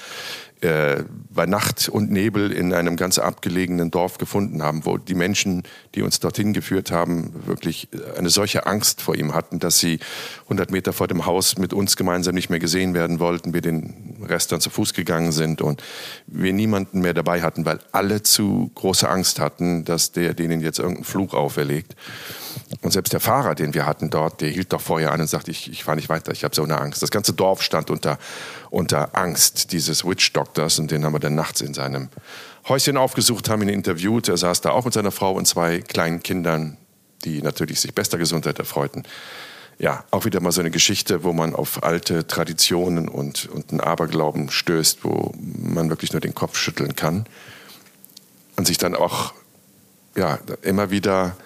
äh, 0.61 1.03
bei 1.29 1.45
Nacht 1.45 1.87
und 1.87 2.11
Nebel 2.11 2.51
in 2.51 2.73
einem 2.73 2.97
ganz 2.97 3.17
abgelegenen 3.17 3.91
Dorf 3.91 4.17
gefunden 4.17 4.61
haben, 4.61 4.85
wo 4.85 4.97
die 4.97 5.13
Menschen, 5.13 5.63
die 5.95 6.01
uns 6.01 6.19
dorthin 6.19 6.51
geführt 6.51 6.91
haben, 6.91 7.33
wirklich 7.45 7.87
eine 8.17 8.29
solche 8.29 8.65
Angst 8.65 9.01
vor 9.01 9.15
ihm 9.15 9.33
hatten, 9.33 9.59
dass 9.59 9.79
sie 9.79 9.99
100 10.43 10.69
Meter 10.71 10.91
vor 10.91 11.07
dem 11.07 11.25
Haus 11.25 11.57
mit 11.57 11.71
uns 11.71 11.95
gemeinsam 11.95 12.35
nicht 12.35 12.49
mehr 12.49 12.59
gesehen 12.59 12.93
werden 12.93 13.19
wollten, 13.19 13.53
wir 13.53 13.61
den 13.61 14.17
Rest 14.27 14.51
dann 14.51 14.59
zu 14.59 14.69
Fuß 14.69 14.93
gegangen 14.93 15.31
sind 15.31 15.61
und 15.61 15.81
wir 16.27 16.51
niemanden 16.51 16.99
mehr 16.99 17.13
dabei 17.13 17.41
hatten, 17.41 17.65
weil 17.65 17.79
alle 17.93 18.23
zu 18.23 18.69
große 18.75 19.07
Angst 19.07 19.39
hatten, 19.39 19.85
dass 19.85 20.11
der 20.11 20.33
denen 20.33 20.59
jetzt 20.59 20.79
irgendeinen 20.79 21.05
Fluch 21.05 21.33
auferlegt. 21.33 21.95
Und 22.81 22.91
selbst 22.91 23.13
der 23.13 23.19
Fahrer, 23.19 23.55
den 23.55 23.73
wir 23.73 23.85
hatten 23.85 24.09
dort, 24.09 24.41
der 24.41 24.49
hielt 24.49 24.73
doch 24.73 24.81
vorher 24.81 25.11
an 25.11 25.21
und 25.21 25.27
sagte, 25.27 25.51
ich, 25.51 25.71
ich 25.71 25.83
fahre 25.83 25.95
nicht 25.95 26.09
weiter, 26.09 26.31
ich 26.31 26.43
habe 26.43 26.55
so 26.55 26.63
eine 26.63 26.79
Angst. 26.79 27.01
Das 27.01 27.11
ganze 27.11 27.33
Dorf 27.33 27.61
stand 27.61 27.89
unter, 27.89 28.19
unter 28.69 29.17
Angst 29.17 29.71
dieses 29.71 30.05
Witch 30.05 30.31
Doctors 30.33 30.79
und 30.79 30.91
den 30.91 31.03
haben 31.03 31.13
wir 31.13 31.19
dann 31.19 31.35
nachts 31.35 31.61
in 31.61 31.73
seinem 31.73 32.09
Häuschen 32.67 32.97
aufgesucht, 32.97 33.49
haben 33.49 33.61
ihn 33.63 33.69
interviewt. 33.69 34.27
Er 34.27 34.37
saß 34.37 34.61
da 34.61 34.71
auch 34.71 34.85
mit 34.85 34.93
seiner 34.93 35.11
Frau 35.11 35.33
und 35.33 35.47
zwei 35.47 35.79
kleinen 35.79 36.21
Kindern, 36.21 36.77
die 37.25 37.41
natürlich 37.41 37.79
sich 37.79 37.93
bester 37.93 38.17
Gesundheit 38.17 38.59
erfreuten. 38.59 39.03
Ja, 39.79 40.03
auch 40.11 40.25
wieder 40.25 40.41
mal 40.41 40.51
so 40.51 40.59
eine 40.59 40.71
Geschichte, 40.71 41.23
wo 41.23 41.31
man 41.31 41.55
auf 41.55 41.83
alte 41.83 42.27
Traditionen 42.27 43.07
und, 43.07 43.47
und 43.47 43.71
einen 43.71 43.79
Aberglauben 43.79 44.49
stößt, 44.49 45.03
wo 45.03 45.33
man 45.37 45.89
wirklich 45.89 46.11
nur 46.11 46.21
den 46.21 46.35
Kopf 46.35 46.57
schütteln 46.57 46.95
kann 46.95 47.25
und 48.57 48.67
sich 48.67 48.77
dann 48.77 48.93
auch 48.93 49.33
ja, 50.17 50.37
immer 50.61 50.91
wieder 50.91 51.37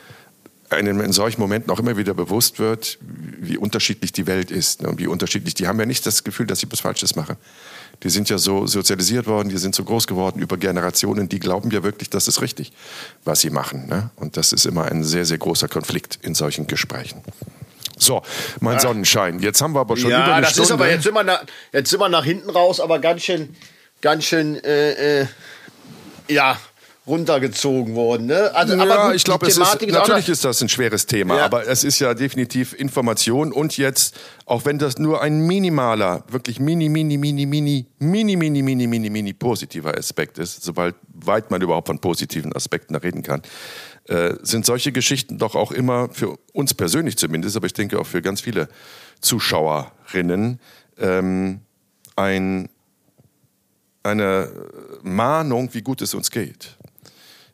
einem 0.74 1.02
in 1.02 1.12
solchen 1.12 1.42
Momenten 1.42 1.72
auch 1.72 1.80
immer 1.80 1.98
wieder 1.98 2.14
bewusst 2.14 2.60
wird, 2.60 2.98
wie 3.02 3.58
unterschiedlich 3.58 4.12
die 4.12 4.28
Welt 4.28 4.52
ist 4.52 4.82
ne, 4.82 4.90
und 4.90 5.00
wie 5.00 5.08
unterschiedlich. 5.08 5.54
Die 5.54 5.68
haben 5.68 5.80
ja 5.80 5.86
nicht 5.86 6.06
das 6.06 6.24
Gefühl, 6.24 6.48
dass 6.48 6.60
sie 6.60 6.72
was 6.72 6.82
Falsches 6.82 7.16
machen. 7.16 7.38
Die 8.04 8.10
sind 8.10 8.30
ja 8.30 8.38
so 8.38 8.68
sozialisiert 8.68 9.28
worden, 9.28 9.50
die 9.50 9.58
sind 9.58 9.76
so 9.76 9.84
groß 9.84 10.08
geworden 10.08 10.40
über 10.40 10.58
Generationen, 10.58 11.30
die 11.30 11.40
glauben 11.40 11.72
ja 11.72 11.84
wirklich, 11.84 12.10
das 12.10 12.28
ist 12.28 12.42
richtig, 12.42 12.74
was 13.24 13.42
sie 13.42 13.50
machen. 13.50 13.88
Ne? 13.88 14.10
Und 14.16 14.36
das 14.36 14.52
ist 14.52 14.66
immer 14.66 14.86
ein 14.86 15.04
sehr, 15.04 15.26
sehr 15.26 15.38
großer 15.38 15.68
Konflikt 15.68 16.20
in 16.22 16.36
solchen 16.36 16.68
Gesprächen. 16.68 17.22
So, 17.98 18.22
mein 18.60 18.80
Sonnenschein. 18.80 19.40
Jetzt 19.40 19.62
haben 19.62 19.74
wir 19.74 19.82
aber 19.82 19.96
schon 19.96 20.12
ja, 20.12 20.24
über 20.24 20.34
eine 20.34 20.42
das 20.42 20.54
Stunde. 20.54 20.68
Ist 20.68 20.72
aber 20.72 20.90
jetzt 20.90 21.04
sind, 21.04 21.14
wir 21.14 21.24
nach, 21.24 21.44
jetzt 21.72 21.90
sind 21.90 22.00
wir 22.00 22.10
nach 22.10 22.26
hinten 22.26 22.50
raus, 22.50 22.80
aber 22.80 23.00
ganz 23.00 23.22
schön, 23.24 23.56
ganz 24.02 24.26
schön, 24.26 24.62
äh, 24.64 25.22
äh, 25.22 25.28
ja, 26.28 26.58
runtergezogen 27.06 27.96
worden. 27.96 28.28
Ne? 28.28 28.52
Also, 28.56 28.76
ja, 28.76 28.84
aber 28.84 29.08
gut, 29.08 29.16
ich 29.16 29.24
glaube, 29.26 29.48
natürlich 29.48 30.30
ist 30.30 30.46
das 30.46 30.62
ein 30.62 30.70
schweres 30.70 31.06
Thema, 31.06 31.38
ja. 31.38 31.46
aber 31.46 31.68
es 31.68 31.84
ist 31.84 32.00
ja 32.00 32.14
definitiv 32.14 32.74
Information 32.74 33.52
und 33.52 33.78
jetzt, 33.78 34.18
auch 34.46 34.64
wenn 34.66 34.80
das 34.80 34.98
nur 34.98 35.22
ein 35.22 35.42
minimaler, 35.42 36.24
wirklich 36.30 36.60
mini, 36.60 36.88
mini, 36.88 37.18
mini, 37.18 37.46
mini, 37.46 37.86
mini, 38.00 38.38
mini, 38.38 38.62
mini, 38.62 38.88
mini, 38.88 39.10
mini 39.10 39.34
positiver 39.34 39.98
Aspekt 39.98 40.38
ist, 40.38 40.64
sobald 40.64 40.96
weit 41.14 41.52
man 41.52 41.62
überhaupt 41.62 41.88
von 41.88 42.00
positiven 42.00 42.56
Aspekten 42.56 42.96
reden 42.96 43.22
kann, 43.22 43.42
äh, 44.08 44.36
sind 44.42 44.66
solche 44.66 44.94
Geschichten 44.94 45.38
doch 45.38 45.56
auch 45.56 45.74
immer 45.74 46.10
für 46.10 46.38
uns 46.54 46.74
persönlich 46.74 47.18
zumindest, 47.18 47.58
aber 47.58 47.66
ich 47.66 47.74
denke 47.74 48.00
auch 48.00 48.08
für 48.08 48.22
ganz 48.22 48.40
viele 48.40 48.70
Zuschauerinnen 49.20 50.60
ähm, 51.00 51.60
ein 52.16 52.70
eine 54.06 54.52
Mahnung, 55.02 55.70
wie 55.72 55.82
gut 55.82 56.02
es 56.02 56.14
uns 56.14 56.30
geht 56.30 56.78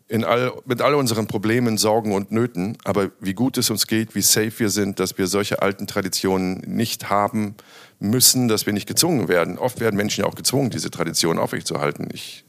in 0.10 0.24
all, 0.24 0.52
mit 0.66 0.82
all 0.82 0.96
unseren 0.96 1.28
Problemen, 1.28 1.78
Sorgen 1.78 2.14
und 2.14 2.32
Nöten, 2.32 2.78
aber 2.84 3.12
wie 3.20 3.36
gut 3.36 3.58
es 3.60 3.70
uns 3.70 3.86
geht, 3.86 4.16
wie 4.16 4.22
safe 4.22 4.52
wir 4.58 4.70
sind, 4.72 5.00
dass 5.00 5.18
wir 5.20 5.28
solche 5.28 5.62
alten 5.62 5.86
Traditionen 5.86 6.64
nicht 6.66 7.12
haben 7.12 7.56
müssen, 8.00 8.48
dass 8.48 8.66
wir 8.66 8.74
nicht 8.74 8.88
gezwungen 8.88 9.28
werden. 9.28 9.60
Oft 9.60 9.80
werden 9.80 9.96
Menschen 9.96 10.22
ja 10.22 10.28
auch 10.28 10.36
gezwungen, 10.36 10.72
diese 10.72 10.90
Traditionen 10.90 11.40
aufrechtzuerhalten. 11.40 12.10
Ich 12.12 12.44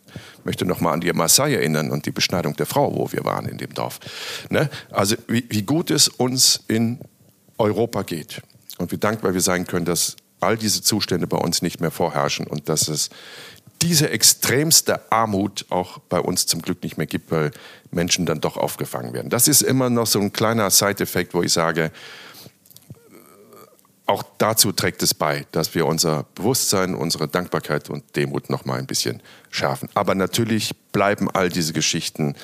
möchte 0.45 0.65
noch 0.65 0.81
mal 0.81 0.93
an 0.93 1.03
die 1.03 1.13
Maasai 1.13 1.55
erinnern 1.55 1.91
und 1.91 2.07
die 2.07 2.13
Beschneidung 2.13 2.57
der 2.57 2.67
Frau, 2.67 2.97
wo 2.97 3.13
wir 3.13 3.25
waren 3.25 3.47
in 3.47 3.59
dem 3.59 3.75
Dorf. 3.75 4.01
Ne? 4.49 4.71
Also 4.91 5.17
wie, 5.29 5.45
wie 5.51 5.63
gut 5.63 5.91
es 5.91 6.09
uns 6.09 6.65
in 6.67 6.99
Europa 7.59 8.03
geht 8.03 8.41
und 8.79 8.91
wie 8.91 8.99
dankbar 8.99 9.35
wir 9.35 9.43
sein 9.43 9.67
können, 9.67 9.85
dass 9.85 10.17
all 10.41 10.57
diese 10.57 10.81
Zustände 10.81 11.27
bei 11.27 11.37
uns 11.37 11.61
nicht 11.61 11.81
mehr 11.81 11.91
vorherrschen 11.91 12.47
und 12.47 12.71
dass 12.71 12.89
es 12.89 13.11
diese 13.83 14.11
extremste 14.11 15.11
Armut 15.11 15.67
auch 15.71 15.99
bei 15.99 16.21
uns 16.21 16.47
zum 16.47 16.61
Glück 16.63 16.83
nicht 16.83 16.99
mehr 16.99 17.07
gibt, 17.07 17.31
weil 17.31 17.51
Menschen 17.91 18.27
dann 18.27 18.41
doch 18.41 18.57
aufgefangen 18.57 19.13
werden. 19.13 19.31
Das 19.31 19.49
ist 19.49 19.63
immer 19.63 19.91
noch 19.91 20.07
so 20.07 20.21
ein 20.21 20.33
kleiner 20.33 20.71
Side-Effekt, 20.71 21.35
wo 21.35 21.43
ich 21.43 21.53
sage, 21.53 21.91
auch 24.07 24.25
dazu 24.39 24.73
trägt 24.73 25.03
es 25.03 25.15
bei, 25.15 25.47
dass 25.53 25.75
wir 25.75 25.87
unser 25.87 26.25
Bewusstsein, 26.35 26.95
unsere 26.95 27.29
Dankbarkeit 27.29 27.89
und 27.91 28.17
Demut 28.17 28.51
noch 28.51 28.65
mal 28.65 28.79
ein 28.79 28.87
bisschen 28.87 29.23
schärfen. 29.51 29.89
Aber 29.95 30.15
natürlich 30.15 30.75
bleiben 30.93 31.31
all 31.31 31.49
diese 31.49 31.73
Geschichten 31.73 32.35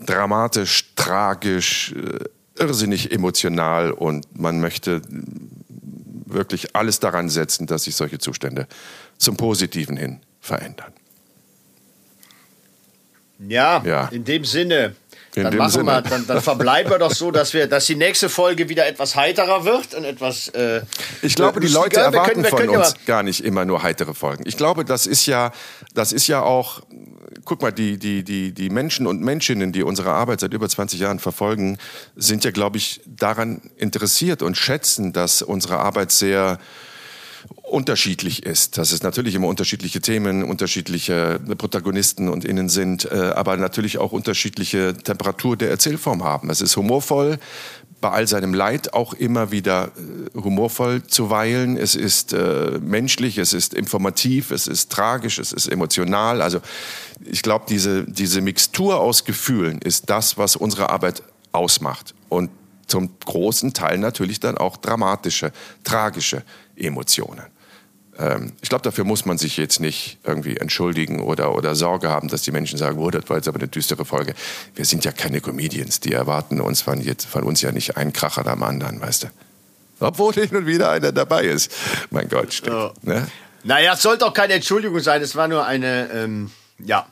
dramatisch, 0.00 0.94
tragisch, 0.96 1.92
äh, 1.92 2.24
irrsinnig 2.58 3.12
emotional 3.12 3.92
und 3.92 4.38
man 4.38 4.60
möchte 4.60 5.02
wirklich 5.08 6.74
alles 6.74 6.98
daran 6.98 7.28
setzen, 7.28 7.66
dass 7.66 7.84
sich 7.84 7.94
solche 7.94 8.18
Zustände 8.18 8.66
zum 9.18 9.36
Positiven 9.36 9.96
hin 9.96 10.20
verändern. 10.42 10.92
Ja, 13.48 13.82
ja. 13.84 14.08
in 14.08 14.24
dem 14.24 14.44
Sinne. 14.44 14.94
In 15.34 15.44
dann, 15.44 15.56
machen 15.56 15.70
Sinne. 15.70 15.86
Wir, 15.86 16.02
dann, 16.02 16.26
dann 16.26 16.42
verbleiben 16.42 16.92
wir 16.92 16.98
doch 16.98 17.10
so, 17.10 17.30
dass 17.30 17.54
wir, 17.54 17.66
dass 17.66 17.86
die 17.86 17.94
nächste 17.94 18.28
Folge 18.28 18.68
wieder 18.68 18.86
etwas 18.86 19.16
heiterer 19.16 19.64
wird 19.64 19.94
und 19.94 20.04
etwas. 20.04 20.48
Äh, 20.48 20.82
ich 21.22 21.34
glaube, 21.34 21.60
die 21.60 21.68
Leute 21.68 22.00
erwarten 22.00 22.42
können, 22.42 22.44
von 22.44 22.68
uns 22.68 22.94
gar 23.06 23.22
nicht 23.22 23.42
immer 23.42 23.64
nur 23.64 23.82
heitere 23.82 24.12
Folgen. 24.12 24.44
Ich 24.46 24.58
glaube, 24.58 24.84
das 24.84 25.06
ist 25.06 25.24
ja, 25.26 25.52
das 25.94 26.12
ist 26.12 26.26
ja 26.26 26.42
auch. 26.42 26.82
Guck 27.44 27.62
mal, 27.62 27.72
die, 27.72 27.98
die, 27.98 28.22
die, 28.22 28.52
die 28.52 28.70
Menschen 28.70 29.06
und 29.06 29.20
Menschinnen, 29.20 29.72
die 29.72 29.82
unsere 29.82 30.10
Arbeit 30.10 30.40
seit 30.40 30.52
über 30.52 30.68
20 30.68 31.00
Jahren 31.00 31.18
verfolgen, 31.18 31.78
sind 32.14 32.44
ja, 32.44 32.50
glaube 32.50 32.76
ich, 32.76 33.00
daran 33.06 33.62
interessiert 33.78 34.42
und 34.42 34.56
schätzen, 34.56 35.12
dass 35.12 35.42
unsere 35.42 35.78
Arbeit 35.78 36.12
sehr 36.12 36.58
unterschiedlich 37.72 38.44
ist. 38.44 38.78
Dass 38.78 38.92
es 38.92 39.02
natürlich 39.02 39.34
immer 39.34 39.48
unterschiedliche 39.48 40.00
Themen, 40.00 40.44
unterschiedliche 40.44 41.40
Protagonisten 41.58 42.28
und 42.28 42.44
Innen 42.44 42.68
sind, 42.68 43.10
äh, 43.10 43.32
aber 43.34 43.56
natürlich 43.56 43.98
auch 43.98 44.12
unterschiedliche 44.12 44.94
Temperatur 44.94 45.56
der 45.56 45.70
Erzählform 45.70 46.22
haben. 46.22 46.50
Es 46.50 46.60
ist 46.60 46.76
humorvoll, 46.76 47.38
bei 48.00 48.10
all 48.10 48.26
seinem 48.26 48.52
Leid 48.52 48.92
auch 48.92 49.14
immer 49.14 49.52
wieder 49.52 49.92
äh, 49.96 50.38
humorvoll 50.38 51.02
zu 51.04 51.30
weilen. 51.30 51.76
Es 51.78 51.94
ist 51.94 52.34
äh, 52.34 52.78
menschlich, 52.80 53.38
es 53.38 53.54
ist 53.54 53.72
informativ, 53.72 54.50
es 54.50 54.66
ist 54.66 54.92
tragisch, 54.92 55.38
es 55.38 55.52
ist 55.52 55.68
emotional. 55.68 56.42
Also 56.42 56.60
ich 57.24 57.42
glaube, 57.42 57.64
diese, 57.68 58.04
diese 58.04 58.42
Mixtur 58.42 59.00
aus 59.00 59.24
Gefühlen 59.24 59.80
ist 59.80 60.10
das, 60.10 60.36
was 60.36 60.56
unsere 60.56 60.90
Arbeit 60.90 61.22
ausmacht. 61.52 62.14
Und 62.28 62.50
zum 62.86 63.08
großen 63.24 63.72
Teil 63.72 63.96
natürlich 63.98 64.40
dann 64.40 64.58
auch 64.58 64.76
dramatische, 64.76 65.52
tragische 65.84 66.42
Emotionen. 66.76 67.51
Ähm, 68.18 68.52
ich 68.60 68.68
glaube, 68.68 68.82
dafür 68.82 69.04
muss 69.04 69.24
man 69.24 69.38
sich 69.38 69.56
jetzt 69.56 69.80
nicht 69.80 70.18
irgendwie 70.24 70.56
entschuldigen 70.56 71.20
oder, 71.20 71.54
oder 71.54 71.74
Sorge 71.74 72.08
haben, 72.10 72.28
dass 72.28 72.42
die 72.42 72.52
Menschen 72.52 72.78
sagen, 72.78 72.98
oh, 72.98 73.10
das 73.10 73.28
war 73.28 73.36
jetzt 73.36 73.48
aber 73.48 73.58
eine 73.58 73.68
düstere 73.68 74.04
Folge. 74.04 74.34
Wir 74.74 74.84
sind 74.84 75.04
ja 75.04 75.12
keine 75.12 75.40
Comedians, 75.40 76.00
die 76.00 76.12
erwarten 76.12 76.60
uns 76.60 76.82
von, 76.82 77.00
jetzt, 77.00 77.26
von 77.26 77.44
uns 77.44 77.62
ja 77.62 77.72
nicht 77.72 77.96
einen 77.96 78.12
Kracher 78.12 78.46
am 78.46 78.62
anderen, 78.62 79.00
weißt 79.00 79.24
du. 79.24 79.26
Obwohl 80.00 80.34
hin 80.34 80.54
und 80.56 80.66
wieder 80.66 80.90
einer 80.90 81.12
dabei 81.12 81.44
ist. 81.44 81.72
Mein 82.10 82.28
Gott, 82.28 82.52
stimmt. 82.52 82.76
Oh. 82.76 82.92
Ne? 83.02 83.26
Naja, 83.64 83.94
es 83.94 84.02
sollte 84.02 84.26
auch 84.26 84.34
keine 84.34 84.54
Entschuldigung 84.54 84.98
sein, 85.00 85.22
es 85.22 85.36
war 85.36 85.46
nur 85.48 85.64
eine, 85.64 86.10
ähm, 86.12 86.50
ja, 86.78 87.06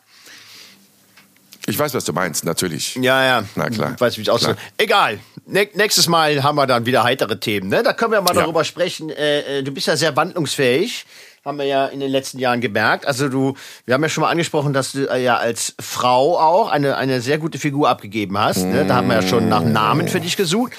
ich 1.66 1.78
weiß, 1.78 1.94
was 1.94 2.04
du 2.04 2.12
meinst, 2.12 2.44
natürlich. 2.44 2.96
Ja, 2.96 3.24
ja. 3.24 3.44
Na 3.54 3.68
klar. 3.68 3.92
Ich 3.94 4.00
weiß, 4.00 4.16
wie 4.16 4.22
ich 4.22 4.30
ausdrücke. 4.30 4.58
Egal. 4.78 5.18
nächstes 5.46 6.08
Mal 6.08 6.42
haben 6.42 6.56
wir 6.56 6.66
dann 6.66 6.86
wieder 6.86 7.04
heitere 7.04 7.38
Themen. 7.38 7.68
Ne? 7.68 7.82
Da 7.82 7.92
können 7.92 8.12
wir 8.12 8.20
mal 8.20 8.34
ja. 8.34 8.42
darüber 8.42 8.64
sprechen. 8.64 9.10
Äh, 9.10 9.58
äh, 9.58 9.62
du 9.62 9.70
bist 9.72 9.86
ja 9.86 9.96
sehr 9.96 10.16
wandlungsfähig 10.16 11.04
haben 11.44 11.56
wir 11.56 11.64
ja 11.64 11.86
in 11.86 12.00
den 12.00 12.10
letzten 12.10 12.38
Jahren 12.38 12.60
gemerkt. 12.60 13.06
Also 13.06 13.28
du, 13.28 13.54
wir 13.86 13.94
haben 13.94 14.02
ja 14.02 14.10
schon 14.10 14.22
mal 14.22 14.30
angesprochen, 14.30 14.72
dass 14.72 14.92
du 14.92 15.10
äh, 15.10 15.22
ja 15.22 15.36
als 15.36 15.74
Frau 15.80 16.38
auch 16.38 16.68
eine, 16.68 16.96
eine 16.96 17.22
sehr 17.22 17.38
gute 17.38 17.58
Figur 17.58 17.88
abgegeben 17.88 18.38
hast. 18.38 18.64
Ne? 18.64 18.84
Da 18.84 18.96
haben 18.96 19.08
wir 19.08 19.14
ja 19.14 19.22
schon 19.22 19.48
nach 19.48 19.62
Namen 19.64 20.08
für 20.08 20.20
dich 20.20 20.36
gesucht. 20.36 20.72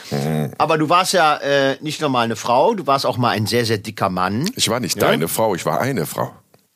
Aber 0.59 0.77
du 0.77 0.88
warst 0.88 1.13
ja 1.13 1.38
äh, 1.38 1.77
nicht 1.82 1.99
nur 1.99 2.11
mal 2.11 2.21
eine 2.21 2.36
Frau, 2.36 2.75
du 2.75 2.86
warst 2.86 3.05
auch 3.05 3.17
mal 3.17 3.29
ein 3.29 3.47
sehr, 3.47 3.65
sehr 3.65 3.79
dicker 3.79 4.09
Mann. 4.09 4.49
Ich 4.55 4.69
war 4.69 4.79
nicht 4.79 5.01
ja? 5.01 5.07
deine 5.07 5.27
Frau, 5.27 5.55
ich 5.55 5.65
war 5.65 5.82
eine 5.82 6.05
Frau. 6.05 6.32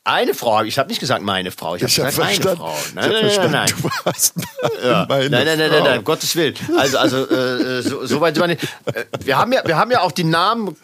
Eine 0.07 0.35
Frau, 0.35 0.61
ich 0.61 0.77
habe 0.77 0.87
nicht 0.87 0.99
gesagt 0.99 1.23
meine 1.23 1.49
Frau, 1.49 1.75
ich 1.75 1.81
habe 1.81 1.91
gesagt 1.91 2.15
hab 2.15 2.25
eine 2.25 2.57
Frau. 2.57 2.77
Nein, 2.93 3.09
nein, 3.09 3.25
nein, 3.25 3.51
nein, 3.51 3.73
Du 3.81 4.87
ja. 4.87 5.07
meine 5.09 5.29
nein, 5.31 5.45
nein, 5.47 5.57
nein, 5.57 5.71
nein, 5.71 5.83
nein, 5.83 6.03
Gottes 6.03 6.35
Willen. 6.35 6.53
Also, 6.77 6.99
also 6.99 7.27
äh, 7.27 7.81
so, 7.81 8.05
so 8.05 8.21
weit 8.21 8.35
sind 8.35 8.43
wir 8.43 8.47
nicht. 8.49 8.63
Äh, 8.85 9.05
wir 9.21 9.35
haben 9.35 9.51
ja, 9.51 9.65
wir 9.65 9.77
haben 9.77 9.89
ja 9.89 10.01
auch 10.01 10.11
die 10.11 10.23
Namen, 10.23 10.77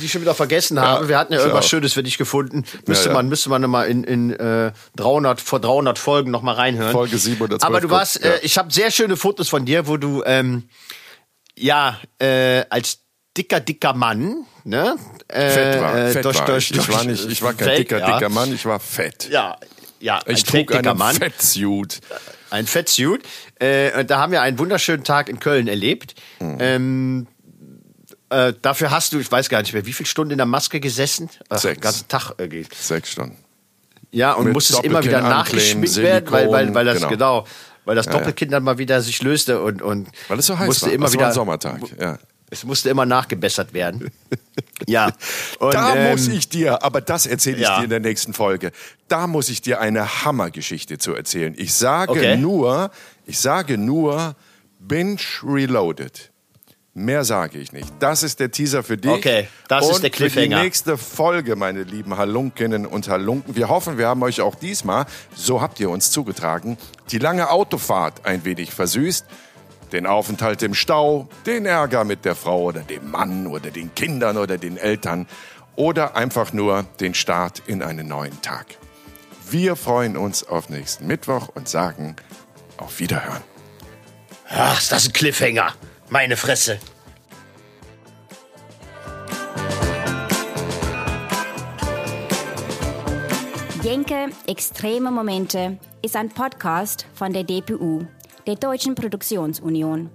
die 0.00 0.04
ich 0.04 0.12
schon 0.12 0.20
wieder 0.20 0.36
vergessen 0.36 0.80
habe. 0.80 1.02
Ja, 1.02 1.08
wir 1.08 1.18
hatten 1.18 1.32
ja 1.32 1.40
irgendwas 1.40 1.64
auch. 1.64 1.68
Schönes 1.68 1.92
für 1.92 2.04
dich 2.04 2.18
gefunden. 2.18 2.64
Müsste 2.86 3.08
ja, 3.08 3.14
man, 3.14 3.28
müsste 3.28 3.50
man 3.50 3.62
mal 3.62 3.88
in, 3.88 4.04
in 4.04 4.30
äh, 4.30 4.70
300 4.94 5.40
vor 5.40 5.58
300 5.58 5.98
Folgen 5.98 6.30
noch 6.30 6.42
mal 6.42 6.54
reinhören. 6.54 6.92
Folge 6.92 7.18
712. 7.18 7.64
Aber 7.64 7.80
du 7.80 7.90
warst, 7.90 8.22
äh, 8.22 8.38
ich 8.42 8.58
habe 8.58 8.72
sehr 8.72 8.92
schöne 8.92 9.16
Fotos 9.16 9.48
von 9.48 9.64
dir, 9.64 9.88
wo 9.88 9.96
du 9.96 10.22
ähm, 10.24 10.68
ja 11.56 11.98
äh, 12.20 12.62
als 12.70 13.00
dicker, 13.38 13.60
dicker 13.60 13.94
Mann, 13.94 14.44
ne? 14.64 14.96
Äh, 15.28 15.50
fett 15.50 15.80
war, 15.80 15.96
äh, 15.96 16.10
fett 16.10 16.24
durch, 16.24 16.38
war. 16.38 16.46
Durch, 16.46 16.70
ich, 16.70 16.92
war 16.92 17.04
nicht, 17.04 17.30
ich 17.30 17.42
war 17.42 17.54
kein 17.54 17.68
fett, 17.68 17.78
dicker, 17.78 18.00
dicker 18.00 18.28
Mann, 18.28 18.52
ich 18.52 18.66
war 18.66 18.80
fett. 18.80 19.28
Ja, 19.30 19.56
ja. 20.00 20.20
Ich 20.26 20.44
trug 20.44 20.74
einen 20.74 20.96
Mann. 20.96 21.16
Fettsuit. 21.16 22.00
Ein 22.50 22.66
Fettsuit. 22.66 23.22
Äh, 23.58 24.04
da 24.04 24.18
haben 24.18 24.32
wir 24.32 24.42
einen 24.42 24.58
wunderschönen 24.58 25.04
Tag 25.04 25.28
in 25.28 25.38
Köln 25.38 25.68
erlebt. 25.68 26.14
Mhm. 26.40 26.56
Ähm, 26.60 27.26
äh, 28.30 28.52
dafür 28.60 28.90
hast 28.90 29.12
du, 29.12 29.18
ich 29.18 29.30
weiß 29.30 29.48
gar 29.48 29.62
nicht 29.62 29.72
mehr, 29.72 29.86
wie 29.86 29.92
viele 29.92 30.06
Stunden 30.06 30.32
in 30.32 30.38
der 30.38 30.46
Maske 30.46 30.80
gesessen? 30.80 31.30
Ach, 31.48 31.58
Sechs. 31.58 31.76
Den 31.76 31.82
ganzen 31.82 32.08
Tag 32.08 32.32
irgendwie. 32.38 32.66
Sechs 32.74 33.12
Stunden. 33.12 33.36
Ja, 34.10 34.32
und 34.32 34.52
musstest 34.52 34.84
immer 34.84 35.02
wieder 35.04 35.20
nachgeschminkt 35.20 35.96
werden, 35.96 36.30
weil, 36.30 36.50
weil, 36.50 36.74
weil 36.74 36.84
das, 36.86 36.96
genau, 36.96 37.08
genau 37.08 37.46
weil 37.88 37.96
das 37.96 38.06
Doppelkind 38.06 38.52
dann 38.52 38.64
mal 38.64 38.76
wieder 38.76 39.00
sich 39.00 39.22
löste 39.22 39.62
und, 39.62 39.80
und 39.80 40.08
weil 40.28 40.38
es 40.38 40.46
so 40.46 40.58
heiß 40.58 40.66
musste 40.66 40.86
war. 40.86 40.92
immer 40.92 41.06
das 41.06 41.12
wieder 41.14 41.22
war 41.22 41.28
ein 41.28 41.34
Sommertag, 41.34 41.80
ja. 41.98 42.18
Es 42.50 42.64
musste 42.64 42.88
immer 42.90 43.06
nachgebessert 43.06 43.74
werden. 43.74 44.10
ja. 44.86 45.12
Und, 45.58 45.74
da 45.74 45.94
ähm, 45.94 46.10
muss 46.10 46.28
ich 46.28 46.48
dir, 46.48 46.82
aber 46.82 47.00
das 47.00 47.26
erzähle 47.26 47.56
ich 47.56 47.62
ja. 47.62 47.78
dir 47.78 47.84
in 47.84 47.90
der 47.90 48.00
nächsten 48.00 48.32
Folge. 48.32 48.72
Da 49.08 49.26
muss 49.26 49.48
ich 49.48 49.60
dir 49.60 49.80
eine 49.80 50.24
Hammergeschichte 50.24 50.98
zu 50.98 51.14
erzählen. 51.14 51.54
Ich 51.56 51.74
sage 51.74 52.12
okay. 52.12 52.36
nur, 52.36 52.90
ich 53.26 53.38
sage 53.38 53.76
nur 53.76 54.34
Binge 54.78 55.20
Reloaded. 55.42 56.30
Mehr 56.94 57.24
sage 57.24 57.58
ich 57.58 57.72
nicht. 57.72 57.88
Das 58.00 58.24
ist 58.24 58.40
der 58.40 58.50
Teaser 58.50 58.82
für 58.82 58.96
dich. 58.96 59.10
Okay, 59.10 59.46
das 59.68 59.86
und 59.86 59.92
ist 59.92 60.02
der 60.02 60.10
Cliffhanger. 60.10 60.46
Für 60.46 60.48
die 60.56 60.62
nächste 60.62 60.98
Folge, 60.98 61.54
meine 61.54 61.84
lieben 61.84 62.16
Halunkinnen 62.16 62.86
und 62.86 63.08
Halunken. 63.08 63.54
Wir 63.54 63.68
hoffen, 63.68 63.98
wir 63.98 64.08
haben 64.08 64.22
euch 64.24 64.40
auch 64.40 64.56
diesmal, 64.56 65.06
so 65.32 65.60
habt 65.60 65.78
ihr 65.78 65.90
uns 65.90 66.10
zugetragen, 66.10 66.76
die 67.12 67.18
lange 67.18 67.50
Autofahrt 67.50 68.26
ein 68.26 68.44
wenig 68.44 68.72
versüßt 68.72 69.26
den 69.92 70.06
Aufenthalt 70.06 70.62
im 70.62 70.74
Stau, 70.74 71.28
den 71.46 71.66
Ärger 71.66 72.04
mit 72.04 72.24
der 72.24 72.34
Frau 72.34 72.62
oder 72.62 72.80
dem 72.80 73.10
Mann 73.10 73.46
oder 73.46 73.70
den 73.70 73.94
Kindern 73.94 74.36
oder 74.36 74.58
den 74.58 74.76
Eltern 74.76 75.26
oder 75.76 76.16
einfach 76.16 76.52
nur 76.52 76.84
den 77.00 77.14
Start 77.14 77.62
in 77.66 77.82
einen 77.82 78.08
neuen 78.08 78.40
Tag. 78.42 78.66
Wir 79.50 79.76
freuen 79.76 80.16
uns 80.16 80.46
auf 80.46 80.68
nächsten 80.68 81.06
Mittwoch 81.06 81.48
und 81.54 81.68
sagen 81.68 82.16
auf 82.76 83.00
Wiederhören. 83.00 83.42
Ach, 84.50 84.78
ist 84.78 84.92
das 84.92 85.06
ein 85.06 85.12
Cliffhanger. 85.12 85.74
Meine 86.10 86.36
Fresse. 86.36 86.78
Jenke 93.82 94.30
Extreme 94.46 95.10
Momente 95.10 95.78
ist 96.02 96.16
ein 96.16 96.28
Podcast 96.28 97.06
von 97.14 97.32
der 97.32 97.44
DPU 97.44 98.06
der 98.48 98.56
Deutschen 98.56 98.94
Produktionsunion. 98.94 100.08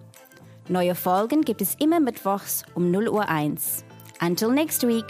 Neue 0.67 0.95
Folgen 0.95 1.43
gibt 1.43 1.61
es 1.61 1.75
immer 1.75 1.99
mittwochs 1.99 2.63
um 2.73 2.89
0 2.89 3.07
Uhr 3.07 3.29
1. 3.29 3.85
Until 4.21 4.49
next 4.49 4.81
week. 4.87 5.05